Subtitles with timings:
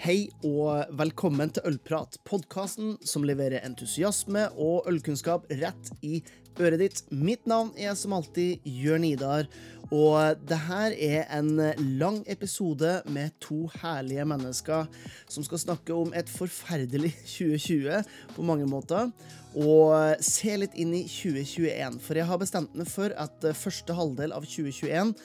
[0.00, 6.22] Hei og velkommen til Ølprat, podkasten som leverer entusiasme og ølkunnskap rett i
[6.56, 7.02] øret ditt.
[7.12, 9.44] Mitt navn er som alltid Jørn Idar,
[9.92, 11.52] og det her er en
[12.00, 14.88] lang episode med to herlige mennesker
[15.28, 18.08] som skal snakke om et forferdelig 2020
[18.38, 19.12] på mange måter,
[19.52, 22.00] og se litt inn i 2021.
[22.08, 25.16] For jeg har bestemt meg for at første halvdel av 2021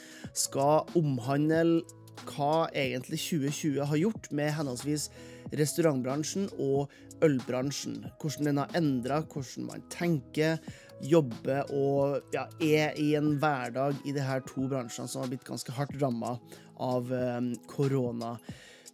[0.46, 1.84] skal omhandle
[2.28, 5.10] hva egentlig 2020 har gjort med henholdsvis
[5.54, 6.92] restaurantbransjen og
[7.24, 8.04] ølbransjen.
[8.22, 10.60] Hvordan den har endra, hvordan man tenker,
[11.04, 15.48] jobber og ja, er i en hverdag i de her to bransjene som har blitt
[15.48, 16.38] ganske hardt ramma
[16.84, 18.38] av eh, korona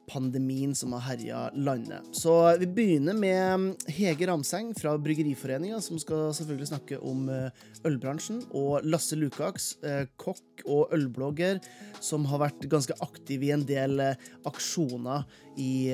[0.10, 2.08] pandemien som har herja landet.
[2.16, 8.42] Så vi begynner med Hege Ramseng fra Bryggeriforeninga, som skal selvfølgelig snakke om eh, ølbransjen,
[8.58, 11.62] og Lasse Lukaks, eh, kokk og ølblogger,
[12.04, 15.28] som har vært ganske aktiv i en del eh, aksjoner
[15.60, 15.92] i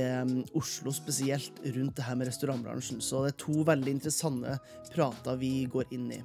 [0.54, 2.99] Oslo, spesielt rundt det her med restaurantbransjen.
[3.02, 4.60] Så det er to veldig interessante
[4.93, 6.20] prater vi går inn i.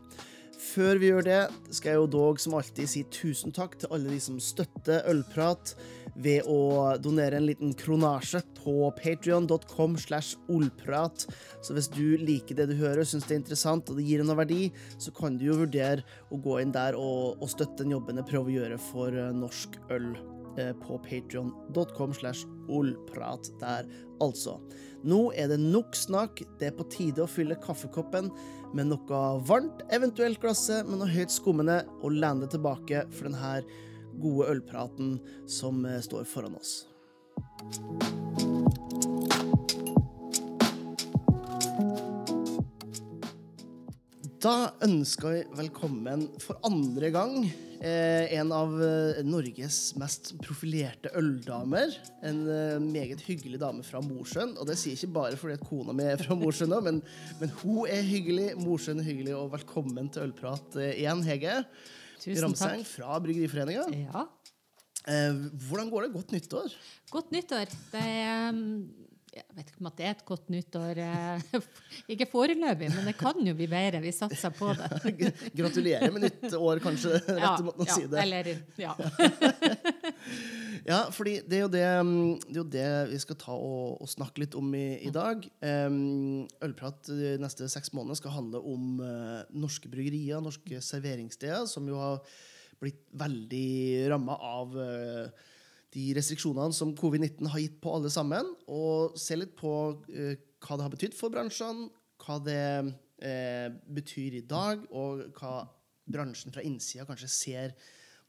[0.61, 1.41] Før vi gjør det,
[1.73, 5.73] skal jeg jo dog som alltid si tusen takk til alle de som støtter Ølprat
[6.15, 11.27] ved å donere en liten kronasje på patrion.com slash olprat.
[11.63, 14.39] Så hvis du liker det du hører, syns det er interessant og det gir noe
[14.39, 18.21] verdi, så kan du jo vurdere å gå inn der og, og støtte den jobben
[18.21, 20.13] jeg prøver å gjøre for uh, norsk øl
[20.59, 23.89] uh, på patrion.com slash olprat der,
[24.23, 24.59] altså.
[25.01, 26.43] Nå er det nok snakk.
[26.61, 28.29] Det er på tide å fylle kaffekoppen
[28.77, 33.63] med noe varmt, eventuelt glasset med noe høyt skummende, og lene tilbake for denne
[34.19, 36.81] gode ølpraten som eh, står foran oss.
[44.41, 51.93] Da ønsker vi velkommen for andre gang eh, en av eh, Norges mest profilerte øldamer.
[52.25, 54.55] En eh, meget hyggelig dame fra Mosjøen.
[54.57, 57.03] Og det sier ikke bare fordi at kona mi er fra Mosjøen, men,
[57.43, 58.55] men, hun er hyggelig.
[58.61, 61.59] Mosjøen er hyggelig, og velkommen til Ølprat eh, igjen, Hege.
[62.21, 62.91] Tusen Ramseng takk.
[62.95, 63.85] fra Bryggeriforeninga.
[64.07, 64.27] Ja.
[65.09, 65.39] Eh,
[65.69, 66.11] hvordan går det?
[66.19, 66.75] Godt nyttår.
[67.11, 67.71] Godt nyttår.
[67.95, 68.91] Det er mm,
[69.31, 70.99] Jeg vet ikke om at det er et godt nyttår.
[70.99, 71.61] eh,
[72.13, 74.01] Ikke foreløpig, men det kan jo bli bedre.
[74.05, 74.91] Vi satser på det.
[75.61, 77.21] Gratulerer med nytt år, kanskje.
[77.41, 78.25] Ja, måten å ja, si det.
[78.27, 78.97] Eller, ja.
[80.87, 84.01] Ja, fordi det er jo det, mm, det, er jo det vi skal ta og,
[84.01, 85.45] og snakke litt om i, i dag.
[85.61, 91.89] Um, ølprat de neste seks måneder skal handle om uh, norske bryggerier, norske serveringssteder, som
[91.91, 92.21] jo har
[92.81, 95.49] blitt veldig ramma av uh,
[95.93, 98.55] de restriksjonene som covid-19 har gitt på alle sammen.
[98.71, 101.91] Og se litt på uh, hva det har betydd for bransjene,
[102.21, 102.65] hva det
[103.21, 105.67] betyr i dag, og hva
[106.09, 107.75] bransjen fra innsida kanskje ser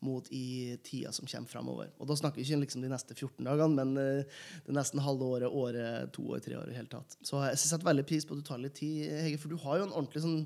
[0.06, 1.92] mot i tida som kommer fremover.
[2.02, 5.28] Og da snakker vi ikke liksom de neste 14 dagene, men eh, det nesten halve
[5.38, 7.18] året, året, to år, tre år i hele tatt.
[7.26, 9.80] Så jeg setter veldig pris på at du tar litt tid, Hege, for du har
[9.80, 10.44] jo en ordentlig sånn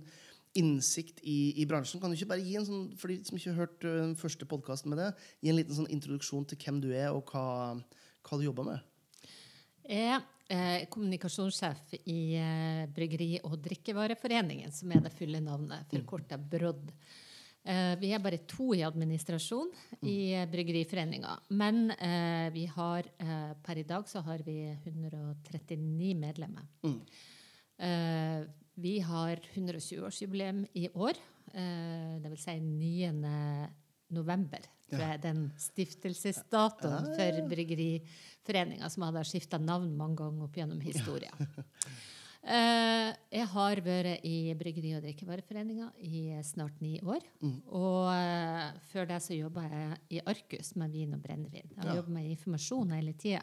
[0.56, 2.00] innsikt i, i bransjen.
[2.00, 4.16] Kan du ikke bare gi en sånn, for de som ikke har hørt uh, den
[4.20, 5.10] første podkasten med det,
[5.44, 7.76] gi en liten sånn introduksjon til hvem du er, og hva,
[8.24, 8.86] hva du jobber med?
[9.86, 16.40] Jeg er eh, kommunikasjonssjef i eh, Bryggeri- og drikkevareforeningen, som er det fulle navnet, forkorta
[16.40, 16.90] BROD.
[16.90, 17.25] Eh,
[18.00, 19.72] vi er bare to i administrasjon
[20.06, 21.32] i eh, Bryggeriforeninga.
[21.58, 26.68] Men eh, vi har eh, per i dag så har vi 139 medlemmer.
[26.86, 27.02] Mm.
[28.76, 31.18] vi har 120-årsjubileum i år.
[31.54, 33.12] Eh, det vil si 9.
[34.16, 34.64] november.
[34.86, 40.84] Tror jeg er den stiftelsesdatoen for Bryggeriforeninga, som hadde skifta navn mange ganger opp gjennom
[40.86, 41.34] historien.
[42.46, 47.24] Eh, jeg har vært i Bryggeri- og drikkevareforeninga i snart ni år.
[47.74, 51.66] Og eh, før det så jobba jeg i Arcus med vin og brennevin.
[51.74, 51.96] Jeg har Ja.
[52.02, 53.42] jobbet med informasjon hele tida.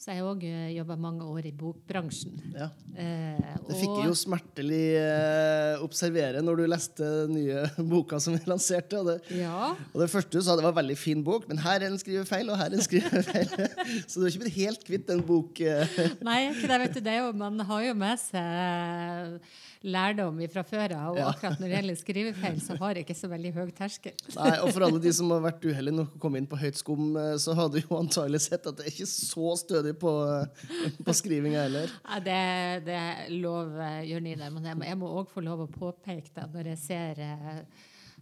[0.00, 2.38] Så jeg har òg jobba mange år i bokbransjen.
[2.56, 2.70] Ja.
[2.96, 8.32] Eh, Det fikk jeg jo smertelig eh, observere når du leste den nye boka som
[8.32, 8.96] vi lanserte.
[9.02, 9.74] Og det, Ja.
[9.92, 12.00] og det første du sa, det var en veldig fin bok, men her er en
[12.00, 13.52] skrivefeil, og her er en skrivefeil.
[14.08, 15.60] Så du har ikke blitt helt kvitt den bok...
[15.60, 16.00] Eh.
[16.24, 19.36] Nei, ikke det, vet du, det jo, man har jo med seg
[19.84, 21.10] lærdom fra før av.
[21.12, 21.28] Og Ja.
[21.32, 24.12] akkurat når det gjelder skrivefeil, så har jeg ikke så veldig høy terskel.
[24.36, 26.76] Nei, og for alle de som har vært uheldige nok å komme inn på høyt
[26.76, 30.12] skum, eh, så har du jo antagelig sett at det er ikke så stødig på,
[30.42, 31.88] eh, på skrivinga heller.
[32.04, 35.42] Ja, det, det er lov, eh, Jørn Idar, men jeg må- jeg må òg få
[35.42, 37.14] lov å påpeke det når jeg ser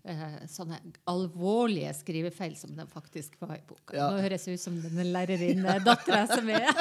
[0.08, 0.78] eh, sånne
[1.10, 3.94] alvorlige skrivefeil som det faktisk var i boka.
[3.96, 4.08] Ja.
[4.12, 6.68] Nå høres det ut som den lærerinnedattera som er.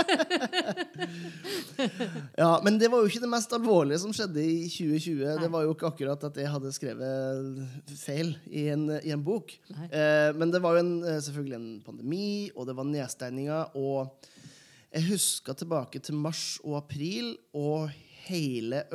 [2.37, 5.37] Ja, Men det var jo ikke det mest alvorlige som skjedde i 2020.
[5.41, 9.53] Det var jo ikke akkurat at jeg hadde skrevet feil i en, i en bok.
[9.73, 9.89] Nei.
[9.91, 13.77] Eh, men det var jo en, eh, selvfølgelig en pandemi, og det var nedstengninger.
[13.77, 14.33] Og
[14.87, 17.91] Jeg husker tilbake til mars og april, og
[18.27, 18.85] hele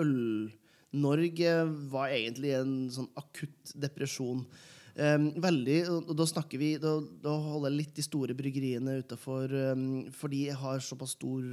[0.93, 1.53] Øl-Norge
[1.91, 4.44] var egentlig i en sånn akutt depresjon.
[4.93, 9.49] Um, veldig, og da snakker vi Da, da holder jeg litt de store bryggeriene utafor,
[9.73, 11.47] um, for de har såpass stor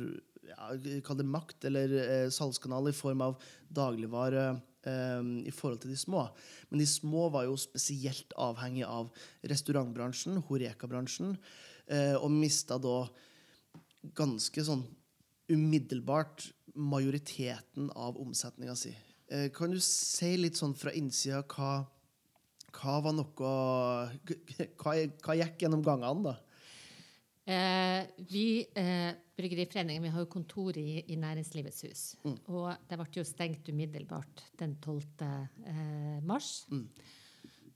[0.50, 0.74] ja,
[1.06, 3.38] Kall det makt, eller eh, salgskanal i form av
[3.70, 6.26] dagligvare um, i forhold til de små.
[6.72, 9.12] Men de små var jo spesielt avhengig av
[9.52, 11.36] restaurantbransjen, Horeka-bransjen,
[11.86, 13.04] eh, og mista da
[14.18, 14.84] ganske sånn
[15.54, 18.96] umiddelbart majoriteten av omsetninga si.
[19.30, 21.86] Eh, kan du si litt sånn fra innsida hva
[22.80, 23.50] hva var noe
[24.78, 26.36] Hva, hva gikk gjennom gangene, da?
[27.50, 32.04] Eh, vi, eh, Bryggeriforeningen, vi har jo kontor i, i Næringslivets hus.
[32.22, 32.36] Mm.
[32.54, 35.24] Og det ble jo stengt umiddelbart den 12.
[35.26, 36.68] Eh, mars.
[36.70, 36.86] Mm.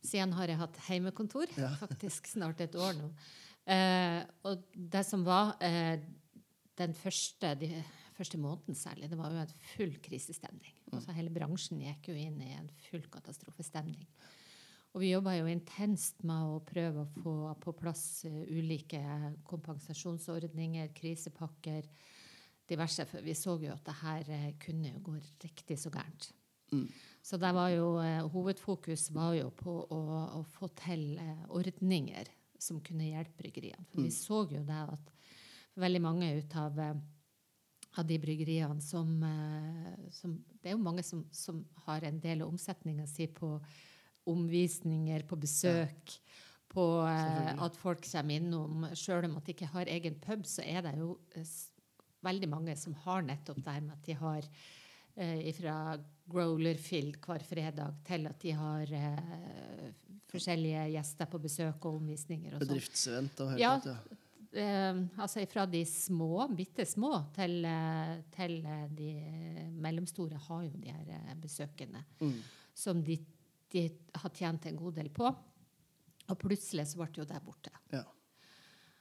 [0.04, 1.72] Siden har jeg hatt heimekontor, ja.
[1.82, 3.10] faktisk snart et år nå.
[3.74, 5.96] Eh, og det som var eh,
[6.78, 7.72] den første, de
[8.18, 10.76] første måneden særlig, det var jo en full krisestemning.
[10.86, 10.96] Mm.
[11.00, 14.08] Altså Hele bransjen gikk jo inn i en full katastrofestemning.
[14.94, 19.02] Og vi jobba jo intenst med å prøve å få på plass uh, ulike
[19.50, 21.88] kompensasjonsordninger, krisepakker,
[22.70, 23.08] diverse.
[23.10, 26.30] For vi så jo at det her uh, kunne jo gå riktig så gærent.
[26.74, 26.86] Mm.
[27.26, 30.02] Så det var jo, uh, hovedfokus var jo på å,
[30.38, 31.18] å få til
[31.50, 32.30] ordninger
[32.62, 33.90] som kunne hjelpe bryggeriene.
[33.90, 34.06] For mm.
[34.06, 35.12] vi så jo det at
[35.82, 36.78] veldig mange ut av
[37.98, 39.10] av de bryggeriene som,
[40.12, 43.58] som, Det er jo mange som, som har en del av omsetninga si på
[44.30, 46.16] omvisninger, på besøk,
[46.74, 48.88] på eh, at folk kommer innom.
[48.98, 51.54] Sjøl om at de ikke har egen pub, så er det jo eh,
[52.24, 54.48] veldig mange som har nettopp det med at de har
[55.16, 55.78] eh, fra
[56.34, 59.88] Growlerfield hver fredag til at de har eh,
[60.32, 62.56] forskjellige gjester på besøk og omvisninger.
[62.56, 63.98] Og Bedriftsevent og ja, ja.
[64.54, 69.14] Eh, altså fra de små, bitte små, til, eh, til eh, de
[69.82, 72.04] mellomstore har jo de her besøkende.
[72.22, 72.42] Mm.
[72.74, 73.18] Som de
[73.74, 75.26] de har tjent en god del på.
[76.30, 77.72] Og plutselig så ble jo det borte.
[77.90, 78.04] Ja.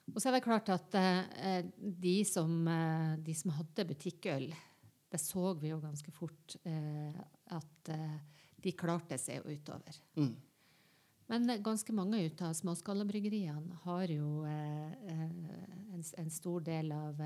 [0.08, 0.94] Og så er det klart at
[1.76, 2.54] de, som,
[3.20, 4.46] de, som, hadde butikkøl,
[5.12, 7.20] det så vi jo ganske fort eh,
[7.52, 7.92] at
[8.64, 10.00] de klarte seg utover.
[10.16, 10.32] Mm.
[11.30, 15.28] Men ganske mange ut av småskalabryggeriene har jo eh, eh,
[15.94, 17.20] en, en, stor del av,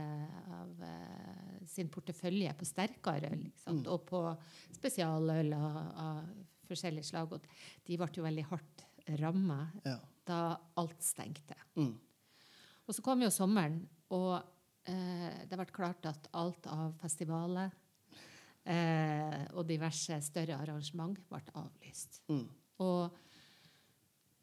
[0.58, 0.84] av
[1.66, 3.46] sin portefølje på sterkere øl.
[3.66, 3.80] Mm.
[3.86, 4.20] Og på
[4.76, 6.20] spesialøl av, av
[6.68, 7.32] forskjellige slag.
[7.36, 7.46] Og
[7.86, 8.84] de ble jo veldig hardt
[9.20, 9.96] ramma ja.
[10.26, 10.40] da
[10.80, 11.56] alt stengte.
[11.78, 11.94] Mm.
[12.86, 13.80] Og så kom jo sommeren,
[14.14, 14.36] og
[14.86, 17.72] eh, det ble klart at alt av festivaler
[18.62, 22.20] eh, og diverse større arrangement ble avlyst.
[22.30, 22.46] Mm.
[22.86, 23.22] Og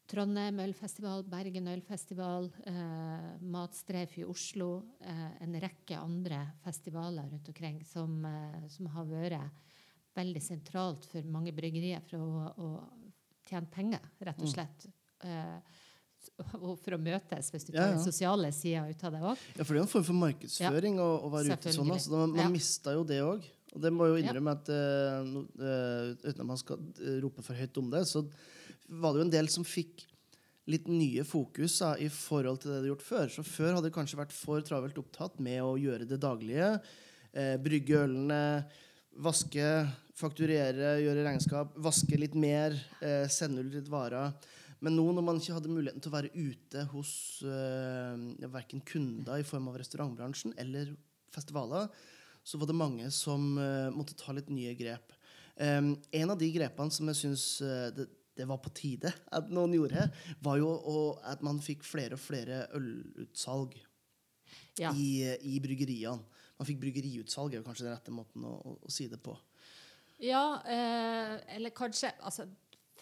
[0.09, 7.79] Trondheim ølfestival, Bergen ølfestival, eh, Matstreif i Oslo, eh, en rekke andre festivaler rundt omkring
[7.87, 9.51] som, eh, som har vært
[10.15, 12.67] veldig sentralt for mange bryggerier for å, å
[13.47, 14.53] tjene penger, rett og mm.
[14.53, 14.85] slett.
[15.23, 15.61] Mm.
[16.67, 17.95] Og for å møtes, hvis du tar ja, ja.
[17.97, 19.41] den sosiale sida ut av det òg.
[19.57, 21.03] Ja, for det er en form for markedsføring ja.
[21.03, 21.91] å, å, være ute sånn.
[21.91, 22.13] Altså.
[22.13, 22.51] Man, man ja.
[22.53, 23.47] mista jo det òg.
[23.73, 25.29] Og det må jo innrømme at uh,
[26.21, 26.83] uten at man skal
[27.23, 28.21] rope for høyt om det, så
[28.87, 30.05] var det jo en del som fikk
[30.71, 33.31] litt nye fokus da, i forhold til det de hadde gjort før.
[33.31, 36.69] Så før hadde det kanskje vært for travelt opptatt med å gjøre det daglige.
[37.33, 38.41] Eh, brygge ølene,
[39.23, 39.67] vaske
[40.17, 44.33] fakturere, gjøre regnskap, vaske litt mer, eh, sende ut litt varer.
[44.83, 47.13] Men nå når man ikke hadde muligheten til å være ute hos
[47.47, 50.91] eh, verken kunder i form av restaurantbransjen eller
[51.33, 51.87] festivaler,
[52.43, 55.15] så var det mange som eh, måtte ta litt nye grep.
[55.53, 59.49] Um, en av de grepene som jeg syns uh, det, det, var på tide at
[59.53, 60.07] noen gjorde,
[60.43, 60.73] var jo
[61.29, 63.77] at man fikk flere og flere ølutsalg
[64.79, 64.91] ja.
[64.93, 66.41] i, i, bryggeriene.
[66.59, 69.35] Man fikk bryggeriutsalg, er kanskje den rette måten å, å, å si det på.
[70.23, 72.47] Ja, eh, eller kanskje altså,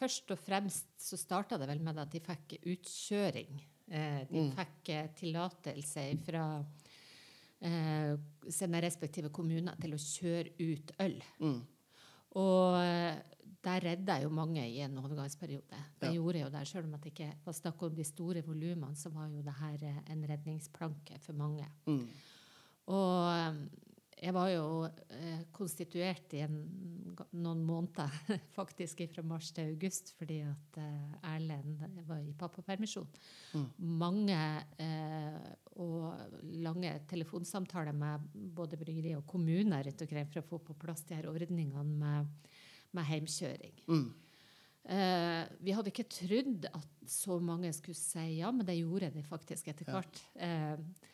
[0.01, 3.59] Først og fremst så starta det vel med at de fikk utkjøring.
[3.85, 4.53] Eh, de mm.
[4.57, 6.45] fikk eh, tillatelse fra
[7.61, 8.15] eh,
[8.49, 11.19] sine respektive kommuner til å kjøre ut øl.
[11.43, 11.59] Mm.
[12.41, 13.30] Og eh,
[13.61, 15.81] der redda jo mange i en overgangsperiode.
[15.99, 16.15] Det ja.
[16.17, 19.29] gjorde jo der, Selv om det ikke var snakk om de store volumene, så var
[19.29, 21.67] jo det her eh, en redningsplanke for mange.
[21.85, 22.07] Mm.
[22.91, 23.69] Og
[24.21, 26.57] jeg var jo eh, konstituert i en,
[27.41, 28.11] noen måneder,
[28.59, 33.09] faktisk fra mars til august, fordi at eh, Erlend var i pappapermisjon.
[33.57, 33.65] Mm.
[33.97, 34.37] Mange
[34.77, 35.39] eh,
[35.81, 41.01] og lange telefonsamtaler med både bryggeri og kommuner rundt omkring for å få på plass
[41.09, 42.50] de her ordningene med,
[42.95, 43.77] med heimkjøring.
[43.87, 44.09] Mm.
[44.81, 49.23] Uh, vi hadde ikke trodd at så mange skulle si ja, men det gjorde de
[49.25, 50.21] faktisk etter hvert.
[50.33, 50.47] Ja.
[50.47, 51.09] Eh,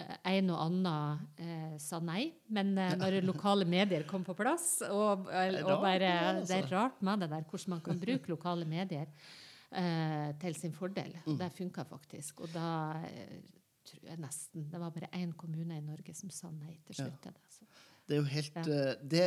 [0.00, 2.30] eh, en og annen uh, sa nei.
[2.48, 6.60] Men når lokale medier kom på plass og, og rart bare, det altså.
[6.60, 9.10] Er rart med det der, hvordan man kan bruke lokale medier
[10.40, 11.10] til sin fordel.
[11.26, 11.34] Mm.
[11.40, 12.44] Det funka faktisk.
[12.46, 12.68] Og da
[13.86, 17.18] tror jeg nesten Det var bare én kommune i Norge som sa nei til slutt
[17.26, 17.50] til det.
[17.50, 17.66] Så.
[18.06, 18.82] Det er jo helt ja.
[19.02, 19.22] det,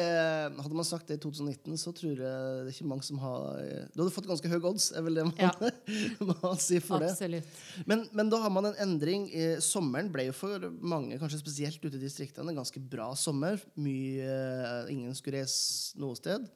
[0.55, 3.59] Hadde man sagt det i 2019, så tror jeg det er ikke mange som har
[3.59, 5.51] eh, Du hadde fått ganske høy odds, er vel det man, Ja.
[6.29, 7.11] man sier for det.
[7.11, 7.59] Absolutt.
[7.89, 9.27] Men, men da har man en endring.
[9.35, 13.59] Eh, Sommeren ble jo for mange, kanskje spesielt ute i distriktene, en ganske bra sommer.
[13.75, 16.47] Mye, eh, ingen skulle reise noe sted.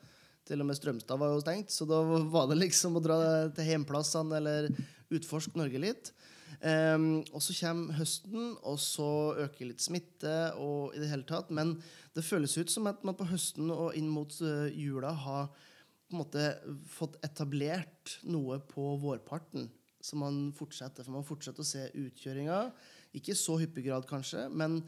[0.47, 3.17] Til og med Strømstad var jo stengt, så da var det liksom å dra
[3.55, 4.71] til hjemplassene eller
[5.13, 6.15] utforske Norge litt.
[6.63, 9.07] Um, og så kommer høsten, og så
[9.43, 11.51] øker litt smitte og i det hele tatt.
[11.51, 11.75] Men
[12.13, 16.13] det føles ut som at man på høsten og inn mot eh, jula har på
[16.13, 16.49] en måte
[16.93, 19.69] fått etablert noe på vårparten
[20.03, 21.05] som man fortsetter.
[21.05, 22.69] For man fortsetter å se utkjøringer.
[23.17, 24.81] Ikke så hyppig grad, kanskje, men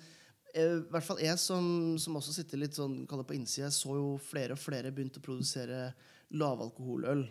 [0.54, 4.12] eh, i hvert fall jeg som, som også sitter litt sånn, på innsida, så jo
[4.22, 5.88] flere og flere begynte å produsere
[6.36, 7.26] lavalkoholøl.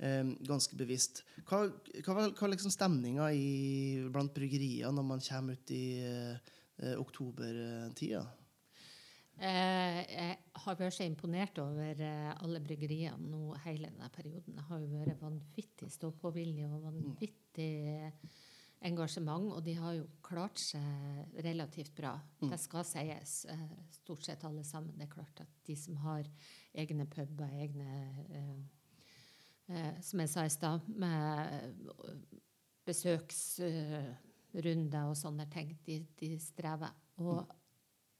[0.00, 1.22] Eh, ganske bevisst.
[1.46, 3.30] Hva, var liksom stemninga
[4.10, 8.24] blant bryggerier når man kommer ut i eh, oktobertida?
[9.40, 14.58] Eh, jeg har vært så imponert over eh, alle bryggeriene nå hele denne perioden.
[14.58, 17.70] Det har jo vært vanvittig stå-på-vilje og vanvittig
[18.86, 22.20] engasjement, og de har jo klart seg relativt bra.
[22.40, 24.96] Det skal sies, eh, stort sett alle sammen.
[24.96, 26.24] Det er klart at de som har
[26.74, 28.56] egne puber, egne eh,
[29.68, 31.74] eh, Som jeg sa i stad, med
[32.86, 36.90] besøksrunder og sånne ting, de, de strever.
[37.18, 37.46] Og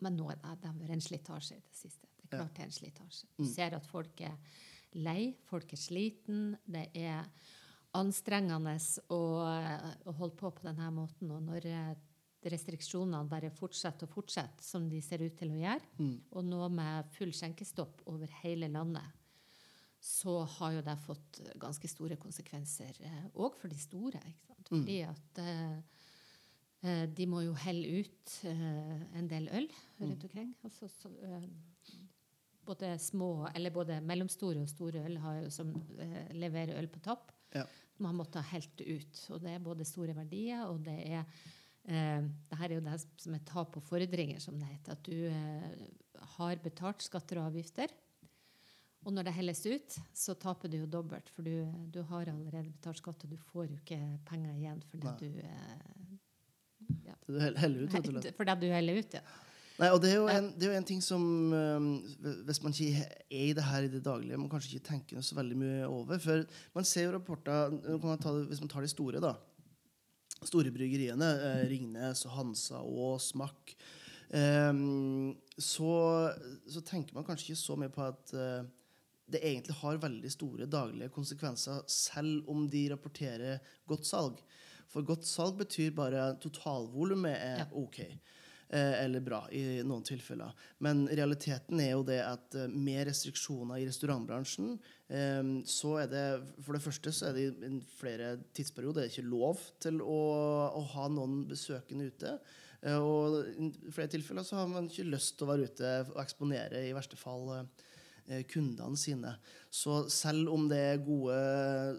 [0.05, 2.09] men nå er det, det har vært en slitasje i det siste.
[2.21, 3.31] Det er klart det er en slitasje.
[3.39, 4.37] Du ser at folk er
[5.01, 6.55] lei, folk er sliten.
[6.65, 7.27] Det er
[7.99, 8.77] anstrengende
[9.11, 9.21] å,
[10.07, 11.31] å holde på på denne måten.
[11.35, 11.93] Og når eh,
[12.51, 15.89] restriksjonene bare fortsetter og fortsetter, som de ser ut til å gjøre,
[16.31, 19.17] og nå med full skjenkestopp over hele landet,
[20.01, 23.03] så har jo det fått ganske store konsekvenser
[23.35, 24.23] òg for de store.
[24.31, 24.71] Ikke sant?
[24.71, 26.00] Fordi at eh, Eh,
[26.81, 29.67] de må jo helle ut eh, en del øl
[30.01, 30.55] rundt omkring.
[30.65, 31.45] Altså, så, eh,
[32.71, 37.03] både små, eller både mellomstore og store øl har jo som eh, leverer øl på
[37.05, 37.33] topp.
[37.55, 37.65] Ja.
[38.01, 39.23] Man måtte ha helt ut.
[39.35, 43.01] Og det er både store verdier, og det er eh, det her er jo det
[43.25, 44.99] som er tap og fordringer, som det heter.
[44.99, 45.89] At du eh,
[46.37, 47.93] har betalt skatter og avgifter.
[49.01, 52.69] Og når det helles ut, så taper du jo dobbelt, for du, du har allerede
[52.69, 55.15] betalt skatt, og du får jo ikke penger igjen fordi Nei.
[55.23, 56.10] du eh.
[57.31, 58.37] Det du heller ut, rett og slett.
[58.37, 59.23] Fordi du heller ut, ja.
[59.81, 61.23] Nei, og det er jo en, det er jo en ting som
[62.45, 65.39] Hvis man ikke er i det her i det daglige, man kanskje ikke tenker så
[65.39, 66.21] veldig mye over.
[66.21, 66.45] For
[66.77, 67.73] man ser jo rapporter
[68.51, 69.39] Hvis man tar de store, da.
[70.45, 71.31] Store bryggeriene.
[71.47, 73.75] Eh, Ringnes Hansa og Smack.
[74.37, 75.95] ehm, så,
[76.69, 78.69] så tenker man kanskje ikke så mye på at eh,
[79.31, 84.41] det egentlig har veldig store daglige konsekvenser, selv om de rapporterer godt salg.
[84.91, 87.67] For godt salg betyr bare totalvolumet er.
[87.79, 88.03] OK.
[88.71, 90.53] Eh, eller bra i noen tilfeller.
[90.87, 94.77] Men realiteten er jo det at eh, med restriksjoner i restaurantbransjen,
[95.11, 96.23] eh, så er det
[96.63, 100.21] For det første så er det i flere tidsperioder ikke lov til å,
[100.71, 102.37] å ha noen besøkende ute.
[102.95, 106.81] Og i flere tilfeller så har man ikke lyst til å være ute og eksponere
[106.87, 107.51] i verste fall
[108.51, 109.35] kundene sine.
[109.71, 111.37] Så selv om det er gode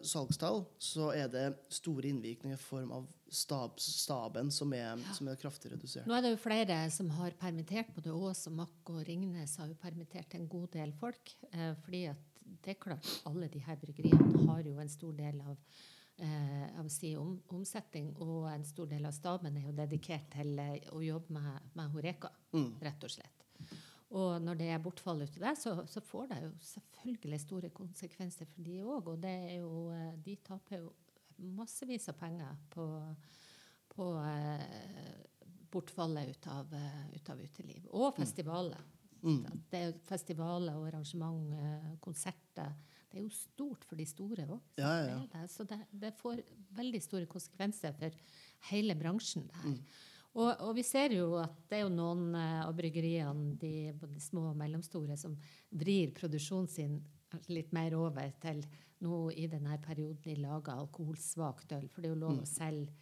[0.08, 5.40] salgstall, så er det store innvirkninger i form av stab, staben som er, som er
[5.40, 6.08] kraftig redusert.
[6.10, 7.94] Nå er det jo flere som har permittert.
[7.96, 11.34] Både Ås og Mack og Ringnes har jo permittert en god del folk.
[11.52, 12.28] Eh, fordi at
[12.62, 15.56] det er klart, alle de her bryggeriene har jo en stor del av
[16.22, 20.60] eh, av si om, omsetning, og en stor del av staben er jo dedikert til
[20.60, 22.34] eh, å jobbe med, med Horeka,
[22.84, 23.41] rett og slett.
[24.12, 27.70] Og når det er bortfall ut av det, så, så får det jo selvfølgelig store
[27.76, 29.08] konsekvenser for de òg.
[29.14, 30.90] Og det er jo, eh, de taper jo
[31.56, 32.88] massevis av penger på,
[33.94, 35.14] på eh,
[35.72, 37.88] bortfallet ut av, eh, ut av uteliv.
[37.96, 38.84] Og festivaler.
[39.72, 41.56] Det er jo festivaler og arrangement,
[42.04, 42.76] konserter.
[43.12, 44.60] Det er jo stort for de store òg.
[44.82, 45.48] Ja, ja, ja.
[45.52, 46.42] Så det, det får
[46.76, 48.16] veldig store konsekvenser for
[48.72, 49.48] hele bransjen.
[49.48, 49.78] det her.
[50.32, 54.22] Og, og vi ser jo at det er jo noen eh, av bryggeriene, de, de
[54.24, 55.36] små og mellomstore, som
[55.76, 57.02] vrir produksjonen sin
[57.52, 58.64] litt mer over til
[59.02, 61.90] nå i denne perioden de lager alkoholsvakt øl.
[61.92, 62.94] For det er jo lov å selge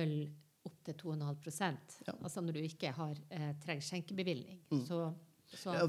[0.00, 0.16] øl
[0.64, 2.14] opp til 2,5 Ja.
[2.14, 4.62] Altså når du ikke har eh, trenger skjenkebevilgning.
[4.86, 5.00] Så
[5.58, 5.84] Så, Ja,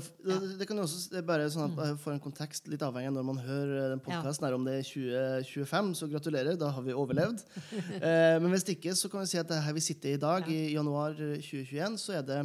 [0.60, 3.12] det, kan jo også det er bare sånn at jeg får en kontekst, litt avhengig
[3.12, 6.86] av når man hører den podkasten her, om det er 2025, så gratulerer, da har
[6.86, 7.44] vi overlevd.
[8.00, 10.50] eh, men hvis ikke, så kan vi si at det her vi sitter i dag,
[10.52, 12.42] i januar eh, 2021, så er det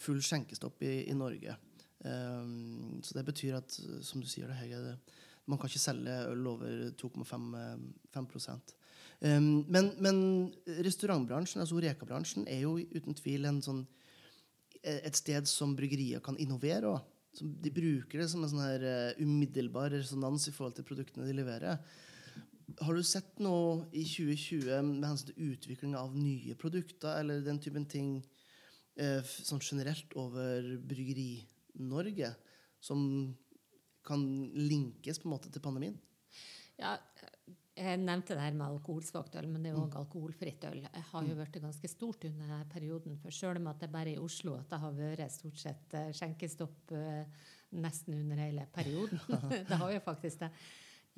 [0.00, 1.56] full skjenkestopp i, i Norge.
[2.00, 4.94] Um, så det betyr at, eh, som du sier, det her det,
[5.50, 7.82] man kan ikke selge øl over 2,5 eh,
[8.14, 8.28] 5
[9.20, 10.20] um, men, men
[10.80, 13.96] restaurantbransjen, altså Oreka-bransjen, er jo uten tvil en sånn eh,
[14.82, 16.94] et sted som bryggerier kan innovere.
[16.94, 17.00] òg.
[17.40, 21.36] De bruker det som en sånn her eh, umiddelbar resonans i forhold til produktene de
[21.36, 21.78] leverer.
[22.80, 27.60] Har du sett noe i 2020 med hensyn til utvikling av nye produkter eller den
[27.62, 28.12] typen ting
[28.96, 32.32] eh, sånn generelt over Bryggeri-Norge
[32.82, 33.02] som
[34.06, 34.22] kan
[34.56, 35.98] linkes på en måte til pandemien?
[36.80, 36.96] Ja,
[37.76, 40.82] jeg nevnte det her med alkoholsvakt øl, men det er jo òg alkoholfritt øl.
[40.84, 43.16] Jeg har jo blitt ganske stort under perioden.
[43.22, 46.10] For selv om at det er i Oslo at det har vært stort sett eh,
[46.16, 47.44] skjenkestopp eh,
[47.80, 49.22] nesten under hele perioden.
[49.70, 50.50] det har jo faktisk det.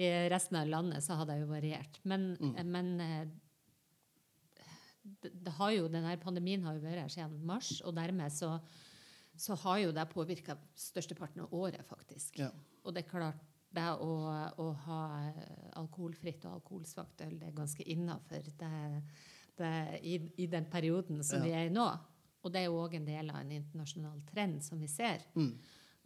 [0.03, 1.99] I resten av landet så har det jo variert.
[2.09, 2.31] Men,
[2.69, 3.25] men eh,
[5.03, 8.55] det, det har jo, denne pandemien har jo vært her siden mars, og dermed så,
[9.35, 12.39] så har jo det påvirka størsteparten av året, faktisk.
[12.45, 12.53] Ja.
[12.85, 14.13] Og det er klart, det å,
[14.61, 15.03] å ha
[15.81, 18.49] alkoholfritt og alkoholsvakt øl, det er ganske innafor
[20.03, 21.45] i, i den perioden som Ja.
[21.45, 21.87] vi er i nå.
[22.43, 25.23] Og det er jo òg en del av en internasjonal trend som vi ser.
[25.37, 25.53] Mm.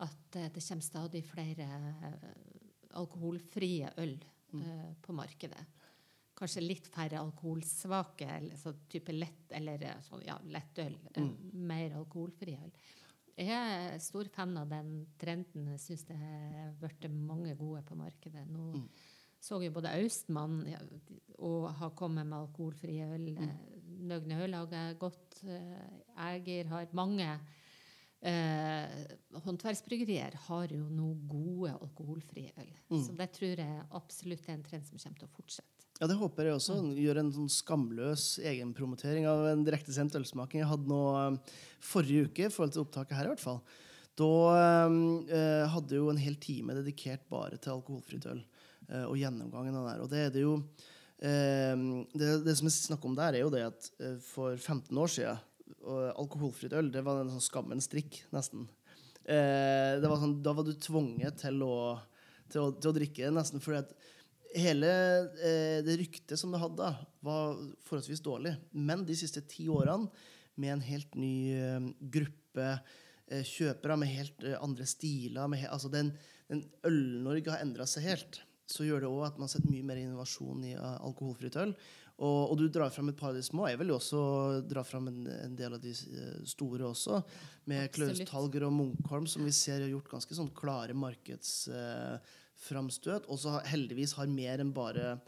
[0.04, 2.26] At eh, det kommer stadig flere eh,
[3.00, 4.18] alkoholfrie øl
[4.54, 5.62] eh, på markedet.
[6.36, 10.98] Kanskje litt færre alkoholsvake, eller så type lett, eller sånn, ja, lettøl.
[11.14, 12.72] eh, Mer alkoholfri øl.
[13.36, 15.68] Jeg er stor fan av den trenden.
[15.74, 18.46] Jeg syns det har blitt mange gode på markedet.
[18.48, 18.86] Nå
[19.46, 20.78] så jo både Austmann ja,
[21.44, 23.28] og har kommet med alkoholfri øl.
[23.36, 23.50] Mm.
[24.08, 25.42] Nøgne Øl er godt.
[25.44, 27.28] eh, Eger har mange
[28.20, 28.96] eh,
[29.44, 32.72] håndverksbryggerier har jo nå gode alkoholfrie øl.
[33.04, 35.75] Så det tror jeg absolutt er en trend som kommer til å fortsette.
[35.96, 36.76] Ja, det håper jeg også.
[36.92, 40.60] Gjør en sånn skamløs egenpromotering av en direktesendt ølsmaking.
[40.60, 43.62] Jeg hadde nå eh, forrige uke, i forhold til opptaket her i hvert fall.
[44.16, 44.28] Da
[44.58, 48.42] eh, hadde jeg jo en hel time dedikert bare til alkoholfritt øl.
[48.90, 49.96] eh, og gjennomgangen av det.
[50.04, 53.52] Og det er det jo eh, det, det som jeg snakker om der, er jo
[53.54, 55.44] det at eh, for 15 år siden
[55.86, 58.66] alkoholfritt øl, det var en sånn skammens drikk, nesten.
[59.24, 61.96] Eh, det var sånn, da var du tvunget til å,
[62.52, 63.62] til å, til å drikke det, nesten.
[63.62, 63.94] fordi at
[64.54, 64.92] hele
[65.42, 66.92] eh, det ryktet som det hadde,
[67.26, 68.54] var forholdsvis dårlig.
[68.72, 70.08] Men de siste ti årene,
[70.56, 72.68] med en helt ny eh, gruppe
[73.28, 76.14] eh, kjøpere med helt eh, andre stiler med he altså den,
[76.48, 78.40] den Øl-Norge har endra seg helt.
[78.66, 81.74] Så gjør det òg at man har sett mye mer innovasjon i uh, alkoholfritt øl.
[82.16, 83.66] Og, og du drar fram et par av de små.
[83.68, 84.20] Jeg vil jo også
[84.64, 87.20] dra fram en, en del av de eh, store også.
[87.68, 90.96] Med Klaus Talger og Munkholm, som vi ser har gjort ganske sånn klare
[92.56, 93.26] markedsframstøt.
[93.28, 95.18] og så heldigvis har mer enn bare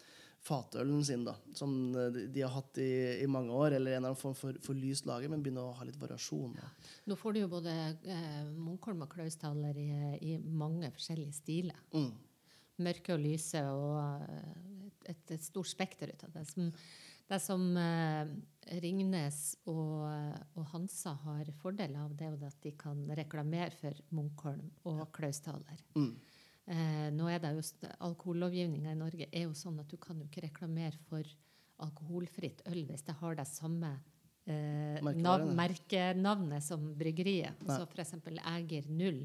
[0.40, 3.74] fatølen sin, da, som eh, de, har hatt i, i mange år.
[3.74, 6.54] Eller en eller annen form for, for lyst lager, men begynner å ha litt variasjon.
[6.54, 6.70] Da.
[7.06, 7.74] Nå får du jo både
[8.06, 11.76] eh, Munkholm og Klaustaler i, i mange forskjellige stiler.
[11.92, 12.12] Mm.
[12.78, 16.46] Mørke og lyse og eh, et, et stort spekter ut av det.
[16.46, 16.70] Som,
[17.28, 18.32] det som eh,
[18.78, 20.06] Ringnes og,
[20.54, 25.08] og Hansa har fordel av, det er jo at de kan reklamere for Munkholm og
[25.18, 25.82] Klaustaler.
[25.98, 26.12] Mm.
[26.68, 27.62] Eh, nå er det jo
[28.04, 31.24] Alkohollovgivninga i Norge er jo sånn at du kan jo ikke reklamere for
[31.84, 33.92] alkoholfritt øl hvis det har det samme
[34.50, 37.62] eh, nav merkenavnet som bryggeriet.
[37.64, 37.76] Nei.
[37.78, 38.18] Så f.eks.
[38.56, 39.22] Eger Null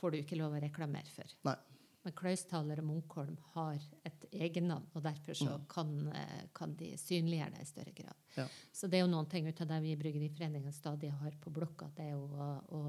[0.00, 1.36] får du ikke lov å reklamere for.
[1.46, 1.58] Nei.
[2.02, 7.54] Men Kløystaler og Munkholm har et egennavn, og derfor så kan, eh, kan de synliggjøre
[7.54, 8.16] det i større grad.
[8.32, 8.32] Mm.
[8.40, 8.46] Ja.
[8.74, 11.52] Så det er jo noen ting ut av det vi i Bryggeriforeningen stadig har på
[11.54, 11.92] blokka.
[11.94, 12.82] Det er jo å, å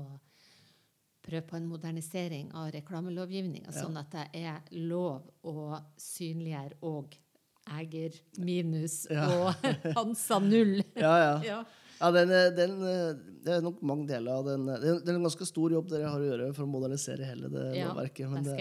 [1.23, 3.81] prøve på en modernisering av reklamelovgivninga, Ja.
[3.83, 7.15] sånn at det er lov å synliggjøre og
[7.79, 8.11] Eger
[8.43, 9.23] minus Ja.
[9.31, 9.53] og
[9.97, 10.81] Hansa null.
[10.99, 11.35] Ja, ja.
[11.47, 11.59] Ja.
[12.01, 13.13] ja den, eh, den, eh,
[13.45, 14.67] det er nok mange deler av den.
[14.67, 17.47] eh, Det er, en ganske stor jobb dere har å gjøre for å modernisere hele
[17.53, 18.27] det lovverket.
[18.29, 18.57] Men det,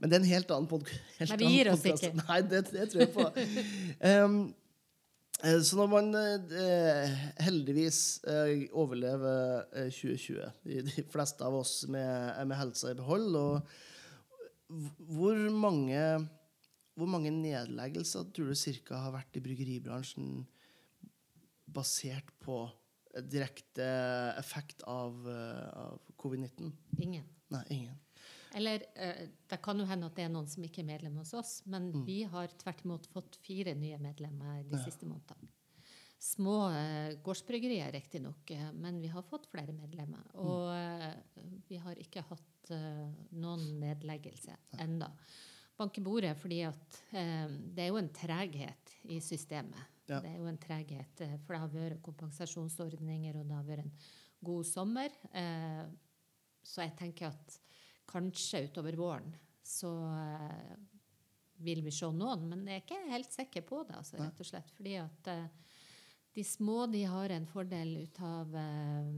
[0.00, 1.00] men det er en helt annen podkast.
[1.30, 2.12] Nei, vi gir oss ikke.
[2.20, 3.30] Nei, det, det tror jeg på.
[4.00, 4.28] Eh,
[5.42, 7.98] så når man eh, heldigvis
[8.30, 10.46] eh, overlever eh, 2020,
[10.86, 13.74] de, fleste av oss med, med helsa i behold, og
[15.14, 16.00] hvor mange,
[16.96, 20.46] hvor mange nedleggelser tror du cirka har vært i bryggeribransjen
[21.74, 23.90] basert på eh, direkte
[24.38, 26.72] effekt av, eh, av covid-19?
[27.02, 27.28] Ingen.
[27.52, 28.03] Nei, ingen.
[28.54, 31.32] Eller eh, det kan jo hende at det er noen som ikke er medlem hos
[31.34, 34.84] oss, men vi har tvert imot fått fire nye medlemmer de Ja.
[34.84, 35.50] siste månedene.
[36.24, 40.22] små eh, gårdsbryggerier, riktignok, eh, men vi har fått flere medlemmer.
[40.40, 41.16] Og eh,
[41.68, 42.70] vi har ikke hatt
[43.36, 45.10] noen nedleggelse enda.
[45.76, 49.76] Bank i bordet fordi at det er jo en treghet i systemet.
[50.08, 50.20] Ja.
[50.24, 53.92] Det er jo en treghet, for det har vært kompensasjonsordninger, og det har vært en
[54.44, 55.12] god sommer.
[55.32, 55.84] Eh,
[56.64, 57.58] så jeg tenker at
[58.10, 59.30] kanskje utover våren
[59.64, 60.74] så eh,
[61.64, 64.48] vil vi se noen, men jeg er ikke helt sikker på det, altså, rett og
[64.48, 64.72] slett.
[64.76, 65.46] Fordi at eh,
[66.34, 69.08] de små de har en fordel ut av eh,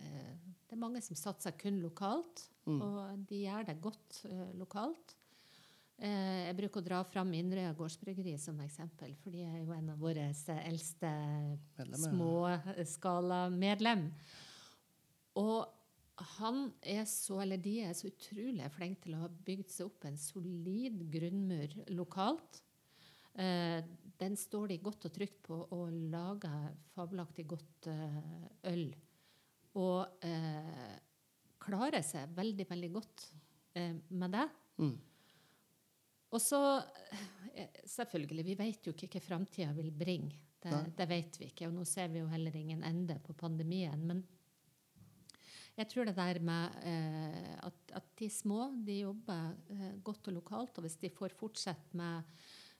[0.00, 0.32] eh,
[0.64, 2.78] Det er mange som satser kun lokalt, Mm.
[2.80, 5.10] og de gjør det godt eh, lokalt.
[6.00, 9.90] Eh, jeg bruker å dra fram Inderøya gårdsbryggeri som eksempel, for de er jo en
[9.92, 10.30] av våre
[10.64, 11.10] eldste
[12.06, 14.06] småskalamedlem.
[15.42, 15.68] Og
[16.14, 20.04] han er så, eller de er så utrolig flinke til å ha bygd seg opp
[20.06, 22.60] en solid grunnmur lokalt.
[23.34, 23.80] Eh,
[24.20, 28.86] den står de godt og trygt på og lager fabelaktig godt eh, øl.
[29.82, 30.94] Og eh,
[31.64, 33.26] klarer seg veldig, veldig godt
[33.74, 34.46] eh, med det.
[34.84, 34.94] Mm.
[36.34, 40.38] Og så eh, Selvfølgelig, vi vet jo ikke hva framtida vil bringe.
[40.64, 41.68] Det, det vet vi ikke.
[41.68, 44.00] Og nå ser vi jo heller ingen ende på pandemien.
[44.08, 44.22] Men
[45.76, 50.36] jeg tror det der med eh, at, at de små de jobber eh, godt og
[50.38, 52.22] lokalt, og hvis de får fortsette med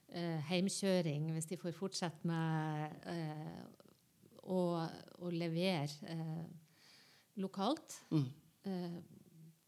[0.09, 3.65] eh, heimkjøring, hvis de får fortsette med eh,
[4.45, 4.61] å,
[5.25, 6.45] å levere eh,
[7.43, 8.25] lokalt, Mm.
[8.65, 8.97] eh,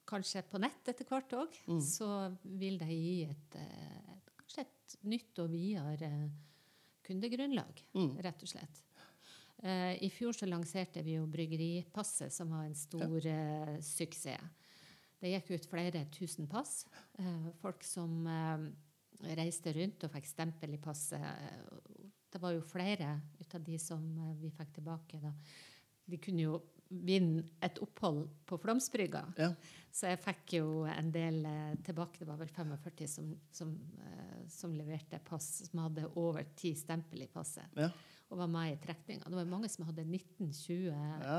[0.07, 1.81] kanskje på nett etter hvert òg, Mm.
[1.83, 2.07] så
[2.43, 3.57] vil det gi et,
[4.39, 6.29] kanskje et nytt og videre
[7.03, 8.13] kundegrunnlag, Mm.
[8.23, 8.83] rett og slett.
[9.63, 14.53] Eh, I fjor så lanserte vi jo Bryggeripasset, som var en stor eh, suksess.
[15.17, 16.83] Det gikk ut flere tusen pass.
[17.17, 18.19] Eh, folk som
[19.33, 21.23] reiste rundt og fikk stempel i passet.
[22.29, 24.03] Det var jo flere ut av de som
[24.37, 25.17] vi fikk tilbake.
[25.23, 25.31] Da.
[26.05, 29.23] De kunne jo vinne et opphold på Flåmsbrygga.
[29.41, 29.49] Ja.
[29.89, 31.41] Så jeg fikk jo en del
[31.83, 32.21] tilbake.
[32.21, 33.73] Det var vel 45 som, som,
[34.53, 37.73] som leverte pass som hadde over ti stempel i passet.
[37.73, 37.89] Ja.
[38.27, 39.23] Og var med i trekninga.
[39.31, 40.87] Det var mange som hadde 1920
[41.23, 41.37] Ja,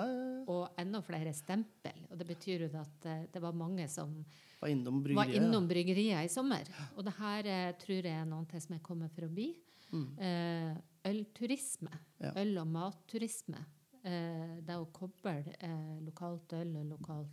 [0.49, 1.99] og enda flere stempel.
[2.09, 4.15] Og det betyr jo at eh, det var mange som
[4.63, 5.37] Var innom var bryggeriet.
[5.43, 6.65] innom bryggeriet i sommer.
[6.97, 9.51] Og det her eh, tror jeg er noe som er kommet for å bli.
[9.93, 10.07] Mm.
[10.19, 10.81] Eh,
[11.13, 11.93] ølturisme.
[12.25, 12.33] Ja.
[12.41, 13.61] Øl- og matturisme.
[14.09, 17.27] Eh, det å koble eh, lokalt øl og lokal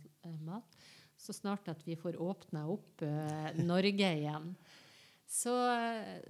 [0.44, 0.76] mat.
[1.16, 3.00] Så snart at vi får åpna opp
[3.64, 4.50] Norge igjen,
[5.26, 5.52] så,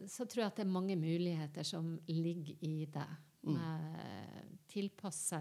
[0.08, 3.08] så tror jeg at det er mange muligheter som ligger i det.
[3.46, 5.38] Med tilpasse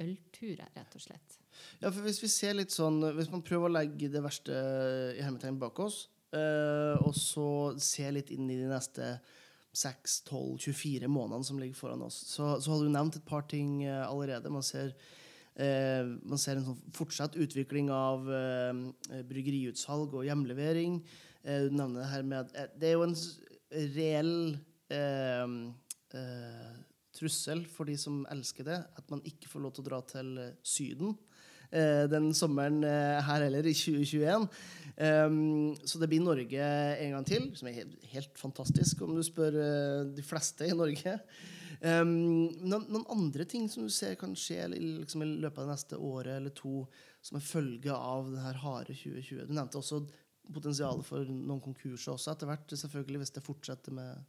[0.00, 1.36] ølturer, rett og slett.
[1.80, 4.54] Ja, for hvis vi ser litt sånn Hvis man prøver å legge det verste
[5.16, 6.04] i hermetegn bak oss,
[6.36, 7.46] øh, og så
[7.80, 9.14] se litt inn i de neste
[9.76, 13.44] 6, 12, 24 månedene som ligger foran oss, så, så har du nevnt et par
[13.50, 14.50] ting eh, allerede.
[14.50, 14.96] Man ser,
[15.60, 20.98] uh, man ser en sånn fortsatt utvikling av uh, bryggeriutsalg og hjemlevering.
[21.44, 23.16] Eh, du nevner det her med at eh, det er jo en
[23.96, 24.34] reell
[24.92, 25.56] eh,
[26.18, 26.70] eh,
[27.16, 30.34] trussel for de som elsker det, at man ikke får lov til å dra til
[30.42, 31.14] eh, Syden
[31.70, 34.48] eh, den sommeren her heller, i 2021.
[35.00, 36.66] Um, så det blir Norge
[37.00, 40.76] en gang til, som er helt, helt fantastisk, om du spør uh, de fleste i
[40.76, 41.14] Norge.
[41.80, 45.76] Um, noen, noen andre ting som du ser kan skje liksom, i løpet av det
[45.78, 46.82] neste året eller to,
[47.24, 49.46] som en følge av det her harde 2020?
[49.48, 50.02] Du nevnte også
[50.54, 54.28] potensialet for noen konkurser også etter hvert, selvfølgelig, hvis det fortsetter med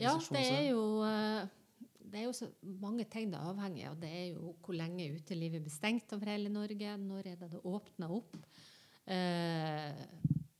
[0.00, 1.50] Ja, det er jo eh,
[2.12, 3.96] det er jo så mange ting det er avhengig av.
[4.00, 6.96] Det er jo hvor lenge utelivet blir stengt over hele Norge.
[7.00, 8.36] Når er det det åpner opp?
[9.06, 10.02] Eh,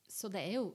[0.09, 0.73] så det er, jo,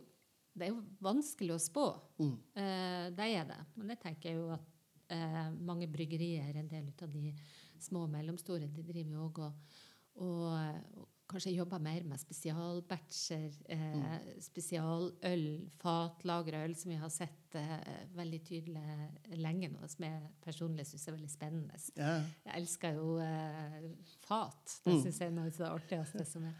[0.53, 1.87] det er jo vanskelig å spå.
[2.21, 2.35] Mm.
[2.61, 3.59] Eh, det er det.
[3.77, 4.67] Men jeg tenker jo at
[5.13, 7.33] eh, mange bryggerier, en del av de
[7.81, 9.77] små og mellomstore, de driver jo òg og,
[10.25, 15.43] og kanskje jobber mer med spesialbatcher, eh, spesialøl,
[15.81, 21.07] fatlagra øl, som vi har sett eh, veldig tydelig lenge nå, som jeg personlig syns
[21.07, 21.79] er veldig spennende.
[21.99, 22.17] Ja.
[22.47, 23.87] Jeg elsker jo eh,
[24.27, 24.79] fat.
[24.85, 25.03] Det Mm.
[25.03, 26.53] syns jeg er noe av det artigste som er.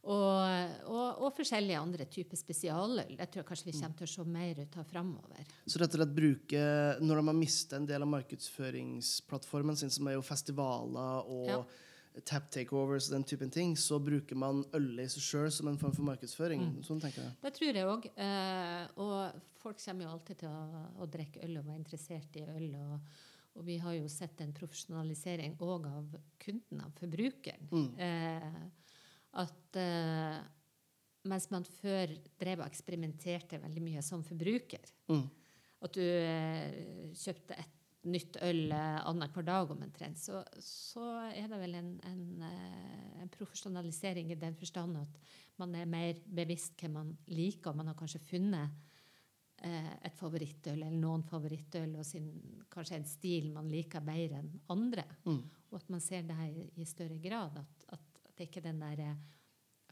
[0.00, 3.16] Og, og, og forskjellige andre typer spesialøl.
[3.18, 5.50] Det tror jeg kanskje vi kommer til å se mer ut av framover.
[5.68, 6.62] Så rett og slett bruke,
[7.04, 11.60] når de har mistet en del av markedsføringsplattformen sin, som er jo festivaler og Ja.
[12.26, 15.78] Tap takeovers og den typen ting, så bruker man ølet i seg sjøl som en
[15.80, 16.64] form for markedsføring.
[16.66, 16.84] Mm.
[16.86, 17.34] Sånn tenker jeg.
[17.44, 18.06] Det tror jeg òg.
[18.26, 22.46] Eh, og folk kommer jo alltid til å, å drikke øl og være interessert i
[22.50, 22.68] øl.
[22.82, 23.18] Og,
[23.58, 27.70] og vi har jo sett en profesjonalisering òg av kunden, av forbrukeren.
[27.70, 27.90] Mm.
[28.06, 28.96] Eh,
[29.40, 30.40] at eh,
[31.30, 35.28] mens man før drev og eksperimenterte veldig mye som forbruker Mm.
[35.80, 41.58] At du eh, kjøpte ett nytt øl eh, annenhver dag omtrent, så, så er det
[41.60, 45.18] vel en, en, eh, en profesjonalisering i den forstand at
[45.60, 48.78] man er mer bevisst hva man liker, og man har kanskje funnet
[49.66, 52.30] eh, et favorittøl eller noen favorittøl og sin,
[52.72, 55.04] kanskje en stil man liker bedre enn andre.
[55.26, 55.42] Mm.
[55.70, 57.60] Og at man ser det her i større grad.
[57.60, 59.04] At, at, at det ikke er den der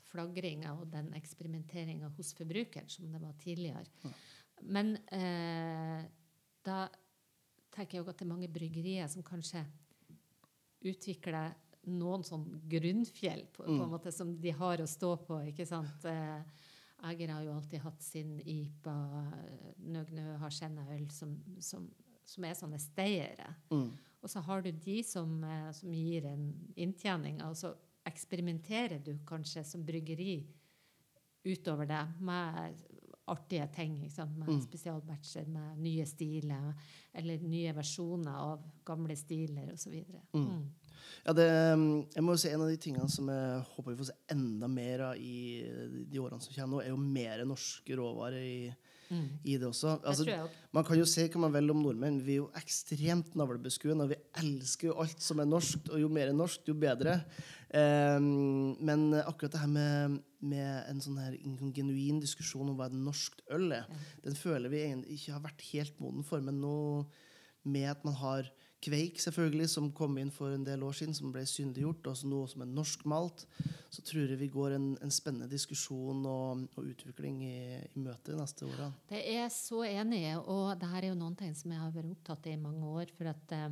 [0.09, 3.85] flagringa og den eksperimenteringa hos forbrukeren som det var tidligere.
[4.65, 6.09] Men eh,
[6.65, 6.87] da
[7.79, 9.63] tenker jeg også at det er mange bryggerier som kanskje
[10.89, 11.55] utvikler
[11.89, 15.39] noen sånn grunnfjell på, på en måte som de har å stå på.
[15.53, 16.05] ikke sant?
[16.09, 16.67] Eh,
[17.09, 18.95] Eger har jo alltid hatt sin IPA,
[19.87, 21.87] Nøgnø har Skjennaøl, som, som,
[22.27, 23.53] som er sånne steiere.
[23.71, 23.93] Mm.
[24.19, 27.39] Og så har du de som, eh, som gir en inntjening.
[27.47, 27.73] Og så
[28.09, 30.41] eksperimenterer du kanskje som bryggeri
[31.47, 32.83] utover det med
[33.29, 33.95] artige ting.
[34.39, 34.61] Med Mm.
[34.63, 36.75] spesialbatcher, med nye stiler,
[37.15, 39.95] eller nye versjoner av gamle stiler osv.
[40.35, 40.45] Mm.
[40.47, 40.69] Mm.
[41.25, 41.47] Ja, det,
[42.15, 44.69] jeg må jo si En av de tingene som jeg håper vi får se enda
[44.69, 45.63] mer av i
[46.11, 48.75] de årene som kommer nå, er jo mer norske råvarer i,
[49.09, 49.29] Mm.
[49.45, 49.95] i det også.
[50.05, 52.19] Altså, man kan jo si hva man vil om nordmenn.
[52.25, 55.89] Vi er jo ekstremt navlebeskuende, og vi elsker jo alt som er norskt.
[55.89, 57.23] Og jo mer norskt, jo bedre.
[57.73, 62.87] Um, men akkurat det her med, med en sånn her en genuin diskusjon om hva
[62.89, 63.99] et norskt øl er, Ja.
[64.25, 64.85] den føler vi
[65.17, 66.41] ikke har vært helt moden for.
[66.41, 67.07] Men nå
[67.65, 68.49] med at man har
[68.81, 72.51] Kveik, selvfølgelig, som kom inn for en del år siden, som ble syndiggjort, og noe
[72.51, 73.43] som er norsk malt,
[73.91, 77.57] så tror jeg vi går en, en spennende diskusjon og, og utvikling i,
[77.89, 78.93] i møte de neste årene.
[79.11, 82.13] Det er så enig og det her er jo noen ting som jeg har vært
[82.13, 83.11] opptatt av i mange år.
[83.19, 83.69] For at eh,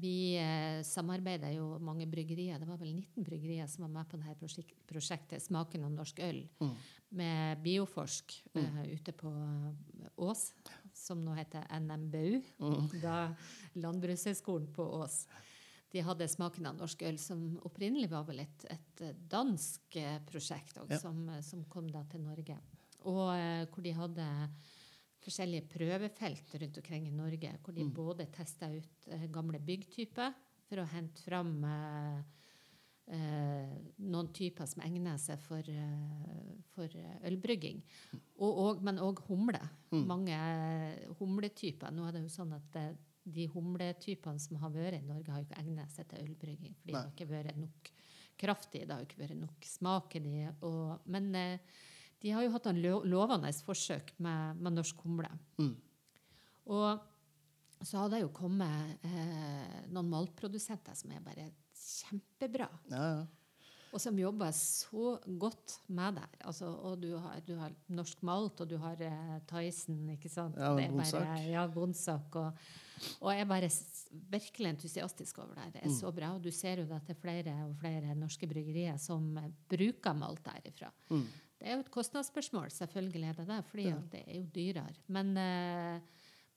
[0.00, 2.56] vi eh, samarbeider jo mange bryggerier.
[2.62, 6.18] Det var vel 19 bryggerier som var med på dette prosjek prosjektet 'Smaken av norsk
[6.24, 6.76] øl' Mm.
[7.10, 9.28] med Bioforsk eh, ute på
[10.16, 10.52] Ås,
[11.02, 12.42] som nå heter NMBU.
[13.02, 13.16] Da
[13.82, 15.24] Landbrukshøgskolen på Ås.
[15.92, 20.78] De hadde 'Smaken av norsk øl', som opprinnelig var vel et, et dansk eh, prosjekt
[20.80, 20.98] også, Ja.
[21.02, 22.56] som, eh, som kom da til Norge.
[23.04, 24.28] Og eh, hvor de hadde
[25.22, 30.32] forskjellige prøvefelt rundt omkring i Norge, hvor de både testa ut eh, gamle byggtyper
[30.68, 32.22] for å hente fram eh,
[33.12, 33.72] eh,
[34.02, 37.82] noen typer som egner seg for, eh, for eh, ølbrygging.
[38.42, 39.60] Og, og, men òg humle.
[40.08, 41.92] Mange eh, humletyper.
[41.94, 42.86] Nå er det jo sånn at det,
[43.22, 46.74] de humletypene som har vært i Norge, har jo ikke egnet seg til ølbrygging.
[46.80, 47.92] For det har ikke vært nok
[48.42, 48.86] kraftig.
[48.88, 50.36] det har ikke vært nok smak i de.
[50.66, 51.58] Og, men eh,
[52.22, 55.30] de har jo hatt en lo- lovende forsøk med, med norsk humle.
[55.58, 55.74] Mm.
[56.72, 57.08] Og
[57.82, 61.48] så har det jo kommet eh, noen maltprodusenter som er bare
[61.82, 62.68] kjempebra.
[62.90, 63.22] Ja, ja.
[63.92, 66.36] Og som jobber så godt med deg.
[66.48, 70.56] Altså, og du har, du har norsk malt, og du har eh, Tyson, ikke sant?
[70.56, 71.26] Ja, Det er Bonsak.
[71.50, 72.38] Ja, Bonsak.
[72.40, 72.62] Og,
[73.20, 73.68] og jeg er bare
[74.32, 75.66] virkelig entusiastisk over det.
[75.74, 75.98] Det er Mm.
[75.98, 76.30] så bra.
[76.38, 80.16] Og du ser jo at det er flere og flere norske bryggerier som eh, bruker
[80.16, 80.88] malt derifra.
[81.10, 81.26] Mm.
[81.60, 83.98] Det er jo et kostnadsspørsmål, selvfølgelig er det det, fordi Ja.
[84.10, 84.96] det er jo dyrere.
[85.08, 86.00] Men eh,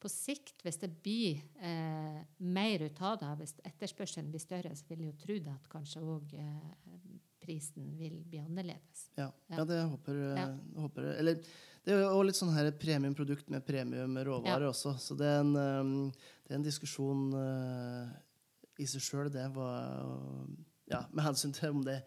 [0.06, 4.86] på sikt, hvis det blir eh, mer ut av det, hvis etterspørselen blir større, så
[4.92, 7.16] vil jeg jo tro det at kanskje òg eh,
[7.46, 9.08] prisen vil bli annerledes.
[9.18, 9.58] Ja, Ja.
[9.60, 10.48] ja det håper, Ja.
[10.82, 11.36] håper Eller
[11.86, 15.56] det er jo litt sånn her premiumprodukt med premium råvarer også, så det er en,
[15.56, 16.12] um,
[16.46, 18.10] det er en diskusjon uh,
[18.82, 20.46] i seg sjøl, det var uh,
[20.90, 22.00] Ja, med hensyn til om det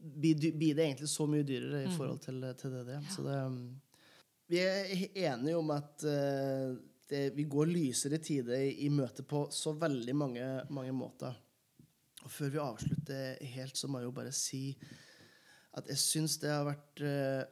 [0.00, 1.96] blir, blir det egentlig så mye dyrere i Mm.
[1.96, 3.08] forhold til, til det det er.
[3.12, 3.80] Så det um,
[4.48, 6.76] Vi er enige om at uh,
[7.12, 11.36] det, vi går lysere tider i, i møte på så veldig mange, mange måter.
[12.22, 14.64] Og før vi avslutter helt, så må jeg jo bare si
[15.78, 17.42] at jeg syns det har vært eh,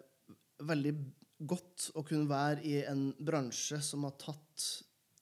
[0.69, 0.93] veldig
[1.41, 4.67] godt å kunne være i en bransje som har tatt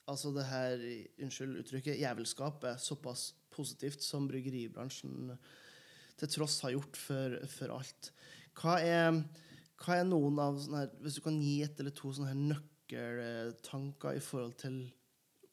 [0.08, 0.84] altså det her,
[1.20, 5.34] unnskyld uttrykket, jævelskapet såpass positivt som bryggeribransjen
[6.18, 8.10] til tross har gjort for, for alt.
[8.58, 9.20] Hva er,
[9.78, 12.40] hva er noen av sånne her, Hvis du kan gi et eller to sånne her
[12.88, 14.78] nøkkeltanker i forhold til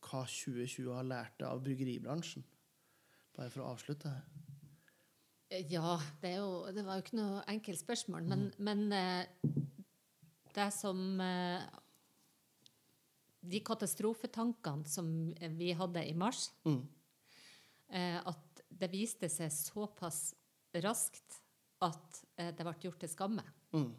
[0.05, 2.43] hva 2020 har lært deg av bryggeribransjen?
[3.35, 4.23] Bare for å avslutte her.
[5.51, 9.25] Eh, Ja, det, er jo, det var jo ikke noe enkelt spørsmål, men, men eh,
[10.55, 11.61] det som eh,
[13.45, 15.09] De katastrofetankene som
[15.59, 16.87] vi hadde i mars, Mm.
[17.89, 20.33] eh, at det viste seg såpass
[20.81, 21.41] raskt
[21.81, 23.43] at eh, det ble gjort til skamme.
[23.73, 23.91] Mm.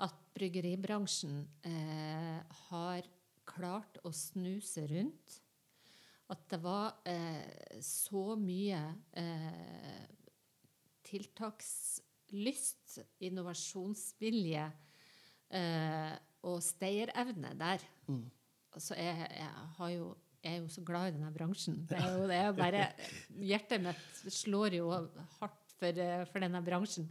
[0.00, 2.38] At bryggeribransjen eh,
[2.70, 3.08] har
[3.48, 5.38] klart å snuse rundt.
[6.32, 8.80] At det var eh, så mye
[9.20, 10.06] eh,
[11.04, 14.64] tiltakslyst, innovasjonsvilje
[15.52, 16.12] eh,
[16.48, 17.84] og stayerevne der.
[18.08, 18.24] Mm.
[18.72, 21.76] Altså, jeg, jeg har jo jeg er jo så glad i denne bransjen.
[21.86, 22.86] Det er jo, det er bare,
[23.52, 24.88] hjertet mitt slår jo
[25.38, 27.06] hardt for, eh, for denne bransjen.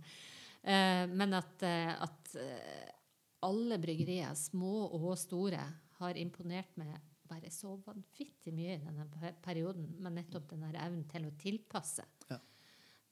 [0.62, 2.90] Eh, men at, eh, at eh,
[3.48, 5.64] alle bryggerier, små og store,
[6.02, 6.94] har imponert meg
[7.32, 9.06] bare så vanvittig mye i denne
[9.44, 12.06] perioden, med nettopp den evnen til å tilpasse.
[12.30, 12.38] Ja.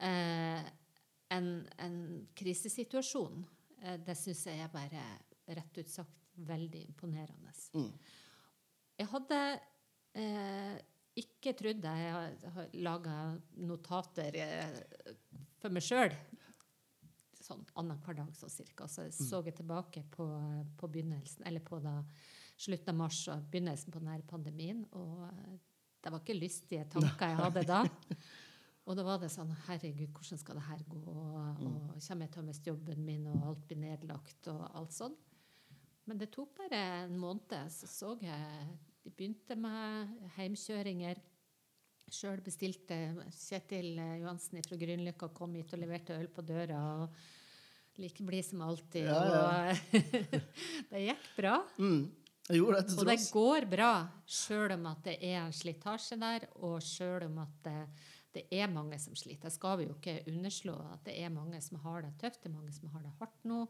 [0.05, 0.69] Eh,
[1.33, 1.97] en, en
[2.37, 3.43] krisesituasjon,
[3.81, 5.05] eh, det syns jeg er bare
[5.55, 7.53] rett ut sagt veldig imponerende.
[7.73, 7.91] Mm.
[8.99, 9.39] Jeg hadde
[10.19, 10.75] eh,
[11.19, 11.83] ikke trodd.
[11.83, 12.11] Jeg
[12.55, 13.15] har- laga
[13.57, 14.37] notater
[15.59, 16.13] for meg sjøl
[17.49, 18.87] sånn annenhver dag så cirka.
[18.87, 20.27] Så jeg så jeg tilbake på,
[20.77, 21.97] på begynnelsen, eller på da
[22.59, 24.83] slutten av mars og begynnelsen på denne pandemien.
[24.97, 25.57] Og eh,
[26.03, 27.83] det var ikke lystige tanker jeg hadde da.
[28.89, 31.13] Og da var det sånn Herregud, hvordan skal det her gå?
[31.13, 34.95] Og, og kommer jeg til å miste jobben min, og alt blir nedlagt, og alt
[34.95, 35.17] sånn?
[36.09, 41.21] Men det tok bare en måned, så så jeg De begynte med heimkjøringer.
[42.09, 42.97] Sjøl bestilte
[43.29, 46.81] Kjetil eh, Johansen fra Grünerløkka kom hit og leverte øl på døra.
[47.03, 47.21] og
[47.99, 49.09] Like blid som alltid.
[49.09, 49.75] Ja, ja.
[50.89, 51.57] Det gikk bra.
[51.77, 52.07] Mm.
[52.49, 53.91] Jeg gjorde det Og det går bra,
[54.25, 57.75] sjøl om at det er en slitasje der, og sjøl om at det,
[58.33, 59.49] det er mange som sliter.
[59.49, 62.49] Det skal vi jo ikke underslå at det er mange som har det tøft, det
[62.49, 63.61] er mange som har det hardt nå,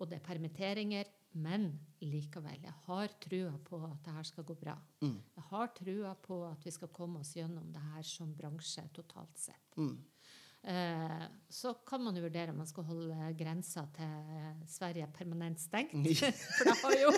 [0.00, 1.12] og det er permitteringer.
[1.38, 1.68] Men
[2.02, 4.74] likevel, jeg har trua på at det her skal gå bra.
[5.04, 5.20] Mm.
[5.36, 9.38] Jeg har trua på at vi skal komme oss gjennom det her som bransje totalt
[9.38, 9.76] sett.
[9.78, 9.94] Mm.
[10.62, 15.94] Eh, så kan man jo vurdere om man skal holde grensa til Sverige permanent stengt.
[16.56, 17.12] For det har jo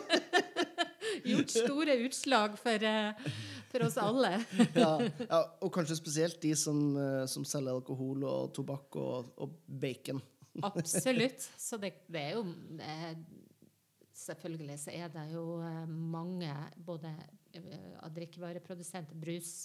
[1.33, 3.33] gjort store utslag for, eh,
[3.73, 4.33] for oss alle.
[4.79, 4.93] ja,
[5.27, 10.23] ja, og kanskje spesielt de som, eh, som selger alkohol og tobakk og, og bacon.
[10.63, 11.43] Absolutt.
[11.59, 12.47] Så det, det er jo
[14.23, 15.57] Selvfølgelig så er det jo
[15.89, 17.09] mange både
[18.05, 19.65] av drikkevareprodusenter, brus,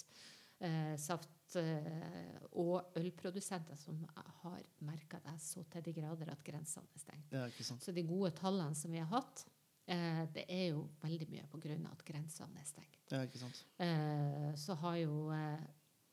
[0.98, 4.02] saft eh, og ølprodusenter som
[4.42, 7.32] har merka det så til de grader at grensene er stengt.
[7.32, 7.82] Ja, ikke sant?
[7.82, 9.44] Så de gode tallene som vi har hatt,
[9.86, 12.98] eh, det er jo veldig mye av at grensene er stengt.
[13.10, 13.64] Ja, ikke sant?
[13.78, 15.64] Eh, så har jo eh,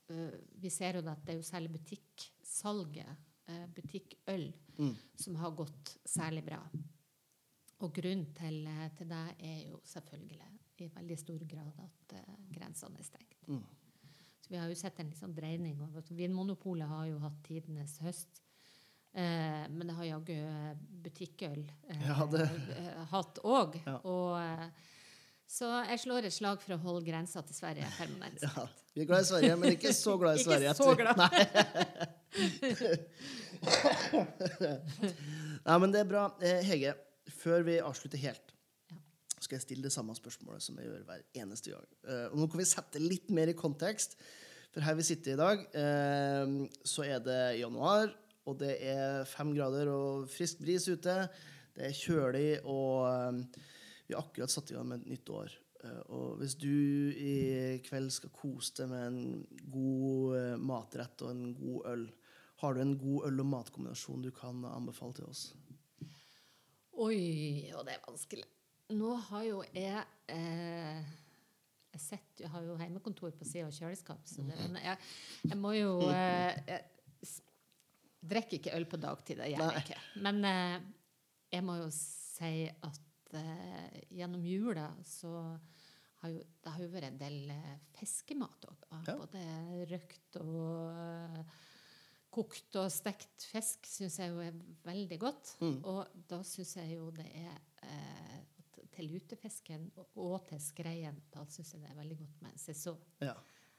[0.09, 3.15] eh, Vi ser jo at det er jo særlig butikksalget,
[3.47, 4.95] eh, butikkøl, Mm.
[5.15, 6.57] som har gått særlig bra.
[7.79, 8.67] Og grunnen til,
[8.97, 12.15] til det er jo selvfølgelig i veldig stor grad at
[12.51, 13.47] grensene er stengt.
[13.47, 13.63] Mm.
[14.45, 15.73] Så vi har jo sett en liksom dreining.
[16.13, 18.41] Vinmonopolet har jo hatt tidenes høst.
[19.15, 20.35] Eh, men det har jaggu
[21.01, 22.45] butikkøl eh, Ja, det-
[22.77, 23.79] eh, hatt òg.
[23.87, 23.95] Ja.
[24.03, 24.67] Og eh,
[25.47, 28.41] Så jeg slår et slag for å holde grensa til Sverige permanent.
[28.43, 30.69] Ja, vi er glad i Sverige, men ikke så glad i Sverige.
[30.73, 31.15] Ikke så glad.
[35.65, 36.25] Nei, men det er bra.
[36.41, 36.93] Eh, Hege,
[37.41, 38.54] før vi avslutter helt.
[39.43, 41.87] Skal jeg stille det samme spørsmålet som jeg gjør hver eneste gang.
[42.07, 44.17] Eh, og nå kan vi sette litt mer i kontekst.
[44.73, 46.55] For her vi sitter i dag, eh,
[46.87, 48.11] så er det januar,
[48.45, 51.17] og det er fem grader og frisk bris ute.
[51.75, 53.61] Det er kjølig, og eh,
[54.07, 55.61] vi har akkurat satt i gang med et nytt år.
[56.09, 56.65] Og hvis du
[57.13, 62.07] i kveld skal kose deg med en god matrett og en god øl,
[62.63, 65.43] har du en god øl- og matkombinasjon du kan anbefale til oss?
[66.95, 68.47] Oi, og det er vanskelig.
[68.93, 71.13] Nå har jo jeg eh,
[71.95, 74.99] jeg, sett, jeg har jo hjemmekontor på sida av kjøleskap, så det, men jeg,
[75.47, 76.83] jeg må jo eh, jeg
[78.25, 79.39] drikker ikke øl på dagtid.
[79.41, 80.01] Det gjør jeg ikke.
[80.25, 80.77] Men eh,
[81.53, 85.33] jeg må jo si at eh, gjennom jula så
[86.23, 88.89] har jo, det har jo vært en del eh, fiskemat òg.
[88.91, 89.15] Ja.
[89.21, 89.45] Både
[89.91, 91.61] røkt og eh,
[92.35, 95.55] kokt og stekt fisk syns jeg jo er veldig godt.
[95.61, 95.77] Mm.
[95.87, 97.53] Og da syns jeg jo det er
[97.85, 98.41] eh,
[98.95, 102.99] til lutefisken og, til skreien, da syns jeg det er veldig godt med en sesong.
[103.21, 103.35] Ja.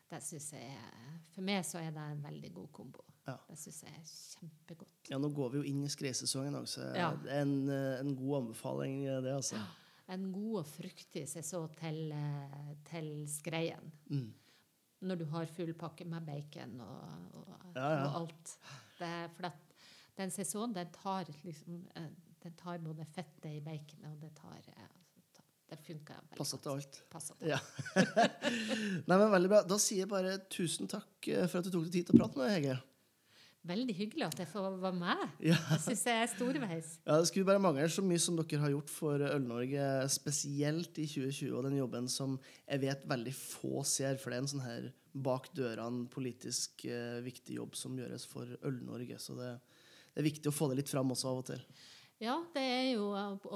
[0.06, 3.02] Det synes jeg er, For meg så er det en veldig god kombo.
[3.26, 3.34] Ja.
[3.48, 5.10] Det syns jeg er kjempegodt.
[5.10, 7.08] ja, nå går vi jo inn i skreisesongen òg, så Ja.
[7.22, 9.58] det er en, eh, en god anbefaling, eh, det, altså.
[10.08, 13.90] En god og fruktig sesong til, eh, til skreien.
[14.08, 14.32] Mm.
[15.02, 18.58] Når du har full pakke med bacon og, og, og alt.
[18.98, 19.74] Det, for at
[20.16, 21.82] den sesongen, den tar liksom
[22.46, 24.60] Den tar både fettet i baconet, og det tar
[25.66, 26.98] Det funker veldig Passa til alt.
[27.10, 27.58] Passet til Ja.
[29.08, 29.62] Nei, men Veldig bra.
[29.66, 32.20] Da sier jeg bare tusen takk eh, for at du tok deg tid til å
[32.22, 32.76] prate med Hege.
[33.66, 35.22] Veldig hyggelig at jeg får være med.
[35.42, 35.56] Ja.
[35.72, 36.90] Det syns jeg er storveis.
[37.02, 41.06] Ja, Det skulle bare mangle så mye som dere har gjort for Øl-Norge, spesielt i
[41.10, 44.62] 2020, og den jobben som jeg vet veldig få ser, for det er en sånn
[44.68, 44.86] her
[45.26, 49.18] bak dørene politisk eh, viktig jobb som gjøres for Øl-Norge.
[49.18, 49.50] Så det,
[50.14, 51.66] det er viktig å få det litt fram også av og til.
[52.22, 53.50] Ja, det er jo og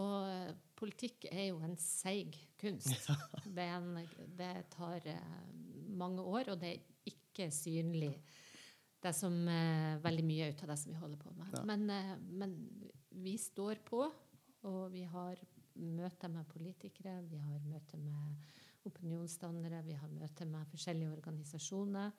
[0.80, 3.08] politikk er jo en seig kunst.
[3.56, 3.98] Det, er en,
[4.38, 5.42] det tar eh,
[6.00, 8.14] mange år, og det er ikke synlig
[9.00, 11.54] det som eh, veldig mye ut av det som vi holder på med.
[11.56, 11.62] Ja.
[11.68, 12.56] Men, eh, men
[13.24, 14.04] vi står på,
[14.68, 15.40] og vi har
[15.80, 18.36] møter med politikere, vi har møter med
[18.88, 22.12] opinionsdannere, vi har møter med forskjellige organisasjoner.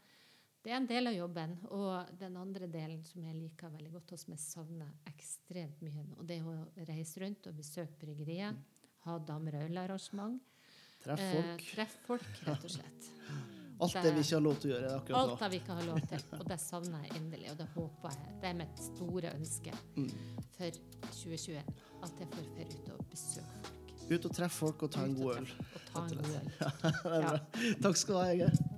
[0.64, 1.56] Det er en del av jobben.
[1.74, 6.04] Og den andre delen som jeg liker veldig godt, og som jeg savner ekstremt mye
[6.20, 8.60] og det er å reise rundt og besøke bryggeriet.
[9.08, 10.38] Ha folk.
[11.02, 11.64] Treff Eh, folk.
[11.74, 13.08] treff folk, rett og slett.
[13.82, 15.38] Alt det vi ikke har lov til å gjøre akkurat Alt nå.
[15.42, 16.26] det vi ikke har lov til.
[16.38, 17.48] Og det savner jeg inderlig.
[17.52, 18.36] Og det håper jeg.
[18.44, 20.12] Det er mitt store ønske Mm.
[20.54, 20.70] for
[21.10, 21.74] 2021.
[22.04, 24.12] At jeg får dra ut og besøke folk.
[24.12, 25.48] Ut og treffe folk og ta en god øl.
[25.74, 26.52] Og ta en god øl.
[26.62, 27.74] Det Ja.
[27.82, 28.71] Takk skal du ha, Hege.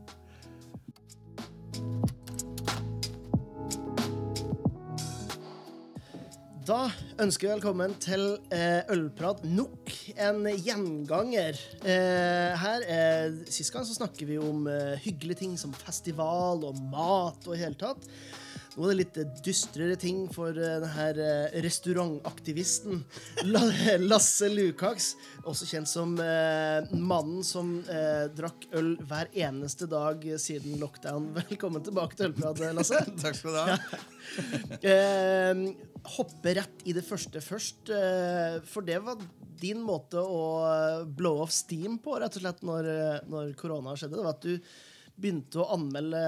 [6.64, 6.86] Da
[7.20, 8.22] ønsker vi velkommen til
[8.55, 11.57] eh, Ølprat nok en gjenganger.
[11.84, 16.80] Eh, her, eh, Sist gang så snakker vi om eh, hyggelige ting som festival og
[16.93, 18.07] mat og i hele tatt.
[18.74, 23.04] Nå er det litt eh, dystrere ting for eh, denne eh, restaurantaktivisten
[24.10, 25.12] Lasse Lukaks,
[25.46, 27.76] også kjent som mannen som
[28.34, 31.30] drakk øl hver eneste dag siden lockdown.
[31.38, 33.02] Velkommen tilbake til Ølprat, Lasse.
[33.24, 33.78] Takk skal du ha.
[34.84, 34.96] Ja.
[36.16, 37.92] hoppe rett i det første først.
[38.70, 39.22] For det var
[39.62, 42.90] din måte å blow off steam på, rett og slett, når,
[43.30, 44.18] når korona skjedde.
[44.18, 46.22] Det var at du begynte å anmelde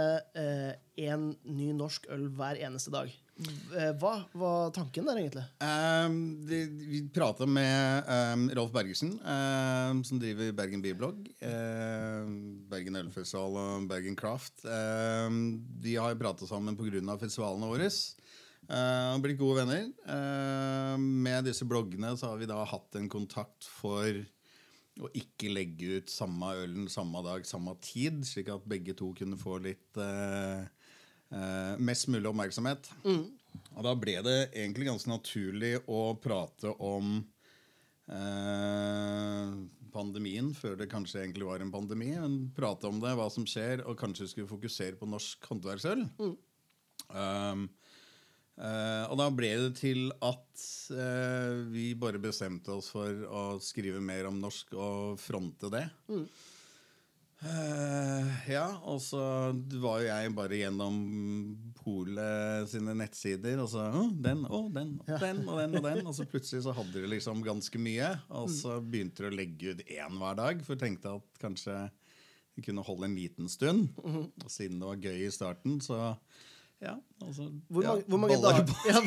[0.96, 3.12] én ny norsk øl hver eneste dag.
[3.36, 5.44] Eh, hva var tanken der, egentlig?
[5.60, 11.26] Um, det, vi prata med um, Rolf Bergersen, um, som driver Bergen Byblogg.
[11.44, 12.38] Um,
[12.72, 14.64] Bergen Ølfestival og Bergen Craft.
[14.64, 17.18] De har prata sammen pga.
[17.20, 17.92] festivalene våre.
[18.66, 19.92] Uh, blitt gode venner.
[20.08, 24.24] Uh, med disse bloggene så har vi da hatt en kontakt for
[25.04, 29.40] å ikke legge ut samme ølen samme dag, samme tid, slik at begge to kunne
[29.40, 30.64] få litt uh,
[31.36, 32.92] uh, mest mulig oppmerksomhet.
[33.76, 37.18] Og da ble det egentlig ganske naturlig å prate om
[38.12, 39.54] eh,
[39.96, 42.12] pandemien, før det kanskje egentlig var en pandemi.
[42.20, 46.06] Men prate om det, hva som skjer, og kanskje skulle fokusere på norsk håndverksøl.
[47.06, 47.68] Um,
[48.58, 54.02] eh, og da ble det til at uh, vi bare bestemte oss for å skrive
[54.04, 55.88] mer om norsk og fronte det.
[57.46, 59.22] Eh, ja, og så
[59.84, 60.96] var jo jeg bare gjennom
[61.78, 65.76] Polet sine nettsider, og så «Å, den og den og den og den.
[65.78, 68.10] Og den Og så plutselig så hadde de liksom ganske mye.
[68.40, 71.78] Og så begynte de å legge ut én hver dag, for jeg tenkte at kanskje
[72.56, 73.92] vi kunne holde en liten stund.
[74.00, 76.16] Og siden det var gøy i starten, så
[76.84, 76.94] ja.
[77.24, 79.00] Altså, Hvor ja, mange, hvor mange baller dager ja,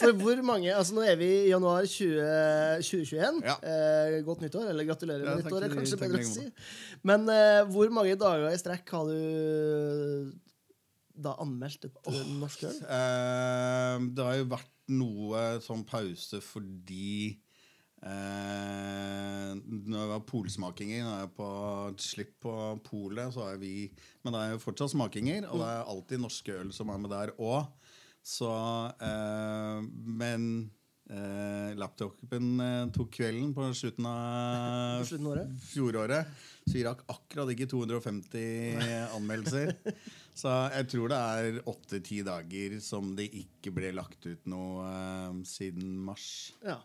[0.00, 2.20] For hvor mange Altså, nå er vi i januar 20,
[2.82, 3.42] 2021.
[3.44, 3.56] Ja.
[3.70, 4.70] Eh, godt nyttår.
[4.72, 6.46] Eller gratulerer med nyttår, er kanskje bedre å si.
[7.06, 10.32] Men eh, hvor mange dager i strekk har du
[11.20, 12.80] da anmeldt et oh, norsk øl?
[12.80, 17.36] Eh, det har jo vært noe sånn pause fordi
[18.06, 21.50] eh, Når vi har polsmakinger, når jeg er på
[22.00, 23.74] slipp på polet, så er vi
[24.24, 27.14] Men det er jo fortsatt smakinger, og det er alltid norske øl som er med
[27.14, 27.70] der òg.
[28.26, 28.50] Så
[29.00, 29.80] eh,
[30.20, 30.70] Men
[31.10, 35.04] eh, laptopen eh, tok kvelden på slutten av
[35.72, 36.30] fjoråret.
[36.66, 39.74] Så vi rakk akkurat ikke 250 anmeldelser.
[40.40, 45.42] Så jeg tror det er åtte-ti dager som det ikke ble lagt ut noe eh,
[45.48, 46.28] siden mars.
[46.64, 46.78] Ja.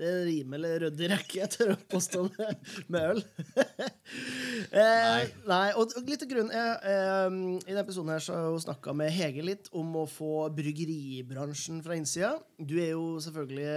[0.00, 3.20] Det er rimelig ryddig rekke, tør å påstå, med, med øl.
[4.72, 5.66] eh, nei.
[5.76, 8.62] Og og litt av grunnen er, eh, I denne episoden her så har jeg jo
[8.64, 12.32] snakka med Hege litt om å få bryggeribransjen fra innsida.
[12.58, 13.68] Du er jo selvfølgelig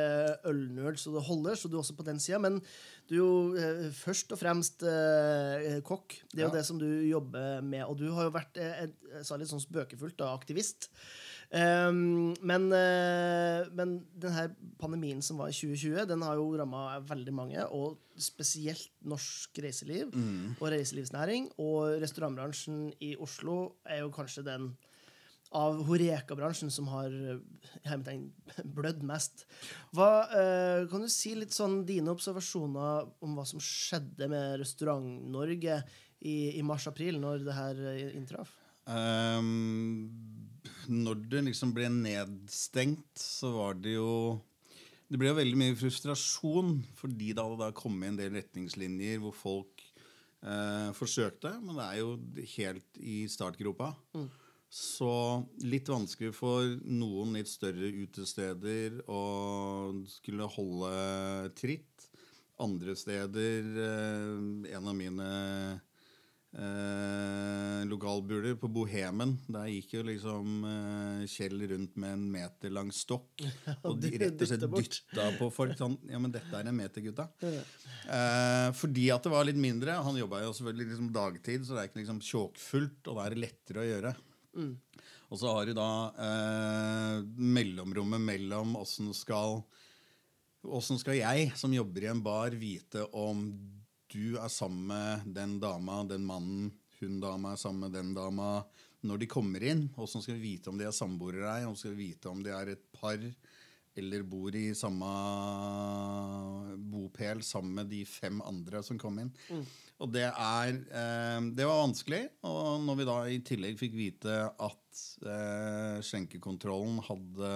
[0.51, 2.39] ølnerd så det holder, så du er også på den sida.
[2.41, 2.61] Men
[3.09, 6.19] du er jo eh, først og fremst eh, kokk.
[6.31, 6.55] Det er jo Ja.
[6.57, 7.83] det som du jobber med.
[7.89, 8.87] Og du har jo vært, eh,
[9.19, 10.89] jeg sa litt sånn spøkefullt, da, aktivist.
[11.55, 14.49] Um, men, uh, men denne
[14.81, 17.67] pandemien som var i 2020, den har jo ramma veldig mange.
[17.71, 20.11] Og spesielt norsk reiseliv
[20.59, 21.49] og reiselivsnæring.
[21.63, 24.73] Og restaurantbransjen i Oslo er jo kanskje den
[25.55, 28.15] av Horeka-bransjen som har eh,
[28.75, 29.45] blødd mest.
[29.95, 35.79] Hva, uh, kan du si litt sånn dine observasjoner om hva som skjedde med Restaurant-Norge
[36.25, 37.83] i, i mars-april, når det her
[38.17, 38.51] inntraff?
[38.85, 40.34] Ehm,
[40.91, 44.41] når det liksom ble nedstengt, så var det jo
[45.05, 49.35] Det ble jo veldig mye frustrasjon fordi det hadde da kommet en del retningslinjer hvor
[49.37, 49.83] folk
[50.41, 52.15] eh, forsøkte, men det er jo
[52.55, 53.91] helt i startgropa.
[54.75, 55.11] Så
[55.63, 59.21] litt vanskelig for noen litt større utesteder å
[60.09, 60.95] skulle holde
[61.55, 62.09] tritt.
[62.57, 65.29] andre steder eh, En av mine
[66.55, 69.35] eh, lokalbuler på Bohemen.
[69.51, 73.43] Der gikk jo liksom eh, Kjell rundt med en meter lang stokk
[73.87, 75.75] og de rett og slett dytta på folk.
[75.79, 77.29] Sånn, ja, men dette er en meter, gutta.
[78.05, 79.95] Eh, fordi at det var litt mindre.
[80.05, 83.33] Han jobba jo selvfølgelig liksom dagtid, så det er ikke liksom tjåkfullt, og da er
[83.33, 84.11] det lettere å gjøre.
[85.33, 85.89] Og så har du da
[86.21, 89.63] eh, mellomrommet mellom åssen skal
[90.65, 93.43] Åssen skal jeg, som jobber i en bar, vite om
[94.13, 98.63] du er sammen med den dama, den mannen, hun dama er sammen med den dama,
[99.05, 99.87] når de kommer inn?
[100.01, 101.67] Åssen skal vi vite om de er samboere eller ei?
[101.67, 103.19] Åssen skal vi vite om de er et par
[103.95, 105.07] eller bor i samme
[106.91, 109.31] bopel sammen med de fem andre som kom inn?
[110.03, 112.23] Og det er eh, Det var vanskelig.
[112.49, 117.53] Og når vi da i tillegg fikk vite at eh, skjenkekontrollen hadde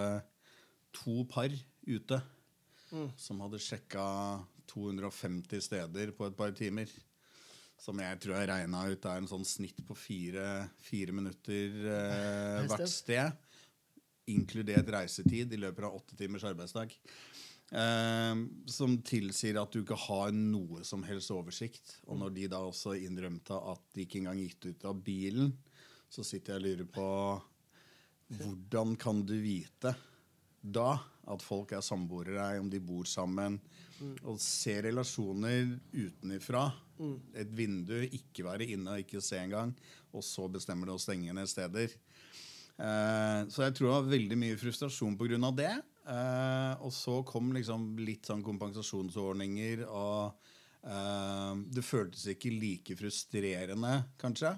[0.96, 1.52] to par
[1.90, 2.22] ute
[3.20, 4.06] som hadde sjekka
[4.70, 6.92] 250 steder på et par timer.
[7.80, 10.46] Som jeg tror jeg regna ut er en sånn snitt på fire,
[10.84, 13.46] fire minutter eh, hvert sted.
[14.30, 16.92] Inkludert reisetid i løpet av åtte timers arbeidsdag.
[17.70, 21.96] Eh, som tilsier at du ikke har noe som helst oversikt.
[22.10, 25.56] Og når de da også innrømte at de ikke engang gikk ut av bilen,
[26.10, 27.10] så sitter jeg og lurer på
[28.40, 29.96] hvordan kan du vite
[30.60, 30.92] da
[31.30, 33.60] at folk er samboere, om de bor sammen,
[34.24, 36.70] og se relasjoner utenifra.
[37.38, 39.74] Et vindu, ikke være inne og ikke se engang,
[40.16, 41.94] og så bestemmer du å stenge ned steder.
[42.80, 45.52] Eh, så jeg tror det var veldig mye frustrasjon pga.
[45.52, 45.74] det.
[46.10, 50.32] Eh, og så kom liksom litt sånn kompensasjonsordninger, og
[50.84, 54.56] eh, det føltes ikke like frustrerende, kanskje.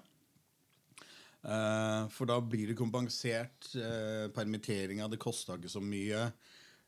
[1.42, 3.72] Eh, for da blir det kompensert.
[3.74, 6.28] Uh, Permitteringa, det kosta ikke så mye.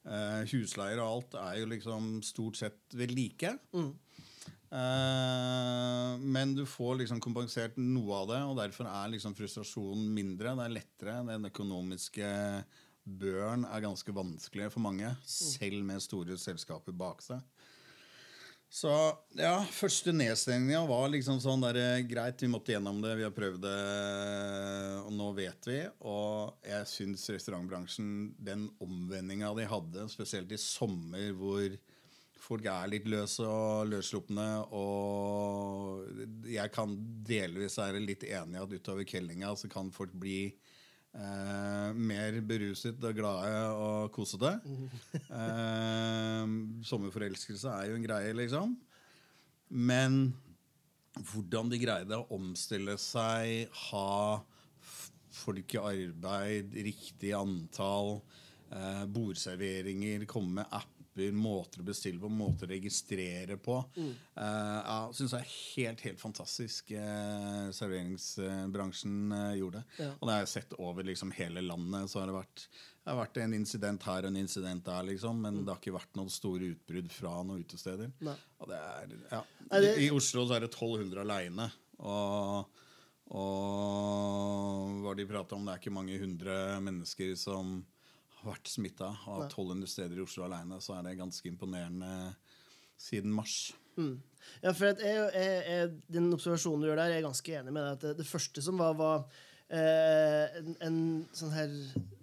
[0.04, 3.54] Eh, husleier og alt er jo liksom stort sett ved like.
[4.74, 10.56] Eh, men du får liksom kompensert noe av det, og derfor er liksom frustrasjonen mindre.
[10.58, 11.20] Det er lettere.
[11.30, 12.32] Den økonomiske
[13.04, 17.43] børen er ganske vanskelig for mange, selv med store selskaper bak seg.
[18.74, 18.89] Så
[19.38, 23.34] ja, første nedstengninga var liksom sånn der, eh, Greit, vi måtte gjennom det, vi har
[23.36, 23.74] prøvd det,
[25.03, 25.78] og nå vet vi.
[26.09, 28.07] Og jeg syns restaurantbransjen,
[28.41, 31.78] den omvendinga de hadde, spesielt i sommer hvor
[32.43, 36.97] folk er litt løse og løsslupne, og jeg kan
[37.30, 40.47] delvis være litt enig i at utover kellinga så kan folk bli
[41.14, 44.55] Eh, mer beruset og glade og kosete.
[45.14, 46.53] Eh,
[46.89, 48.74] sommerforelskelse er jo en greie, liksom.
[49.70, 50.34] Men
[51.30, 54.41] hvordan de greide å omstille seg, ha
[55.34, 58.24] folk i arbeid, riktig antall,
[58.72, 60.78] eh, bordserveringer, komme med
[61.14, 63.76] apper, måter å bestille på, måter å registrere på.
[63.97, 69.84] Eh, ja, Syns jeg er helt, helt fantastisk eh, serveringsbransjen eh, gjorde.
[69.99, 70.09] Ja.
[70.20, 72.09] Og det har jeg sett over liksom hele landet.
[72.11, 72.66] Så har det vært,
[73.03, 75.95] det har vært en incident her og en incident der, liksom, men det har ikke
[75.97, 78.11] vært noen store utbrudd fra noen utesteder.
[78.24, 79.43] Er, ja.
[79.70, 81.70] Det- I Oslo så er det 1200 aleine.
[82.03, 82.66] Og,
[83.34, 87.82] og hva de prater om, det er ikke mange hundre mennesker som
[88.46, 89.14] vært smitta.
[89.30, 92.12] Av 1200 steder i Oslo alene, så er det ganske imponerende
[93.00, 93.74] siden mars.
[94.64, 97.84] Ja, for jeg, jeg, jeg, Den observasjonen du gjør der, jeg er ganske enig med
[97.86, 97.91] deg.
[97.94, 99.26] at Det, det første som var, var
[99.70, 101.00] eh, en, en
[101.36, 101.74] sånn her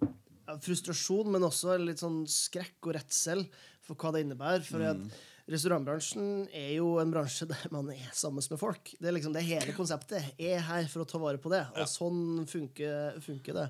[0.01, 3.45] ja, frustrasjon, men også litt sånn skrekk og redsel
[3.85, 4.65] for hva det innebærer.
[4.67, 8.93] For at restaurantbransjen er jo en bransje der man er sammen med folk.
[8.99, 10.33] Det er liksom det hele konseptet.
[10.39, 13.67] Jeg er her for å ta vare på det, og sånn funker, funker det.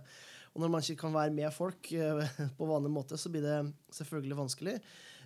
[0.52, 3.62] Og når man ikke kan være med folk eh, på vanlig måte, så blir det
[3.96, 4.76] selvfølgelig vanskelig.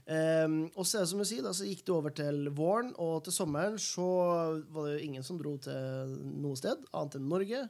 [0.05, 2.91] Um, og så er det som du sier, da, så gikk det over til våren,
[3.01, 4.05] og til sommeren så
[4.69, 6.11] var det jo ingen som dro til
[6.43, 7.63] noe sted annet enn Norge.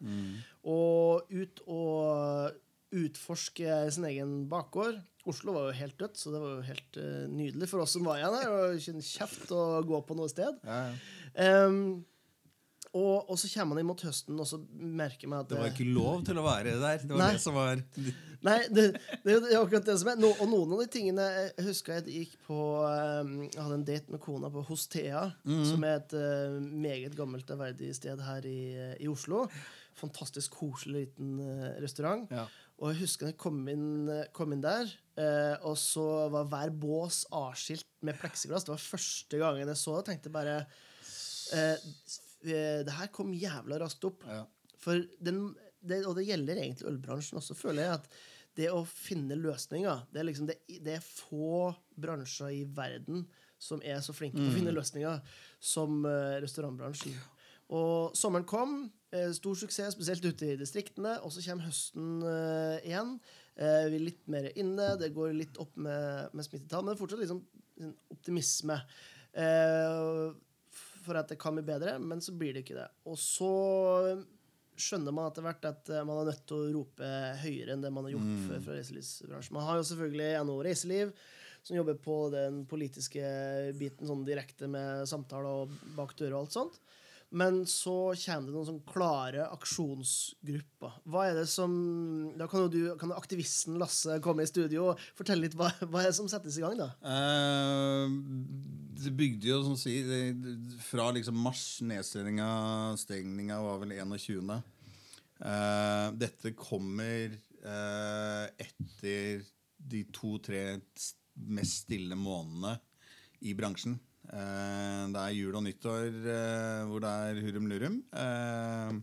[0.68, 2.62] Og ut og
[2.96, 5.00] utforske sin egen bakgård.
[5.26, 8.06] Oslo var jo helt dødt, så det var jo helt uh, nydelig for oss som
[8.08, 8.52] var igjen her.
[8.52, 10.60] Og ikke en kjeft å gå på noe sted.
[10.68, 10.88] Ja,
[11.36, 12.06] Um,
[12.96, 15.74] og, og så kommer man inn mot høsten, og så merker man at Det var
[15.74, 17.02] ikke lov til å være der.
[17.04, 17.32] Det var Nei.
[17.36, 17.82] det som var
[18.46, 18.84] Nei, det,
[19.26, 20.20] det er akkurat det som er.
[20.22, 23.88] No, og noen av de tingene Jeg husker jeg gikk på um, Jeg hadde en
[23.88, 25.24] date med kona på Hostea,
[25.72, 28.60] som er et uh, meget gammelt og verdig sted her i,
[29.02, 29.48] i Oslo.
[29.98, 32.30] Fantastisk koselig liten uh, restaurant.
[32.32, 32.46] Ja.
[32.76, 34.90] Og jeg husker jeg kom inn, kom inn der,
[35.20, 38.68] uh, og så var hver bås avskilt med pleksiglass.
[38.68, 40.06] Det var første gangen jeg så det.
[40.12, 41.92] tenkte bare uh,
[42.46, 44.24] Det her kom jævla raskt opp.
[44.30, 44.44] Ja.
[44.82, 45.44] For den,
[45.82, 48.00] det, og det gjelder egentlig ølbransjen også, føler jeg.
[48.00, 48.10] at
[48.56, 53.26] det å finne løsninger Det er, liksom, det, det er få bransjer i verden
[53.60, 55.20] som er så flinke på å finne løsninger
[55.64, 57.16] som uh, restaurantbransjen.
[57.76, 58.76] Og sommeren kom.
[59.16, 61.16] eh, Stor suksess, spesielt ute i distriktene.
[61.26, 63.16] Og så kommer høsten uh, igjen.
[63.58, 64.92] Eh, Vi er litt mer inne.
[65.02, 67.42] Det går litt opp med, med smittetall, men det er fortsatt liksom
[68.14, 68.78] optimisme.
[69.34, 70.30] Eh,
[71.06, 72.90] for at det kan bli bedre, men så blir det ikke det.
[73.10, 73.52] Og så
[74.76, 77.10] skjønner man etter hvert at eh, man er nødt til å rope
[77.42, 79.56] høyere enn det man har gjort før fra reiselivsbransjen.
[79.56, 81.14] Man har jo selvfølgelig NHO Reiseliv,
[81.66, 83.24] som jobber på den politiske
[83.80, 86.82] biten sånn direkte med samtaler og bak døra og alt sånt.
[87.34, 91.00] Men så kommer det noen sånn klare aksjonsgrupper.
[91.10, 91.74] Hva er det som
[92.38, 96.04] Da kan jo du, kan aktivisten Lasse komme i studio og fortelle litt hva, hva
[96.04, 96.92] er det som settes i gang, da?
[97.02, 98.06] Uh,
[99.02, 99.98] det bygde jo, som å si,
[100.86, 102.50] fra liksom mars, nedstengninga
[103.02, 104.56] stengninga var vel 21.
[105.36, 109.44] Uh, dette kommer uh, etter
[109.76, 110.78] de to-tre
[111.36, 112.78] mest stille månedene
[113.46, 113.98] i bransjen.
[114.34, 117.98] Eh, det er jul og nyttår eh, hvor det er hurrum lurum.
[118.16, 119.00] Eh,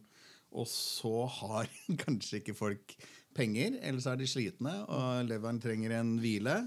[0.53, 1.71] og så har
[2.05, 2.97] kanskje ikke folk
[3.37, 6.61] penger, ellers er de slitne, og leveren trenger en hvile.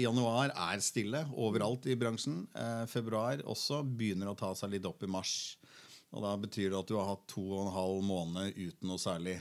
[0.00, 2.46] Januar er stille overalt i bransjen.
[2.88, 5.34] Februar også begynner å ta seg litt opp i mars.
[6.16, 9.02] Og da betyr det at du har hatt to og en halv måned uten noe
[9.02, 9.36] særlig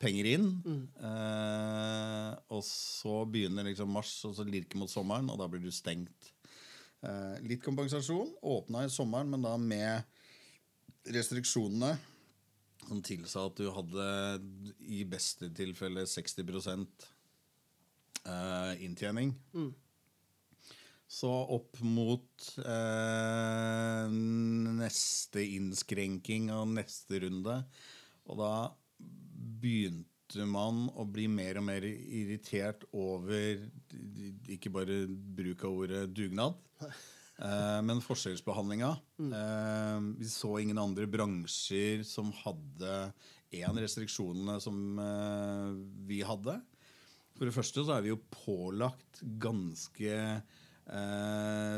[0.00, 0.48] penger inn.
[0.96, 5.70] Eh, og så begynner liksom mars og så lirker mot sommeren, og da blir du
[5.74, 6.32] stengt.
[7.00, 8.34] Eh, litt kompensasjon.
[8.42, 10.02] Åpna i sommeren, men da med
[11.10, 11.94] restriksjonene
[12.88, 14.06] som tilsa at du hadde
[14.90, 16.42] i beste tilfelle 60
[18.26, 19.32] eh, inntjening.
[21.10, 27.56] Så opp mot eh, neste innskrenking og neste runde.
[28.30, 28.52] Og da
[29.60, 30.09] begynte
[30.48, 33.58] man å bli mer og mer irritert over
[34.50, 36.56] ikke bare bruk av ordet dugnad,
[36.86, 38.92] eh, men forskjellsbehandlinga.
[39.26, 43.02] Eh, vi så ingen andre bransjer som hadde
[43.50, 45.68] én restriksjonene som eh,
[46.08, 46.60] vi hadde.
[47.36, 50.16] For det første så er vi jo pålagt ganske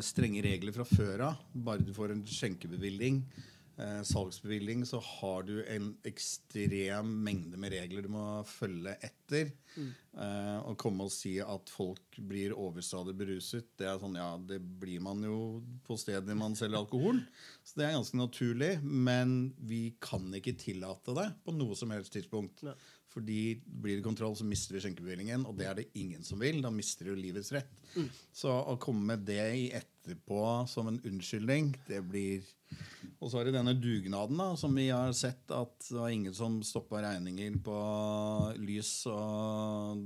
[0.00, 1.40] strenge regler fra før av.
[1.52, 3.18] Bare du får en skjenkebevilling,
[3.78, 9.52] eh, salgsbevilling, så har du en ekstrem mengde med regler du må følge etter.
[9.72, 14.58] Eh, og komme og si at folk blir overstadig beruset, det er sånn, ja, det
[14.60, 15.38] blir man jo
[15.86, 17.22] på stedet man selger alkohol.
[17.64, 22.12] Så det er ganske naturlig, men vi kan ikke tillate det på noe som helst
[22.16, 22.66] tidspunkt.
[22.66, 22.76] Ja.
[23.12, 26.62] Fordi blir det kontroll, så mister vi skjenkebevillingen, og det er det ingen som vil.
[26.64, 27.72] Da mister du livets rett.
[28.32, 32.42] Så å komme med det i etterpå som en unnskyldning, det blir
[33.20, 36.32] Og så er det denne dugnaden, da, som vi har sett at det var ingen
[36.34, 37.76] som stoppa regninger på
[38.64, 40.00] lys, og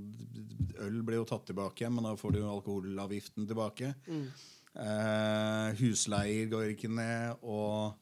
[0.82, 3.94] øl ble jo tatt tilbake men da får du jo alkoholavgiften tilbake.
[4.76, 7.94] Eh, husleier går ikke ned, og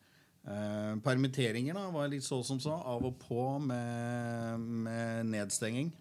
[0.44, 5.92] Eh, permitteringer da, var litt så som så, av og på med, med nedstenging.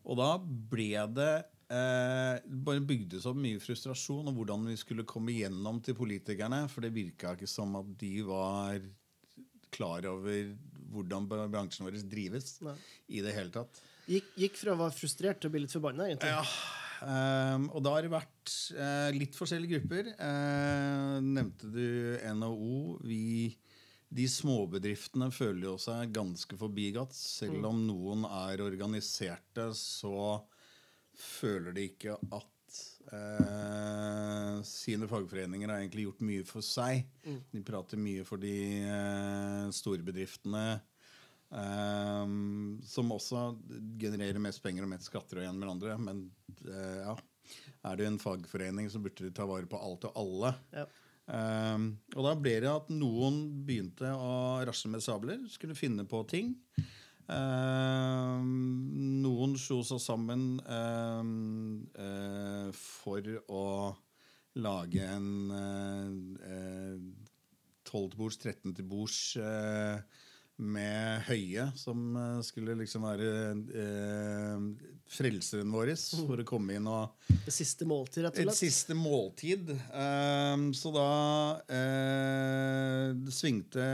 [0.00, 1.32] Og da ble det
[1.70, 6.64] eh, bare bygdes opp mye frustrasjon om hvordan vi skulle komme gjennom til politikerne.
[6.70, 8.80] For det virka ikke som at de var
[9.74, 10.54] klar over
[10.90, 12.58] hvordan bransjen vår drives.
[12.66, 12.76] Nei.
[13.10, 13.82] I det hele tatt.
[14.10, 16.08] Gikk, gikk fra å være frustrert til å bli litt forbanna.
[16.14, 16.42] Ja,
[17.70, 20.12] og da har det vært eh, litt forskjellige grupper.
[20.14, 23.00] Eh, nevnte du NHO.
[23.08, 23.50] Vi,
[24.10, 27.16] de småbedriftene føler jo seg ganske forbigått.
[27.16, 30.40] Selv om noen er organiserte, så
[31.20, 32.78] føler de ikke at
[33.16, 37.04] eh, sine fagforeninger har egentlig gjort mye for seg.
[37.52, 40.64] De prater mye for de eh, store bedriftene.
[41.50, 43.56] Ehm, som også
[43.98, 45.96] genererer mest penger og mest skatter og igjen med andre.
[45.98, 46.22] Men
[46.68, 47.16] uh, ja,
[47.90, 50.54] er det en fagforening, så burde de ta vare på alt og alle.
[50.76, 50.86] Ja.
[51.30, 56.22] Um, og da ble det at noen begynte å rasle med sabler, skulle finne på
[56.30, 56.54] ting.
[57.30, 63.66] Um, noen slo seg sammen eh, for å
[64.58, 65.28] lage en
[67.86, 70.02] tolv til bords, 13 til bords eh,
[70.60, 73.28] med Høie, som eh, skulle liksom være
[73.80, 74.64] eh,
[75.10, 75.92] frelseren vår
[76.28, 78.60] for å komme inn og Det siste måltid, rett og et slett.
[78.60, 79.72] siste måltid.
[79.72, 81.06] Eh, så da
[81.72, 83.86] eh, det svingte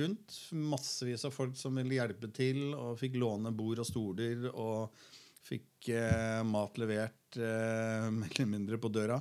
[0.00, 0.38] rundt.
[0.56, 4.48] Massevis av folk som ville hjelpe til, og fikk låne bord og stoler.
[4.54, 5.10] Og
[5.44, 9.18] fikk eh, mat levert eh, mer eller mindre på døra.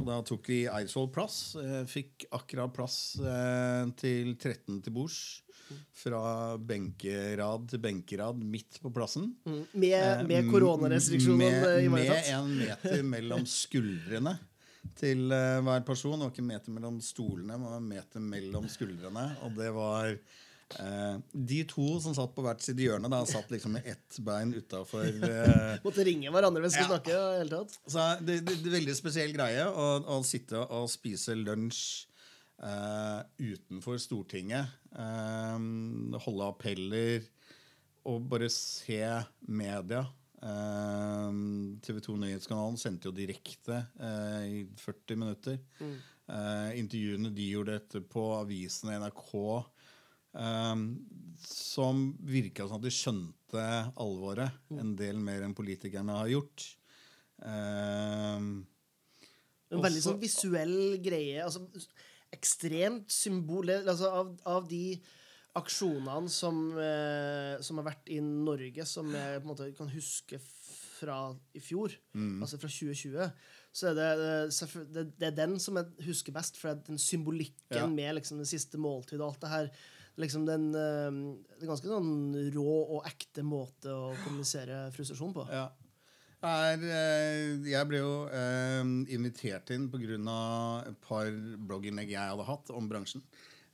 [0.00, 1.38] Og da tok vi Eidsvoll plass.
[1.60, 5.18] Eh, fikk akkurat plass eh, til 13 til bords.
[5.94, 6.22] Fra
[6.58, 9.30] benkerad til benkerad midt på plassen.
[9.46, 9.60] Mm.
[9.72, 14.36] Med, med Eh, koronarestriksjonene med, med en meter mellom skuldrene
[15.00, 16.18] til eh, hver person.
[16.18, 19.28] Det var ikke meter mellom stolene, men en meter mellom skuldrene.
[19.46, 23.72] Og det var eh, De to som satt på hvert sitt hjørne, da, satt liksom
[23.78, 26.90] med ett bein utafor eh, Måtte ringe hverandre hvis vi Ja.
[26.92, 27.12] snakke.
[27.14, 27.78] i hele tatt.
[27.86, 29.88] Så det, det, det er veldig spesiell greie å,
[30.18, 32.10] å sitte og spise lunsj eh,
[32.62, 34.66] utenfor Stortinget.
[34.94, 35.58] eh,
[36.24, 37.24] holde appeller
[38.06, 39.00] og bare se
[39.48, 40.04] media.
[40.42, 41.30] Eh,
[41.82, 45.58] TV 2 Nyhetskanalen sendte jo direkte eh, i 40 minutter.
[45.80, 49.66] Eh, intervjuene de gjorde etterpå, avisene, NRK.
[50.34, 50.76] eh,
[51.44, 53.64] som virka som at de skjønte
[54.00, 56.76] alvoret en del mer enn politikerne har gjort.
[57.42, 58.38] Eh,
[59.74, 61.42] En veldig Også- sånn visuell greie.
[61.42, 61.66] Altså,
[62.44, 64.98] ekstremt symbol altså, av, av de
[65.58, 70.40] aksjonene som, eh, som har vært i Norge, som jeg på en måte kan huske
[70.94, 71.18] fra
[71.54, 73.28] i fjor, altså fra 2020,
[73.74, 76.58] så er det, eh, det, det er den som jeg husker best.
[76.60, 77.86] For den symbolikken Ja.
[77.90, 79.70] med liksom, det siste måltid og alt det her
[80.16, 81.10] liksom den, eh,
[81.58, 85.46] Det er ganske sånn rå og ekte måte å kommunisere frustrasjon på.
[85.50, 85.68] Ja.
[86.44, 88.82] Er, eh, jeg ble jo eh,
[89.16, 90.18] invitert inn pga.
[90.84, 93.24] et par blogginnlegg jeg hadde hatt om bransjen.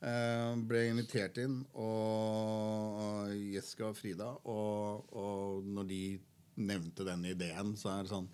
[0.01, 6.03] Eh, ble invitert inn, og, Jessica og Frida, og, og når de
[6.63, 8.31] nevnte den ideen, så er det sånn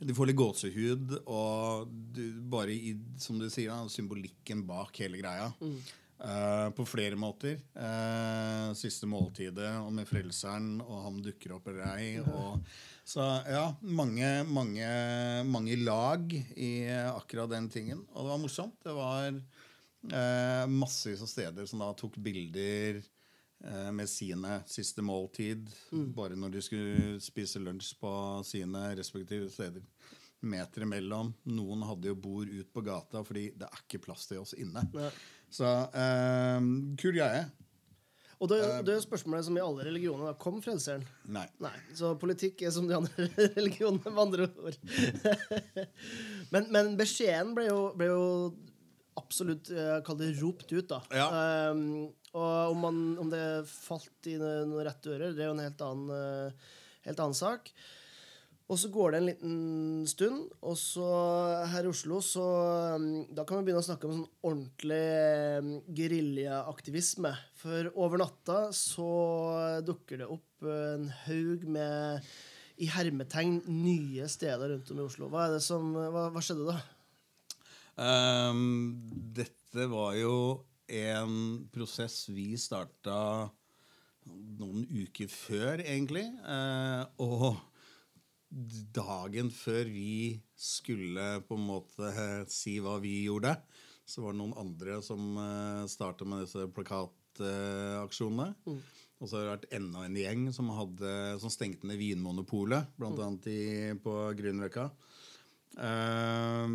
[0.00, 5.22] Du får litt gåsehud, og du, bare i, som du sier, da, symbolikken bak hele
[5.22, 5.52] greia.
[6.20, 7.56] Eh, på flere måter.
[7.72, 12.10] Uh, siste måltidet og med Frelseren, og han dukker opp eller ei.
[12.20, 12.60] Og,
[13.10, 14.88] så ja, mange, mange,
[15.44, 18.04] mange lag i akkurat den tingen.
[18.12, 18.76] Og det var morsomt.
[18.84, 25.66] Det var eh, massevis av steder som da tok bilder eh, med sine siste måltid.
[26.14, 28.12] Bare når de skulle spise lunsj på
[28.46, 29.82] sine respektive steder.
[30.46, 31.34] Meter imellom.
[31.50, 34.86] Noen hadde jo bord ut på gata fordi det er ikke plass til oss inne.
[34.94, 35.10] Ja.
[35.50, 35.66] Så
[35.98, 37.48] eh, kul greie.
[38.40, 40.30] Og det, det er spørsmålet som i alle religioner.
[40.30, 41.04] da, Kom frelseren?
[41.28, 41.44] Nei.
[41.60, 43.26] Nei, så politikk er som de andre
[43.58, 44.78] religionene, med andre ord.
[46.54, 48.24] men, men beskjeden ble jo, ble jo
[49.20, 51.02] absolutt eh, kall det ropt ut, da.
[51.12, 51.28] Ja.
[51.74, 55.64] Um, og om, man, om det falt i noen rette ører, det er jo en
[55.66, 56.76] helt annen, eh,
[57.08, 57.72] helt annen sak.
[58.70, 59.54] Og så går det en liten
[60.06, 61.06] stund, og så
[61.72, 62.44] her i Oslo så
[62.94, 65.08] um, Da kan vi begynne å snakke om sånn ordentlig
[65.58, 67.32] um, geriljaaktivisme.
[67.58, 69.10] For over natta så
[69.86, 72.30] dukker det opp en haug med
[72.80, 75.28] i hermetegn nye steder rundt om i Oslo.
[75.32, 76.78] Hva, som, hva, hva skjedde da?
[78.00, 78.94] Um,
[79.34, 80.36] dette var jo
[80.86, 83.50] en prosess vi starta
[84.60, 86.28] noen uker før, egentlig.
[86.46, 87.58] Uh, og
[88.50, 93.54] dagen før vi skulle på en måte eh, si hva vi gjorde,
[94.02, 98.48] så var det noen andre som uh, starta med disse plakataksjonene.
[99.20, 103.20] Og så har det vært enda en gjeng som, hadde, som stengte ned Vinmonopolet, blant
[103.22, 104.88] annet på Grünerløkka.
[105.78, 106.72] Eh,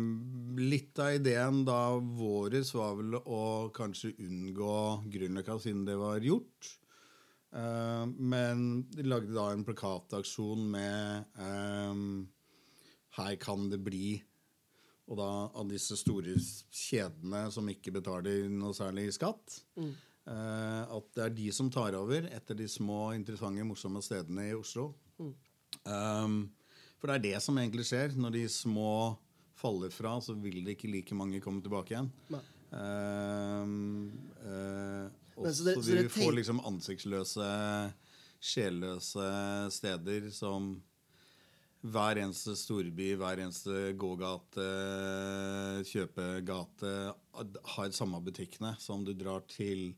[0.62, 4.78] litt av ideen da våres var vel å kanskje unngå
[5.12, 6.70] Grünerløkka siden det var gjort.
[7.54, 12.28] Eh, men de lagde da en plakataksjon med um,
[13.16, 14.22] 'Her kan det bli'
[15.06, 16.34] Og da av disse store
[16.74, 19.60] kjedene som ikke betaler noe særlig skatt.
[20.26, 24.56] Eh, at det er de som tar over etter de små, interessante, morsomme stedene i
[24.56, 24.88] Oslo.
[25.86, 26.50] Um,
[26.98, 28.16] for det er det som egentlig skjer.
[28.18, 29.14] Når de små
[29.56, 32.10] faller fra, så vil det ikke like mange komme tilbake igjen.
[32.34, 32.42] Nei.
[32.76, 34.12] Um,
[34.44, 35.06] eh,
[35.42, 37.46] Men så det- så vi får liksom ansiktsløse,
[38.40, 39.28] sjelløse
[39.72, 40.82] steder som
[41.86, 44.66] hver eneste storby, hver eneste gågate,
[45.86, 47.14] kjøpegate
[47.76, 49.94] har samme butikkene som du drar til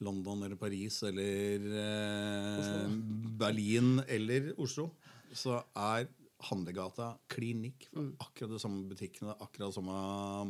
[0.00, 2.88] London eller Paris eller eh,
[3.38, 4.90] Berlin eller Oslo.
[5.32, 6.06] Så er
[6.42, 7.88] handlegata klinikk.
[7.92, 9.96] for Akkurat de samme butikkene, akkurat samme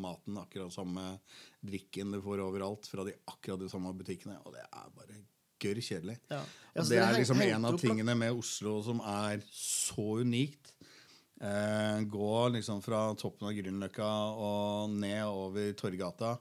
[0.01, 1.19] maten, akkurat samme
[1.63, 4.39] drikken du får overalt fra de akkurat de samme butikkene.
[4.45, 5.23] Og det er bare
[5.63, 6.19] gørr kjedelig.
[6.29, 6.43] Ja.
[6.75, 10.75] Ja, det dere er liksom en av tingene med Oslo som er så unikt.
[11.41, 14.11] Eh, gå liksom fra toppen av Grünerløkka
[14.41, 16.37] og ned over Torgata.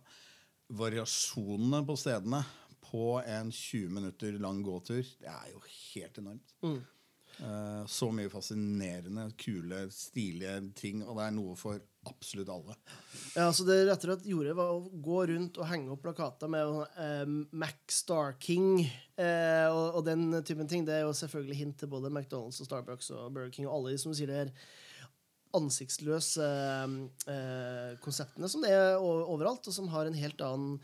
[0.75, 2.41] Variasjonene på stedene
[2.85, 6.53] på en 20 minutter lang gåtur, det er jo helt enormt.
[6.63, 6.77] Eh,
[7.91, 12.75] så mye fascinerende, kule, stilige ting, og det er noe for absolutt alle.
[13.35, 16.51] Ja, så Det rett og slett gjorde, var å gå rundt og henge opp plakater
[16.51, 17.25] med eh,
[17.57, 20.85] Mac Star King eh, og, og, den typen ting.
[20.87, 23.95] Det er jo selvfølgelig hint til både McDonald's og Starbucks og Burger King og alle
[23.95, 24.53] de som sier det her
[25.55, 26.45] ansiktsløse
[27.31, 30.77] eh, konseptene som det er overalt, og som har en helt annen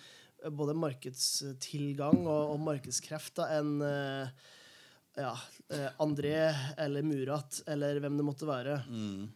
[0.43, 4.57] eh, både markedstilgang og, og markedskrefter enn eh,
[5.19, 5.33] ja,
[5.73, 6.35] eh, André
[6.79, 8.81] eller Murat eller hvem det måtte være.
[8.87, 9.29] Mm.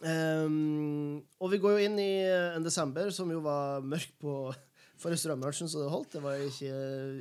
[0.00, 4.36] Um, og vi går jo inn i en desember som jo var mørk på,
[5.00, 6.14] for restaurantbransjen, så det holdt.
[6.16, 6.72] Det var ikke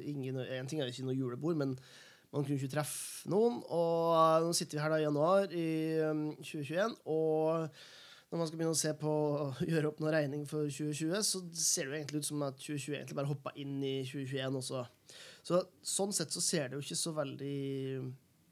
[0.07, 1.75] ingen, En ting er ikke noe julebord, men
[2.31, 3.59] man kunne ikke treffe noen.
[3.67, 5.69] Og eh, nå sitter vi her da i januar i
[6.39, 7.69] 2021, um, og
[8.29, 9.11] når man skal begynne å se på
[9.65, 12.95] gjøre opp noe regning for 2020, så ser det jo egentlig ut som at 2020
[12.99, 14.83] egentlig bare hoppa inn i 2021 også.
[15.45, 17.55] Så sånn sett så ser det jo ikke så veldig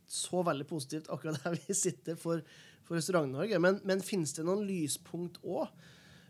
[0.08, 2.42] så veldig positivt akkurat der vi sitter for,
[2.88, 3.60] for Restaurant-Norge.
[3.60, 5.68] Men, men finnes det noen lyspunkt òg?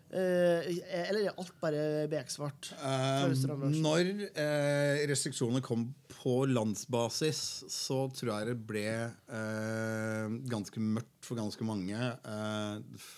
[0.07, 0.69] Eh,
[1.09, 2.71] eller er alt bare beksvart?
[2.79, 3.33] Eh,
[3.75, 7.41] når eh, restriksjonene kom på landsbasis,
[7.71, 12.11] så tror jeg det ble eh, ganske mørkt for ganske mange.
[12.23, 13.09] Eh,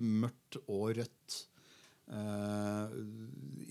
[0.00, 1.42] mørkt og rødt.
[2.04, 2.96] Eh,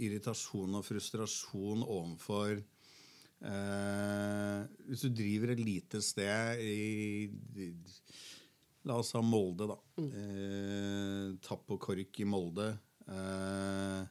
[0.05, 2.61] irritasjon og frustrasjon overfor
[3.43, 7.27] Hvis du driver et lite sted i,
[7.59, 7.67] i
[8.83, 9.77] La oss ha Molde, da.
[9.99, 10.09] Mm.
[10.19, 12.67] Eh, tapp og kork i Molde.
[13.07, 14.01] Eh,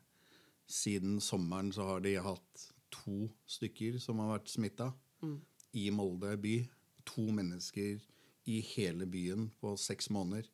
[0.68, 4.88] siden sommeren så har de hatt to stykker som har vært smitta
[5.24, 5.36] mm.
[5.80, 6.56] i Molde by.
[7.12, 8.00] To mennesker
[8.48, 10.48] i hele byen på seks måneder.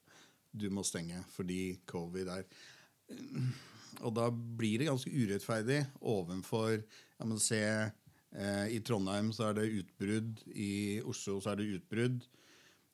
[0.50, 2.46] Du må stenge fordi covid er
[4.04, 7.60] Og da blir det ganske urettferdig ovenfor ja, men se,
[8.36, 12.26] eh, I Trondheim så er det utbrudd, i Oslo så er det utbrudd.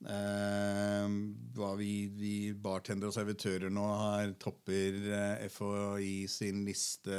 [0.04, 1.12] Eh,
[1.56, 7.18] hva vi, vi bartendere og servitører nå har topper eh, FHI sin liste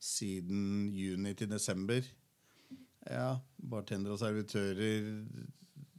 [0.00, 2.02] siden juni til desember.
[3.06, 5.06] Ja, bartendere og servitører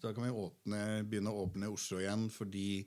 [0.02, 2.84] Da kan vi åpne, begynne å åpne Oslo igjen, fordi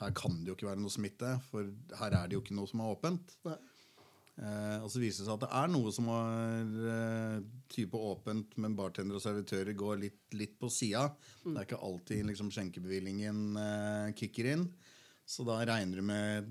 [0.00, 1.36] her kan det jo ikke være noe smitte.
[1.50, 1.68] For
[2.00, 3.36] her er det jo ikke noe som er åpent.
[3.46, 3.58] Nei.
[4.34, 7.36] Eh, og så viser det seg at det er noe som er eh,
[7.70, 11.06] type åpent, men bartendere og servitører går litt, litt på sida.
[11.44, 11.52] Mm.
[11.52, 14.66] Det er ikke alltid liksom, skjenkebevillingen eh, kicker inn.
[15.24, 16.48] Så da regner du med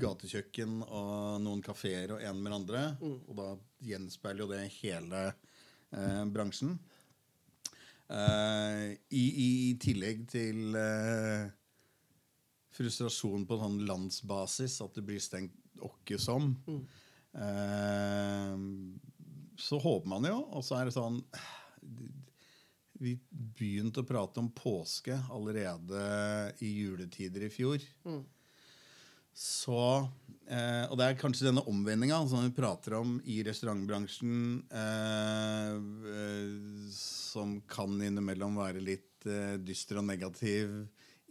[0.00, 2.84] gatekjøkken og noen kafeer og en med andre.
[3.02, 3.18] Mm.
[3.28, 3.48] Og da
[3.84, 6.78] gjenspeiler jo det hele eh, bransjen.
[8.08, 11.50] Eh, i, i, tillegg til eh,
[12.74, 16.52] frustrasjon på sånn landsbasis, at det blir stengt åkke som.
[16.68, 16.84] Mm.
[17.34, 18.54] Eh,
[19.56, 21.18] så håper man jo, og så er det sånn
[23.02, 26.04] Vi begynte å prate om påske allerede
[26.62, 27.82] i juletider i fjor.
[28.06, 28.22] Mm.
[29.34, 29.78] Så
[30.46, 34.36] eh, Og det er kanskje denne omvendinga som vi prater om i restaurantbransjen,
[34.70, 35.72] eh,
[36.14, 40.84] eh, som kan innimellom være litt eh, dyster og negativ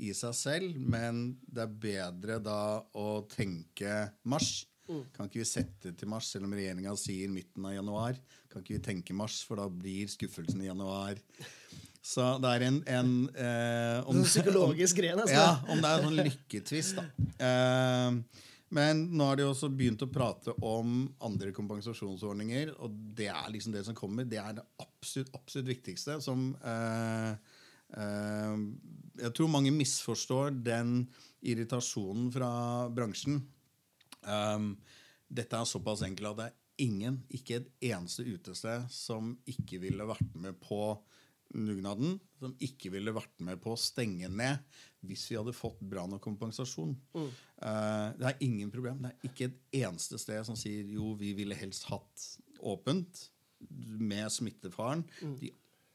[0.03, 5.03] i seg selv, men det er bedre da å tenke mars Mm.
[5.15, 8.19] Kan ikke vi sette til mars, selv om regjeringa sier midten av januar?
[8.51, 11.21] Kan ikke vi tenke mars, for da blir skuffelsen i januar.
[12.03, 15.37] Så det er en, en eh, om, Psykologisk gren, altså.
[15.39, 17.29] Ja, om det er en sånn lykketvist, da.
[17.47, 18.41] Eh,
[18.73, 23.75] men nå har de også begynt å prate om andre kompensasjonsordninger, og det er liksom
[23.75, 24.25] det som kommer.
[24.27, 26.17] Det er det absolutt, absolutt viktigste.
[26.25, 27.31] Som eh,
[28.01, 28.55] eh,
[29.21, 31.03] Jeg tror mange misforstår den
[31.45, 32.49] irritasjonen fra
[32.91, 33.43] bransjen
[34.25, 34.75] Um,
[35.33, 40.07] dette er såpass enkelt at det er ingen, ikke et eneste utested, som ikke ville
[40.09, 40.79] vært med på
[41.53, 44.61] dugnaden, som ikke ville vært med på å stenge ned
[45.05, 46.95] hvis vi hadde fått bra nok kompensasjon.
[47.13, 47.27] Mm.
[47.59, 49.03] Uh, det er ingen problem.
[49.03, 52.27] Det er ikke et eneste sted som sier jo, vi ville helst hatt
[52.63, 53.27] åpent
[53.99, 55.03] med smittefaren.
[55.21, 55.35] Mm.
[55.41, 55.51] De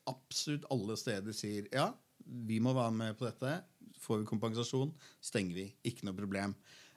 [0.08, 1.90] absolutt alle steder sier ja,
[2.24, 3.58] vi må være med på dette.
[3.98, 4.92] Får vi kompensasjon,
[5.24, 5.66] stenger vi.
[5.88, 6.54] Ikke noe problem.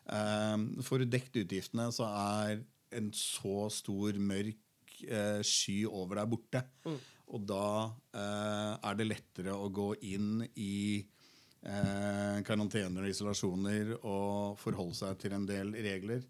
[0.10, 2.62] Ehm, får du dekt utgiftene, så er
[2.98, 6.64] en så stor, mørk eh, sky over deg borte.
[6.88, 6.98] Mm.
[7.32, 7.68] Og da
[8.18, 15.22] eh, er det lettere å gå inn i eh, karantener og isolasjoner og forholde seg
[15.22, 16.26] til en del regler.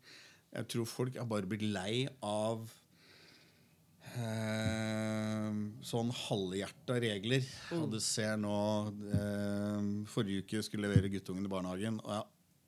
[0.51, 2.67] Jeg tror folk er bare blitt lei av
[4.11, 5.51] Eh,
[5.87, 7.45] sånn halvhjerta regler.
[7.71, 7.83] Mm.
[7.83, 8.57] Og du ser nå
[9.15, 12.25] eh, Forrige uke skulle levere guttungen i barnehagen, og jeg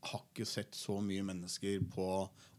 [0.10, 2.08] har ikke sett så mye mennesker på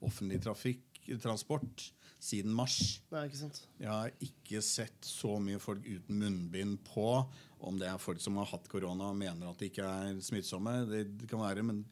[0.05, 1.91] offentlig trafikk transport
[2.25, 2.79] siden mars.
[3.13, 3.61] Nei, ikke sant.
[3.81, 7.09] Jeg har ikke sett så mye folk uten munnbind på.
[7.65, 10.79] Om det er folk som har hatt korona og mener at de ikke er smittsomme.
[10.89, 11.83] Det, kan være, men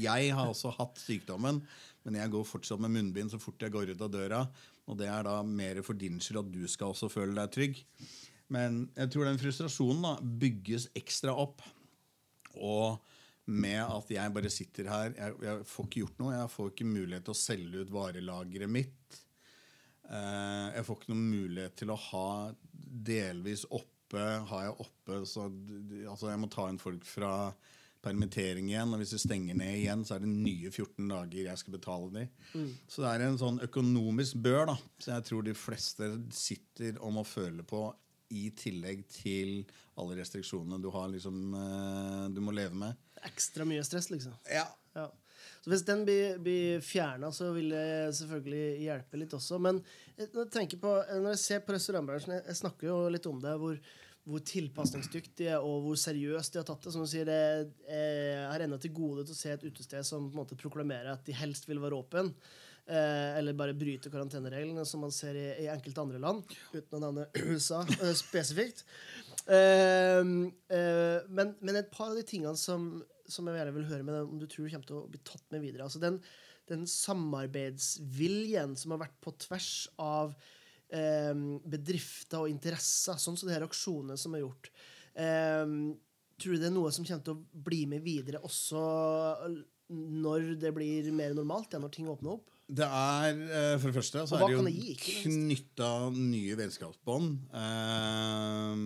[0.00, 1.62] jeg har også hatt sykdommen.
[2.04, 4.42] Men jeg går fortsatt med munnbind så fort jeg går ut av døra.
[4.90, 7.82] Og det er da mer for din skyld at du skal også føle deg trygg.
[8.52, 11.62] Men jeg tror den frustrasjonen da bygges ekstra opp.
[12.54, 12.98] Og
[13.50, 16.34] med at jeg bare sitter her Jeg, jeg får ikke gjort noe.
[16.36, 19.18] Jeg får ikke mulighet til å selge ut varelageret mitt.
[20.08, 22.28] Eh, jeg får ikke noen mulighet til å ha
[22.74, 27.32] delvis oppe Har jeg oppe så altså Jeg må ta inn folk fra
[28.04, 28.92] permittering igjen.
[28.92, 32.10] Og hvis det stenger ned igjen, så er det nye 14 dager jeg skal betale
[32.12, 32.24] de.
[32.84, 37.14] Så det er en sånn økonomisk bør da Så jeg tror de fleste sitter og
[37.16, 37.86] må føle på
[38.34, 39.62] i tillegg til
[40.00, 43.03] alle restriksjonene du har liksom eh, du må leve med.
[43.28, 44.34] Ekstra mye stress, liksom.
[44.52, 45.10] Ja, Ja.
[45.64, 49.56] Så hvis den blir, blir fjerna, så vil det selvfølgelig hjelpe litt også.
[49.64, 49.78] Men
[50.12, 50.90] jeg, når jeg, tenker på,
[51.22, 53.78] når jeg ser på restaurantbransjen, jeg, jeg snakker jo litt om det, hvor,
[54.28, 56.92] hvor tilpasningsdyktige og hvor seriøst de har tatt det.
[56.92, 57.40] Som du sier, det
[57.88, 61.14] jeg har ennå til gode til å se et utested som på en måte proklamerer
[61.14, 62.28] at de helst vil være åpen.
[62.84, 66.44] Eh, eller bare bryte karantenereglene, som man ser i, i enkelte andre land.
[66.74, 68.84] Uten å nevne USA eh, spesifikt.
[69.48, 72.98] Eh, eh, men, men et par av de tingene som,
[73.30, 75.44] som jeg gjerne vil høre med deg, om du tror kommer til å bli tatt
[75.54, 75.86] med videre.
[75.86, 76.18] Altså den,
[76.70, 79.70] den samarbeidsviljen som har vært på tvers
[80.02, 80.34] av
[80.88, 81.34] eh,
[81.74, 84.72] bedrifter og interesser, sånn som de her aksjonene som er gjort.
[85.14, 85.76] Eh,
[86.40, 88.82] tror du det er noe som kommer til å bli med videre også
[89.94, 92.53] når det blir mer normalt, ja, når ting åpner opp?
[92.64, 94.94] Det er, eh, For det første så er det jo
[95.28, 98.84] knytta nye vennskapsbånd eh,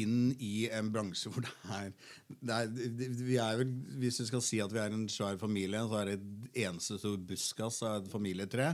[0.00, 1.92] inn i en bransje hvor det er,
[2.40, 2.72] det er
[3.18, 6.12] vi er vel, Hvis du skal si at vi er en svær familie, så er
[6.12, 8.72] det et eneste stor buskas av et familietre.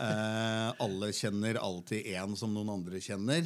[0.00, 3.44] Eh, alle kjenner alltid en som noen andre kjenner.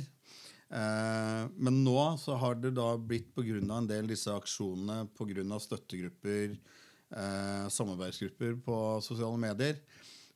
[0.74, 3.58] Eh, men nå så har det da blitt pga.
[3.58, 5.60] en del disse aksjonene, pga.
[5.60, 6.56] støttegrupper,
[7.10, 9.78] eh, samarbeidsgrupper på sosiale medier,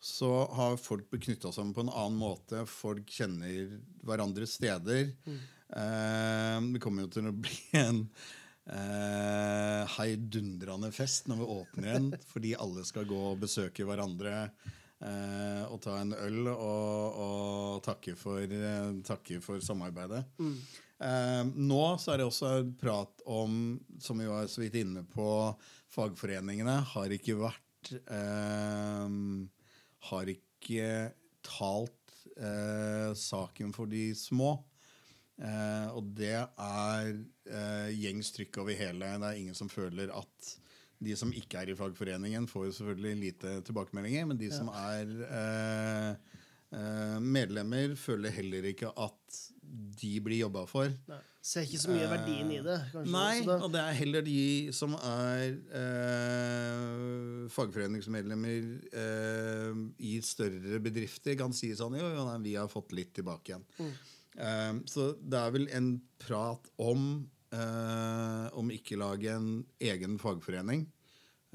[0.01, 2.64] så har folk beknytta knytta sammen på en annen måte.
[2.70, 5.11] Folk kjenner hverandres steder.
[5.26, 8.05] Eh, det kommer jo til å bli en
[8.70, 15.64] eh, heidundrende fest når vi åpner igjen, fordi alle skal gå og besøke hverandre eh,
[15.66, 20.24] og ta en øl og, og takke, for, eh, takke for samarbeidet.
[20.38, 25.28] Eh, nå så er det også prat om, som vi var så vidt inne på,
[25.94, 29.07] fagforeningene har ikke vært eh,
[30.09, 31.12] Har ikke
[31.46, 34.56] talt eh, saken for de små.
[35.38, 39.12] Eh, og det er eh, gjengs trykk over hele.
[39.20, 40.54] Det er ingen som føler at
[40.98, 45.12] de som ikke er i fagforeningen, får jo selvfølgelig lite tilbakemeldinger, men de som er
[45.28, 46.38] eh,
[46.74, 49.38] eh, medlemmer, føler heller ikke at
[50.00, 50.90] de blir jobba for.
[51.11, 51.20] Nei.
[51.49, 52.74] Ser ikke så mye verdien i det.
[52.92, 53.12] kanskje.
[53.14, 53.55] Nei, det.
[53.64, 54.40] og det er heller de
[54.76, 58.68] som er eh, fagforeningsmedlemmer
[59.05, 59.80] eh,
[60.11, 63.64] i større bedrifter, kan si sånn Jo, jo, nei, vi har fått litt tilbake igjen.
[64.36, 65.90] Eh, så det er vel en
[66.20, 67.09] prat om
[67.55, 70.84] eh, om ikke lage en egen fagforening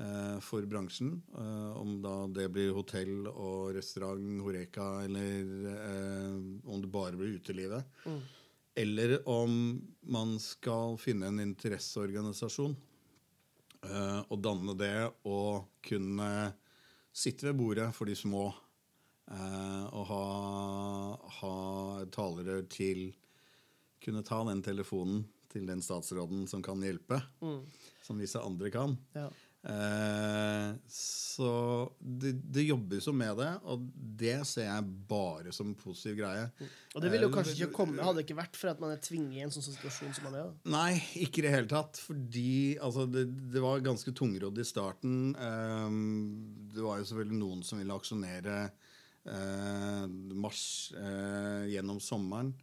[0.01, 1.19] eh, for bransjen.
[1.37, 7.37] eh, om da det blir hotell og restaurant, Horeka, eller eh, om det bare blir
[7.37, 7.85] utelivet.
[8.75, 12.73] Eller om man skal finne en interesseorganisasjon
[13.85, 14.95] uh, og danne det
[15.29, 16.29] og kunne
[17.13, 20.23] sitte ved bordet for de små uh, og ha,
[21.41, 21.57] ha
[22.13, 23.11] talere til
[24.03, 27.21] Kunne ta den telefonen til den statsråden som kan hjelpe,
[28.03, 28.97] som visse andre kan.
[29.15, 29.29] Ja.
[29.63, 31.49] Eh, så
[31.97, 33.85] det, det jobbes jo med det, og
[34.19, 36.49] det ser jeg bare som en positiv greie.
[36.93, 38.93] Og det ville jo Eh, kanskje ikke komme hadde det ikke vært for at man
[38.93, 40.49] er tvinget i en sånn situasjon som man er.
[40.49, 40.73] da.
[40.75, 42.01] Nei, ikke i det hele tatt.
[42.03, 45.15] Fordi altså, det, det var ganske tungrodd i starten.
[45.39, 46.11] Ehm,
[46.75, 50.03] det var jo selvfølgelig noen som ville aksjonere eh,
[50.43, 50.65] mars
[50.99, 52.53] eh, gjennom sommeren.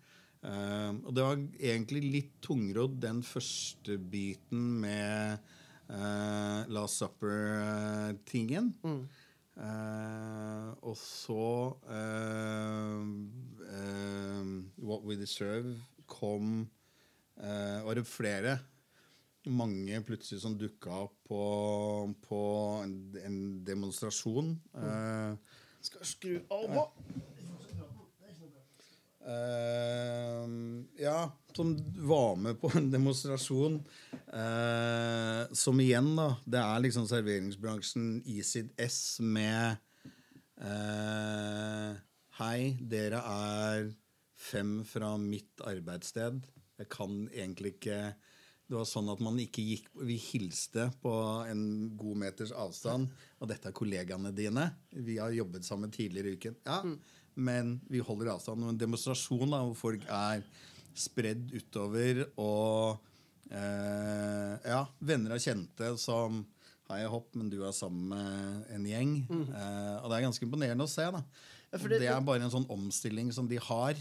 [0.41, 5.43] Og det var egentlig litt tungrodd den første biten med
[5.91, 8.74] eh, Last Supper-tingen.
[9.61, 13.05] Eh, og så eh,
[14.80, 15.76] What We Deserve
[16.11, 16.70] kom
[17.36, 18.59] uh, Var det flere?
[19.47, 21.45] Mange plutselig som dukka opp på,
[22.26, 22.41] på
[22.84, 24.51] en, en demonstrasjon.
[24.76, 26.91] Eh, Skal skru av
[29.20, 30.45] Eh,
[31.01, 31.75] ja, som
[32.07, 33.81] var med på en demonstrasjon.
[34.33, 39.79] eh, som igjen, da Det er liksom serveringsbransjen i sitt ess med
[40.61, 41.93] Eh,
[42.37, 43.87] hei, dere er
[44.37, 46.43] fem fra mitt arbeidssted.
[46.81, 48.01] Jeg kan egentlig ikke
[48.71, 51.11] Det var sånn at man ikke gikk Vi hilste på
[51.51, 51.63] en
[51.99, 53.09] god meters avstand.
[53.41, 54.69] Og dette er kollegaene dine.
[54.93, 56.55] Vi har jobbet sammen tidligere i uken.
[56.69, 56.85] Ja,
[57.35, 58.63] men vi holder avstand.
[58.63, 60.45] Og en demonstrasjon da, hvor folk er
[61.01, 62.99] spredd utover og
[63.51, 66.43] eh, Ja, venner og kjente som
[66.91, 69.11] Hei, hopp, men du er sammen med en gjeng.
[69.31, 71.05] Eh, og det er ganske imponerende å se.
[71.15, 71.21] da.
[71.71, 73.95] Ja, det- det er bare en sånn omstilling som de har,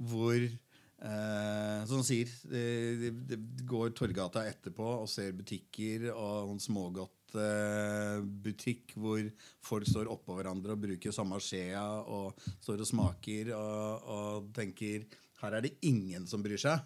[0.00, 3.36] hvor eh, Som han sier, de, de, de
[3.68, 9.20] går Torgata etterpå og ser butikker og en smågodt eh, butikk hvor
[9.60, 12.32] folk står oppå hverandre og bruker samme skjea og
[12.62, 15.04] står og smaker og, og tenker
[15.42, 16.82] her er det ingen som bryr seg.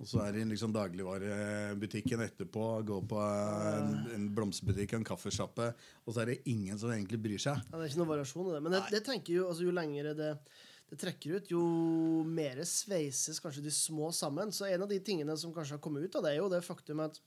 [0.00, 5.66] Og så er det liksom dagligvarebutikken etterpå, gå på en, en blomsterbutikk, en kaffesjappe,
[6.06, 7.60] og så er det ingen som egentlig bryr seg.
[7.68, 8.62] Ja, det er ikke noen variasjon i det.
[8.64, 10.30] Men det, det tenker jo, altså, jo lengre det,
[10.88, 11.64] det trekker ut, jo
[12.24, 14.54] mer sveises kanskje de små sammen.
[14.56, 16.64] Så en av de tingene som kanskje har kommet ut av det, er jo det
[16.64, 17.20] faktum at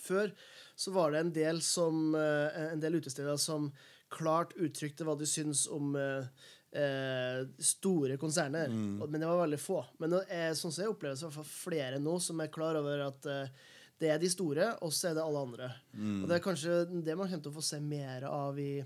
[0.00, 0.32] før
[0.80, 3.68] så var det en del, som, eh, en del utesteder som
[4.12, 6.28] klart uttrykte hva de syns om eh,
[6.76, 8.68] eh, store konserner.
[8.72, 9.06] Mm.
[9.06, 9.80] Men det var veldig få.
[10.02, 13.06] Men nå er, sånn som jeg opplever det, er flere nå som er klar over
[13.08, 13.64] at eh,
[13.96, 15.66] det er de store, og så er det alle andre.
[15.96, 18.84] Og det er kanskje det man kommer til å få se mer av i,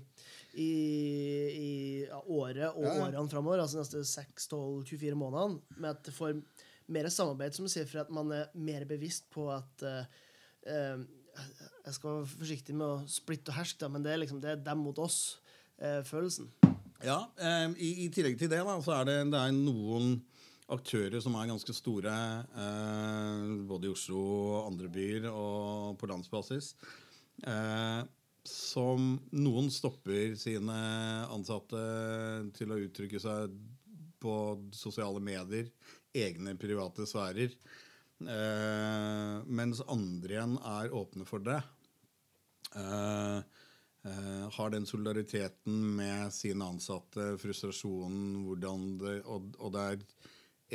[0.55, 0.71] i,
[1.51, 1.71] i
[2.05, 6.37] ja, året og Ja, årene framover, altså neste 6-12-24 månedene, med at det får
[6.91, 10.23] mer samarbeid, som du sier, for at man er mer bevisst på at eh,
[10.71, 11.03] eh,
[11.85, 14.63] Jeg skal være forsiktig med å splitte og herske, men det er liksom det er
[14.63, 16.51] dem mot oss-følelsen.
[17.01, 20.19] Ja, eh, i, I tillegg til det da, så er det, det er noen
[20.71, 22.13] aktører som er ganske store,
[22.63, 26.75] eh, både i Oslo og andre byer og på landsbasis,
[27.43, 28.01] eh,
[28.47, 30.77] som noen stopper sine
[31.33, 31.81] ansatte
[32.57, 33.57] til å uttrykke seg
[34.21, 34.35] på
[34.77, 35.71] sosiale medier,
[36.13, 37.53] egne private sfærer,
[38.21, 41.57] eh, mens andre igjen er åpne for det.
[42.77, 43.41] Eh,
[44.01, 49.99] har den solidariteten med sine ansatte, frustrasjonen, hvordan det, og, og det er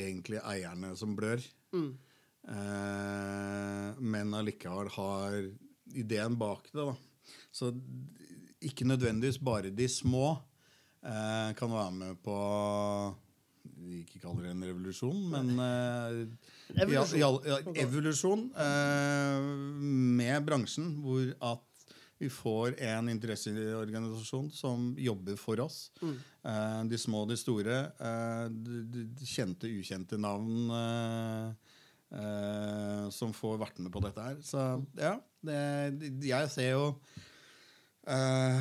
[0.07, 1.43] egentlig eierne som blør.
[2.47, 5.37] Eh, men allikevel har
[5.99, 6.85] ideen bak det.
[6.85, 6.95] da.
[7.51, 7.72] Så
[8.62, 10.37] ikke nødvendigvis bare de små
[11.03, 12.37] eh, kan være med på
[13.87, 16.20] vi ikke kaller det en revolusjon, men eh,
[16.83, 17.18] Evolusjon.
[17.20, 19.49] Ja, ja, ja, evolusjon eh,
[20.20, 21.76] med bransjen, hvor at
[22.19, 25.91] vi får en interesseorganisasjon som jobber for oss.
[26.01, 27.77] Eh, de små og de store.
[28.01, 31.77] Eh, de, kjente, ukjente navn eh,
[32.17, 34.41] eh, som får vært med på dette her.
[34.45, 34.64] Så
[34.97, 35.62] ja, det,
[36.25, 36.93] jeg ser jo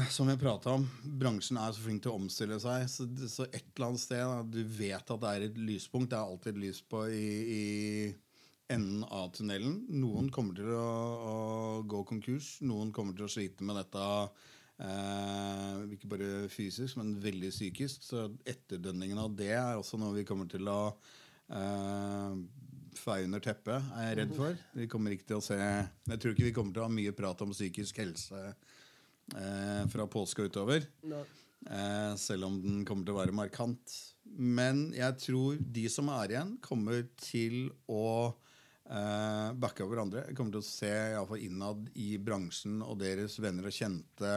[0.10, 0.88] som jeg prata om,
[1.22, 2.88] bransjen er så flink til å omstille seg.
[2.90, 6.10] Så, så et eller annet sted da, Du vet at det er et lyspunkt.
[6.10, 7.60] Det er alltid et lys på i, i
[8.72, 9.82] enden av tunnelen.
[9.94, 10.90] Noen kommer til å,
[11.32, 11.36] å
[11.90, 12.56] gå konkurs.
[12.66, 14.06] Noen kommer til å slite med dette
[14.82, 18.06] eh, ikke bare fysisk, men veldig psykisk.
[18.06, 22.40] Så etterdønningen av det er også noe vi kommer til å eh,
[22.96, 24.60] feie under teppet, er jeg redd for.
[24.76, 27.16] Vi kommer ikke til å se Jeg tror ikke vi kommer til å ha mye
[27.16, 30.88] prat om psykisk helse eh, fra påske utover.
[31.06, 34.00] Eh, selv om den kommer til å være markant.
[34.36, 38.34] Men jeg tror de som er igjen, kommer til å
[38.90, 40.28] eh, backe hverandre.
[40.30, 44.36] Jeg kommer til å se iallfall innad i bransjen og deres venner og kjente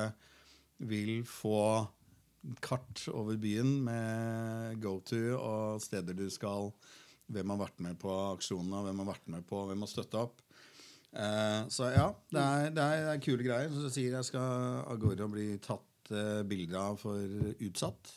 [0.88, 1.60] vil få
[2.62, 6.72] kart over byen med go to og steder du skal
[7.28, 10.38] Hvem har vært med på aksjonene, hvem har vært med på, hvem har støtta opp.
[11.12, 13.68] Eh, så ja, det er, det er, det er kule greier.
[13.68, 17.20] Så jeg sier jeg skal av gårde og bli tatt eh, bilder av for
[17.68, 18.14] utsatt.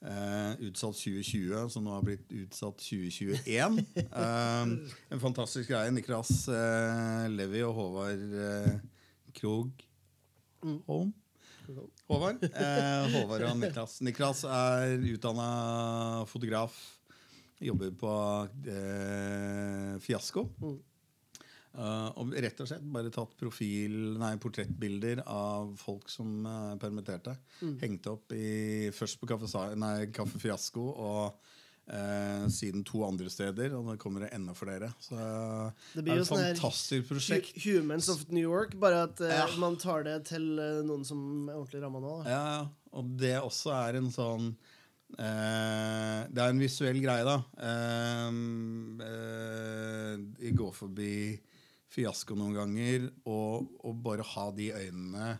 [0.00, 3.80] Eh, utsatt 2020, som nå har blitt utsatt 2021.
[4.00, 4.62] Eh,
[5.12, 5.92] en fantastisk greie.
[5.92, 8.22] Niklas eh, Levi og Håvard
[9.36, 9.84] Krog
[10.88, 11.12] Holm.
[12.08, 12.40] Håvard.
[13.12, 14.00] Håvard og Niklas.
[14.04, 15.50] Niklas er utdanna
[16.28, 16.76] fotograf.
[17.60, 18.12] Jobber på
[20.00, 20.46] Fiasko.
[21.70, 27.36] Eh, og rett og slett bare tatt profil, nei, portrettbilder av folk som uh, permitterte.
[27.82, 31.36] Hengt opp i, først på Kaffe, nei, Kaffe Fiasko og
[31.92, 33.76] uh, siden to andre steder.
[33.78, 34.90] Og nå kommer det enda flere.
[34.98, 35.14] Så
[35.94, 37.54] Det blir er jo et sånn fantastisk prosjekt.
[37.62, 39.46] Humans of New York, bare at Ja.
[39.62, 42.18] man tar det til noen som er ordentlig ramma nå.
[42.24, 42.34] Da.
[42.34, 42.68] Ja, ja.
[42.98, 44.52] og det også er en sånn
[45.18, 47.40] Uh, Det er en visuell greie, da.
[47.58, 48.30] Uh,
[49.02, 51.16] uh, jeg går forbi
[51.90, 55.30] fiasko noen ganger, og, og bare ha de øynene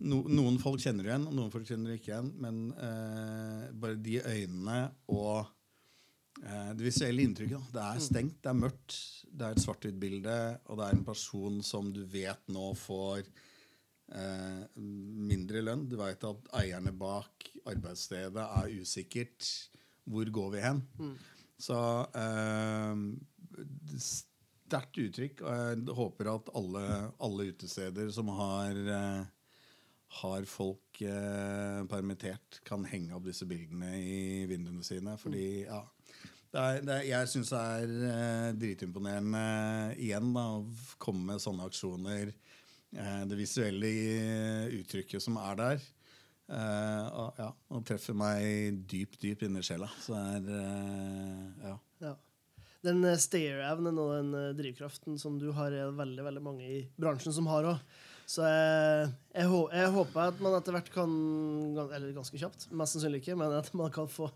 [0.00, 2.30] no, Noen folk kjenner igjen, og noen folk kjenner ikke igjen.
[2.42, 4.78] Men eh, bare de øynene
[5.12, 5.40] og
[6.42, 7.58] eh, det visuelle inntrykket.
[7.58, 7.72] Da.
[7.74, 8.98] Det er stengt, det er mørkt,
[9.32, 10.38] det er et svart-hvitt-bilde,
[10.68, 13.20] og det er en person som du vet nå får
[14.14, 15.86] eh, mindre lønn.
[15.90, 19.52] Du veit at eierne bak arbeidsstedet er usikkert.
[20.08, 20.82] Hvor går vi hen?
[21.62, 21.78] Så
[22.18, 22.94] eh,
[24.72, 25.44] sterkt uttrykk.
[25.44, 26.84] Og jeg håper at alle,
[27.22, 29.24] alle utesteder som har, eh,
[30.22, 35.18] har folk eh, permittert, kan henge opp disse bildene i vinduene sine.
[35.20, 35.84] Fordi, ja
[36.52, 39.44] det er, det er, Jeg syns det er eh, dritimponerende
[39.96, 42.32] igjen da, å komme med sånne aksjoner.
[42.92, 43.92] Eh, det visuelle
[44.82, 45.86] uttrykket som er der.
[46.52, 49.88] Eh, og, ja, og treffer meg dypt, dypt inni sjela.
[50.02, 51.78] Så det er eh, ja.
[52.04, 52.14] Ja.
[52.82, 56.80] Den eh, stayer-evnen og den eh, drivkraften som du har, er veldig veldig mange i
[57.00, 58.00] bransjen som har òg.
[58.32, 61.10] Så jeg, jeg, jeg håper at man etter hvert kan
[61.82, 64.28] Eller ganske kjapt, mest sannsynlig ikke, men at man kan få,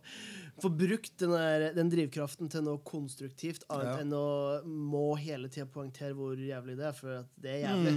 [0.61, 3.99] få brukt den, der, den drivkraften til noe konstruktivt, annet Ja.
[4.03, 4.27] enn å
[4.67, 7.95] må hele tida poengtere hvor jævlig det er, for at det er jævlig.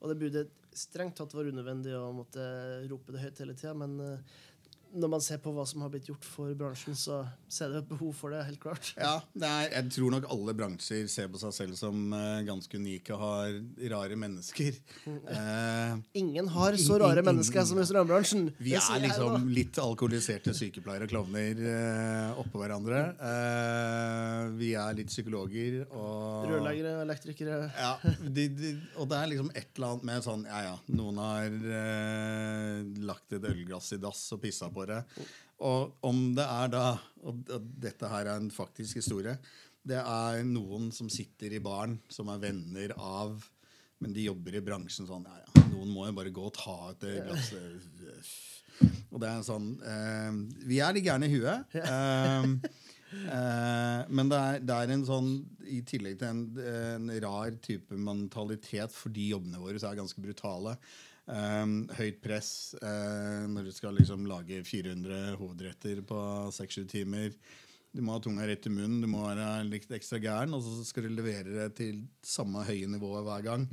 [0.00, 0.46] Og det burde
[0.76, 2.42] strengt tatt være unødvendig å måtte
[2.90, 4.34] rope det høyt hele tida, men eh,
[4.96, 7.18] når man ser på hva som har blitt gjort for bransjen, så,
[7.52, 8.92] så er det et behov for det, helt klart.
[8.96, 13.12] Ja, er, jeg tror nok alle bransjer ser på seg selv som uh, ganske unike
[13.14, 13.58] og har
[13.92, 14.78] rare mennesker.
[15.06, 18.46] Uh, Ingen har så rare Ingen- mennesker som restaurantbransjen.
[18.58, 23.02] vi Det er liksom litt alkoholiserte sykepleiere og klovner uh, oppå hverandre.
[24.56, 27.92] Vi er litt psykologer og Rørleggere, elektrikere Ja,
[28.22, 31.56] de, de, og det er liksom et eller annet med sånn Ja, ja, noen har
[33.06, 35.26] lagt et ølglass i dass og pissa på det.
[35.66, 36.86] Og om det er da
[37.26, 37.38] Og,
[37.80, 39.38] dette her er en faktisk historie.
[39.86, 43.38] Det er noen som sitter i baren, som er venner av
[44.02, 46.76] Men de jobber i bransjen sånn Ja, ja, noen må jo bare gå og ta
[46.92, 48.34] etter glasset.
[49.08, 51.78] Og det er en sånn eh, Vi er litt gærne i huet.
[51.80, 52.68] Eh,
[53.06, 55.28] Eh, men det er, det er en sånn
[55.70, 60.76] I tillegg til en, en rar type mentalitet fordi jobbene våre så er ganske brutale.
[61.26, 66.18] Eh, høyt press uh, når du skal liksom lage 400 hovedretter på
[66.54, 67.32] 6-7 timer.
[67.90, 70.84] Du må ha tunga rett i munnen, du må være litt ekstra gæren, og så
[70.84, 73.66] skal du levere det til samme høye nivået hver gang.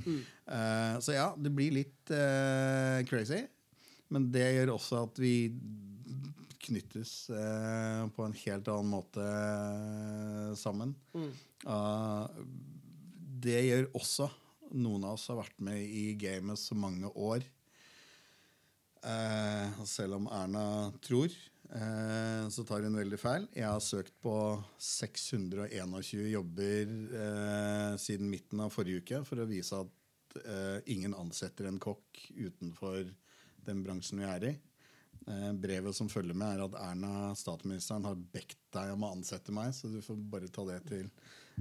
[0.44, 3.44] Eh, så ja, det blir litt uh, crazy.
[4.14, 5.36] Men det gjør også at vi
[6.64, 9.24] knyttes på en helt annen måte
[10.56, 10.94] sammen.
[11.68, 12.30] Ah,
[13.44, 14.30] det gjør også
[14.74, 17.46] Noen av oss har vært med i gamet så mange år.
[19.04, 21.34] Eh, selv om Erna tror,
[21.76, 23.48] eh, så tar hun veldig feil.
[23.54, 24.36] Jeg har søkt på
[24.80, 26.94] 621 jobber
[27.24, 32.24] eh, siden midten av forrige uke for å vise at eh, ingen ansetter en kokk
[32.32, 33.04] utenfor
[33.68, 34.54] den bransjen vi er i.
[35.28, 39.54] Eh, brevet som følger med, er at Erna, statsministeren, har bedt deg om å ansette
[39.56, 41.12] meg, så du får bare ta det til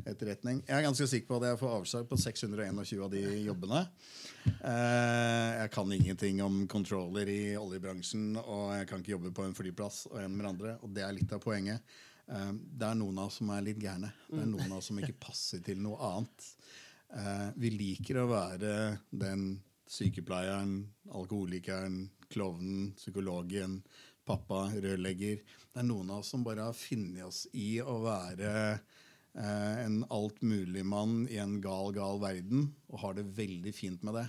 [0.05, 0.62] etterretning.
[0.66, 3.82] Jeg er ganske sikker på at jeg får avslag på 621 av de jobbene.
[4.48, 9.56] Eh, jeg kan ingenting om controller i oljebransjen, og jeg kan ikke jobbe på en
[9.56, 11.85] flyplass og en med andre, og det er litt av poenget.
[12.28, 14.12] Eh, det er noen av oss som er litt gærne.
[14.31, 16.48] Det er noen av oss som ikke passer til noe annet.
[17.12, 18.73] Eh, vi liker å være
[19.10, 19.52] den
[19.93, 20.78] sykepleieren,
[21.12, 23.82] alkoholikeren, klovnen, psykologen,
[24.24, 25.43] pappa, rørlegger.
[25.73, 28.52] Det er noen av oss som bare har funnet oss i å være
[29.38, 34.26] eh, en altmuligmann i en gal, gal verden, og har det veldig fint med det.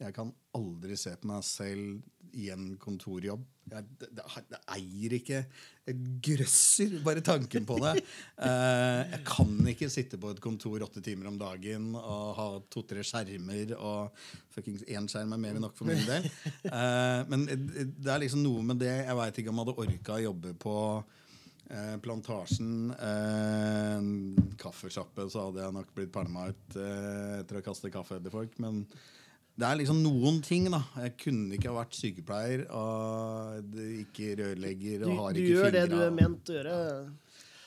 [0.00, 2.02] Jeg kan aldri se på meg selv
[2.34, 3.42] i en kontorjobb.
[3.70, 5.38] Jeg, det, det, det eier ikke
[5.86, 7.94] Jeg grøsser bare tanken på det.
[8.44, 13.04] Eh, jeg kan ikke sitte på et kontor åtte timer om dagen og ha to-tre
[13.06, 13.72] skjermer.
[13.78, 16.28] Og fuckings én skjerm er mer enn nok for min del.
[16.74, 20.16] Eh, men det er liksom noe med det Jeg veit ikke om jeg hadde orka
[20.16, 20.74] å jobbe på
[21.70, 24.06] eh, Plantasjen, eh,
[24.60, 28.56] kaffesjappe, så hadde jeg nok blitt pælma ut eh, etter å kaste kaffe etter folk.
[28.62, 28.84] Men
[29.54, 30.80] det er liksom noen ting, da.
[31.04, 35.76] Jeg kunne ikke ha vært sykepleier og ikke rørlegger Du, og har du ikke gjør
[35.76, 36.78] det du er ment å gjøre.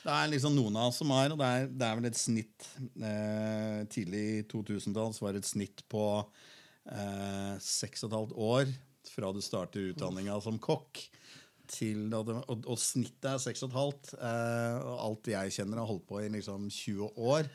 [0.08, 2.16] Det er liksom noen av oss som er, og det er, det er vel et
[2.16, 2.68] snitt
[3.02, 8.70] eh, Tidlig 2000-tall så var det et snitt på eh, seks og et halvt år
[9.08, 11.00] fra du starter utdanninga som kokk.
[11.68, 12.28] Til, og,
[12.64, 14.12] og snittet er seks og et halvt.
[14.18, 17.48] Eh, alt jeg kjenner, har holdt på i liksom 20 år.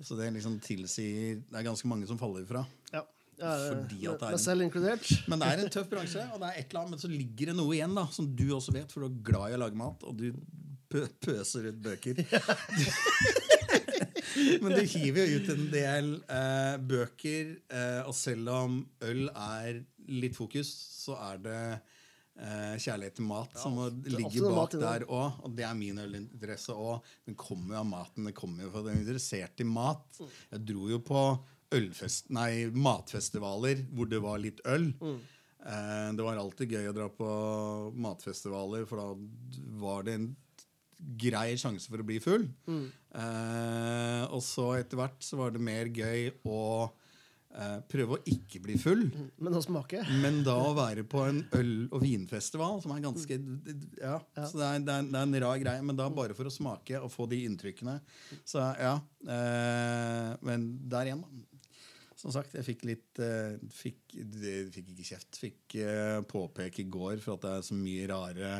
[0.00, 2.64] Så det liksom tilsier Det er ganske mange som faller ifra.
[2.94, 3.04] Ja.
[3.40, 5.06] Ja, Fordi at det er en- selv inkludert.
[5.32, 7.46] Men det er en tøff bransje, og det er et eller annet, men så ligger
[7.48, 9.78] det noe igjen, da, som du også vet, for du er glad i å lage
[9.80, 10.26] mat, og du
[10.92, 12.20] pø pøser ut bøker.
[14.60, 19.80] Men du hiver jo ut en del eh, bøker, eh, og selv om øl er
[20.10, 20.70] litt fokus,
[21.00, 21.62] så er det
[22.40, 23.76] kjærlighet til mat som
[24.06, 25.40] ligger er bak der òg.
[25.44, 27.04] Og det er min ølinteresse òg.
[27.28, 28.28] Den kommer jo av maten.
[28.30, 30.20] Den kommer jo fra den er interessert i mat.
[30.50, 31.24] Jeg dro jo på
[31.76, 34.88] ølfest, nei, matfestivaler hvor det var litt øl.
[35.60, 37.28] Eh, det var alltid gøy å dra på
[38.00, 39.08] matfestivaler, for da
[39.82, 40.30] var det en
[41.20, 42.48] grei sjanse for å bli full.
[42.68, 46.99] Eh, og så etter hvert så var det mer gøy å eh,
[47.90, 49.02] prøve å ikke bli full.
[49.42, 53.38] Men å smake Men da å være på en øl- og vinfestival, som er ganske
[53.98, 56.46] Ja, så det er, det, er, det er en rar greie, men da bare for
[56.46, 57.98] å smake og få de inntrykkene.
[58.46, 58.94] Så ja.
[59.26, 61.50] Eh, men der igjen, da.
[62.20, 64.12] Som sagt, jeg fikk litt eh, fikk,
[64.74, 65.38] fikk ikke kjeft.
[65.40, 68.50] Fikk eh, påpeke i går for at det er så mye rare,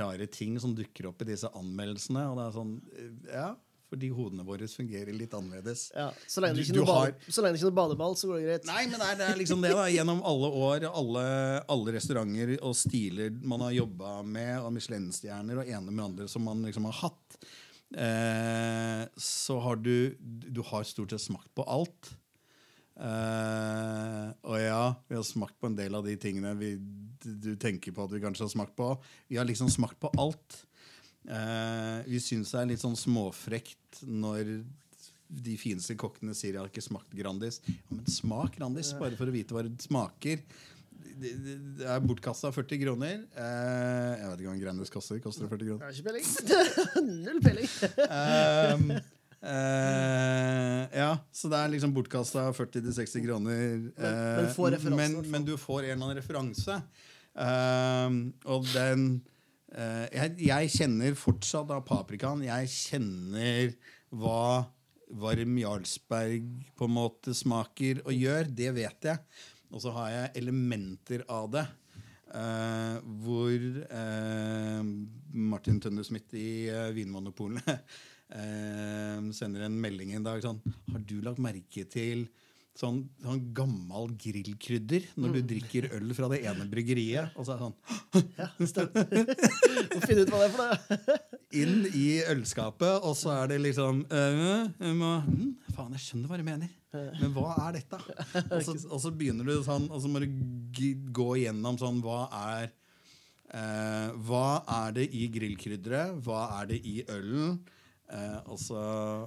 [0.00, 2.22] rare ting som dukker opp i disse anmeldelsene.
[2.30, 3.50] Og det er sånn eh, Ja,
[3.92, 5.90] fordi hodene våre fungerer litt annerledes.
[5.94, 8.40] ja, så, lenge Du- du har- så lenge det ikke er noe badeball, så går
[8.40, 8.64] det greit.
[8.72, 11.24] Nei, men det er, det er liksom det da Gjennom alle år, alle,
[11.68, 16.42] alle restauranter og stiler man har jobba med, og Michelin-stjerner og ene med andre som
[16.48, 17.36] man liksom har hatt,
[17.94, 22.14] eh, så har du Du har stort sett smakt på alt.
[23.02, 26.74] Eh, og ja, vi har smakt på en del av de tingene vi,
[27.22, 28.90] du tenker på at vi kanskje har smakt på.
[29.28, 30.60] Vi har liksom smakt på alt.
[31.22, 34.62] Eh, vi syns det er litt sånn småfrekt når
[35.32, 37.60] de fineste kokkene sier 'jeg har ikke smakt Grandis'.
[37.64, 40.42] Ja, men smak Grandis, bare for å vite hva det smaker.
[41.12, 43.24] Det, det, det er bortkasta 40 kroner.
[43.36, 45.20] Eh, jeg vet ikke hva en Grandis koster.
[45.20, 45.80] Koster det 40 kroner?
[45.80, 46.26] Jeg har ikke peiling.
[47.24, 47.70] Null peiling.
[48.10, 49.02] um,
[49.42, 53.72] Uh, ja, så det er liksom bortkasta 40-60 kroner.
[53.98, 56.76] men eh, får men, men du får en eller annen referanse.
[57.34, 59.31] Ehm, og den eh,
[59.72, 62.44] jeg, jeg kjenner fortsatt av paprikaen.
[62.44, 63.70] Jeg kjenner
[64.12, 64.66] hva
[65.12, 68.48] varm Jarlsberg på en måte smaker og gjør.
[68.48, 69.22] Det vet jeg.
[69.72, 71.66] Og så har jeg elementer av det.
[72.32, 74.80] eh, hvor eh,
[75.52, 77.68] Martin Tønne Smith i uh, Vinmonopolet
[78.38, 82.26] eh, sender en melding en dag sånn Har du lagt merke til
[82.78, 87.34] sånn, sånn gammel grillkrydder når du drikker øl fra det ene bryggeriet?
[87.36, 87.76] Og så er det sånn
[89.92, 91.18] Må finne ut hva det er for noe.
[91.62, 96.46] inn i ølskapet, og så er det liksom øh, hm, Faen, jeg skjønner hva du
[96.46, 98.00] mener, men hva er dette?
[98.52, 100.28] Og så, og så begynner du sånn, og så må du
[101.16, 104.48] gå igjennom sånn Hva er eh, Hva
[104.82, 106.18] er det i grillkrydderet?
[106.26, 107.56] Hva er det i ølen?
[108.12, 108.76] Eh, også,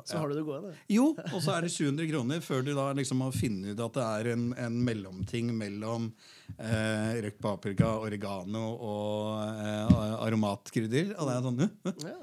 [0.06, 0.76] Så har du det gående.
[0.94, 3.94] jo, og så er det 700 kroner før du da liksom har funnet ut at
[3.98, 6.12] det er en, en mellomting mellom
[6.58, 9.96] eh, røkt paprika, oregano og eh,
[10.26, 11.14] aromatkrydder.
[11.18, 11.70] Og det er sånn «Hæ?
[12.06, 12.16] Ja.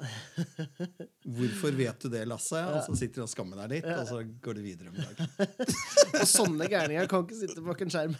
[1.22, 2.60] Hvorfor vet du det, Lasse?
[2.72, 5.30] Og så sitter du og skammer deg litt, og så går du videre om dagen.
[6.22, 8.16] Og sånne gærninger kan ikke sitte bak en skjerm.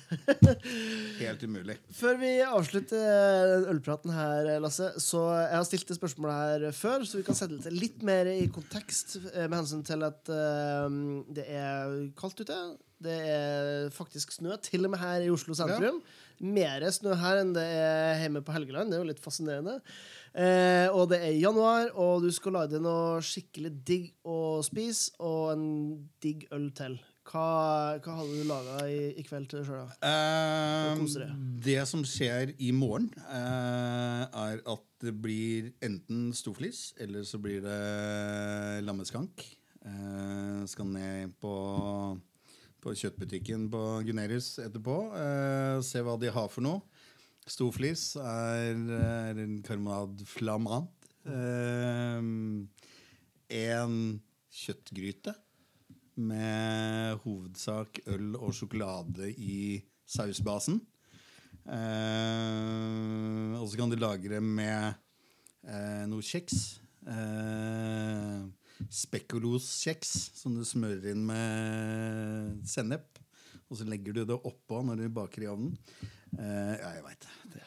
[1.23, 1.77] Helt umulig.
[1.95, 7.20] Før vi avslutter ølpraten her, Lasse, så jeg har stilt det spørsmålet her før, så
[7.20, 10.89] vi kan sette det litt mer i kontekst eh, med hensyn til at uh,
[11.35, 12.59] det er kaldt ute.
[13.03, 16.01] Det er faktisk snø, til og med her i Oslo sentrum.
[16.43, 18.91] Mer snø her enn det er hjemme på Helgeland.
[18.91, 19.79] Det er jo litt fascinerende.
[20.33, 25.55] Eh, og det er januar, og du skal lage noe skikkelig digg å spise, og
[25.55, 25.66] en
[26.24, 26.99] digg øl til.
[27.23, 29.93] Hva, hva hadde du laga i, i kveld til deg sjøl?
[30.03, 37.39] Eh, det som skjer i morgen, eh, er at det blir enten storflis, eller så
[37.43, 39.47] blir det lammeskank.
[39.87, 41.55] Eh, skal ned på,
[42.83, 44.97] på kjøttbutikken på Gunerius etterpå.
[45.15, 46.83] Eh, se hva de har for noe.
[47.49, 50.91] Storflis er, er en karmad flamant.
[51.23, 52.21] Eh,
[53.63, 53.97] en
[54.53, 55.35] kjøttgryte
[56.23, 60.81] med hovedsak øl og sjokolade i sausbasen.
[61.63, 64.95] Eh, og så kan de lagre med
[65.63, 66.81] eh, noe kjeks.
[67.07, 68.43] Eh,
[68.91, 73.21] Spekkuloskjeks som du smører inn med sennep.
[73.73, 75.73] Og så legger du det oppå når du baker i ovnen.
[76.37, 77.65] Eh, ja, jeg veit det.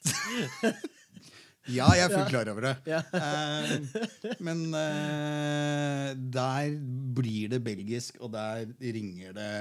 [1.76, 2.74] ja, jeg er fullt klar over det.
[2.88, 3.74] Eh,
[4.46, 6.74] men eh, der
[7.16, 9.52] blir det belgisk, og der ringer det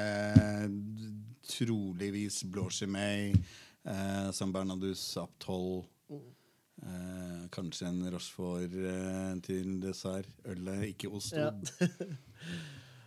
[1.49, 3.33] troligvis Blåskjemei,
[4.35, 5.81] som Bernadus Bernardus, Aptoll
[6.83, 10.29] eh, Kanskje en Rochefort eh, til dessert.
[10.45, 11.33] Ølet, ikke ost.
[11.33, 11.51] Ja.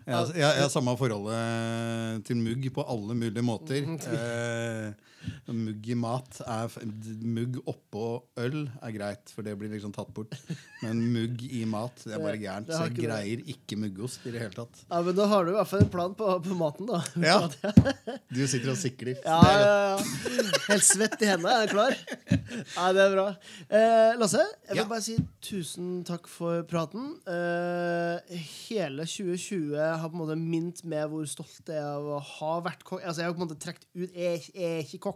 [0.03, 3.85] Jeg, jeg har samme forholdet til mugg på alle mulige måter.
[3.87, 5.12] Eh,
[5.53, 6.73] Mugg i mat er,
[7.23, 8.05] Mugg oppå
[8.41, 10.35] øl er greit, for det blir liksom tatt bort.
[10.83, 12.71] Men mugg i mat, det er bare gærent.
[12.73, 14.83] Så jeg greier ikke muggost i det hele tatt.
[14.89, 17.03] Ja, men da har du i hvert fall en plan på, på maten, da.
[17.33, 17.39] Ja.
[18.33, 19.19] Du sitter og sikler.
[19.25, 20.49] Ja, ja, ja.
[20.69, 21.53] Helt svett i hendene.
[21.63, 21.97] Er du klar?
[22.77, 23.27] Ja, det er bra.
[23.69, 27.13] Eh, Lasse, jeg vil bare si tusen takk for praten.
[27.29, 28.35] Eh,
[28.69, 32.53] hele 2020 har på en måte mint med hvor stolt jeg er av å ha
[32.65, 33.03] vært kokk.
[33.05, 35.12] Altså, jeg har på en måte trukket ut Jeg, jeg er ikke kokk.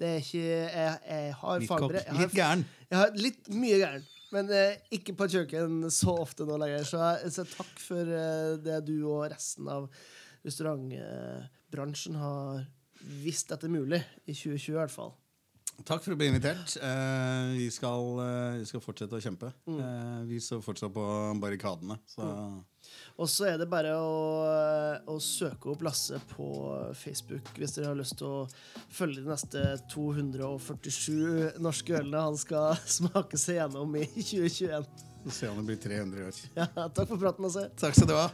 [0.00, 2.64] Det er ikke Jeg, jeg har har- litt gæren.
[2.90, 6.84] Jeg har litt mye gæren, men eh, ikke på kjøkken så ofte nå lenger.
[6.88, 9.90] Så, så takk for eh, det du og resten av
[10.90, 12.64] restaurantbransjen har
[13.22, 14.00] visst at det er mulig.
[14.26, 15.12] I 2020 i hvert fall.
[15.88, 16.74] Takk for å bli invitert.
[16.76, 19.52] Eh, vi, skal, eh, vi skal fortsette å kjempe.
[19.68, 21.04] Eh, vi står fortsatt på
[21.40, 21.96] barrikadene.
[22.10, 22.24] Så
[23.20, 24.12] Og så er det bare å,
[25.12, 26.46] å søke opp Lasse på
[26.96, 28.46] Facebook hvis dere har lyst til å
[28.92, 34.88] følge de neste 247 norske ølene han skal smake seg gjennom i 2021.
[35.26, 36.40] Så ser han det blir 300 i år.
[36.56, 37.68] Ja, takk for praten, Lasse.
[37.80, 38.30] Takk skal du ha.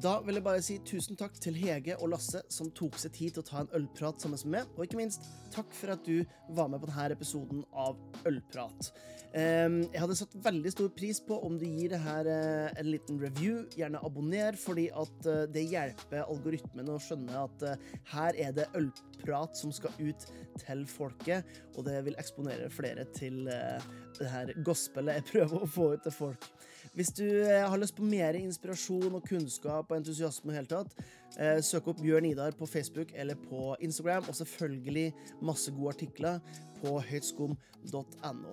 [0.00, 3.34] Da vil jeg bare si tusen takk til Hege og Lasse som tok seg tid
[3.34, 6.22] til å ta en ølprat sammen med meg, og ikke minst takk for at du
[6.56, 7.98] var med på denne episoden av
[8.28, 8.88] Ølprat.
[9.36, 12.88] Ehm, jeg hadde satt veldig stor pris på om du gir det her eh, en
[12.88, 13.62] liten review.
[13.76, 18.68] Gjerne abonner, fordi at eh, det hjelper algoritmen å skjønne at eh, her er det
[18.78, 20.28] ølprat som skal ut
[20.60, 25.92] til folket, og det vil eksponere flere til det her gospelet jeg prøver å få
[25.94, 26.48] ut til folk.
[26.92, 30.92] Hvis du eh, har lyst på mer inspirasjon og kunnskap og entusiasme helt tatt,
[31.40, 35.06] eh, søk opp Bjørn Idar på Facebook eller på Instagram, og selvfølgelig
[35.40, 36.40] masse gode artikler
[36.82, 38.52] på høytskum.no.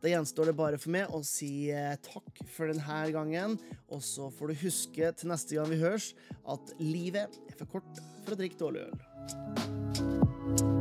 [0.00, 3.58] Da gjenstår det bare for meg å si eh, takk for denne gangen,
[3.90, 6.12] og så får du huske til neste gang vi høres,
[6.46, 10.79] at livet er for kort for å drikke dårlig øl.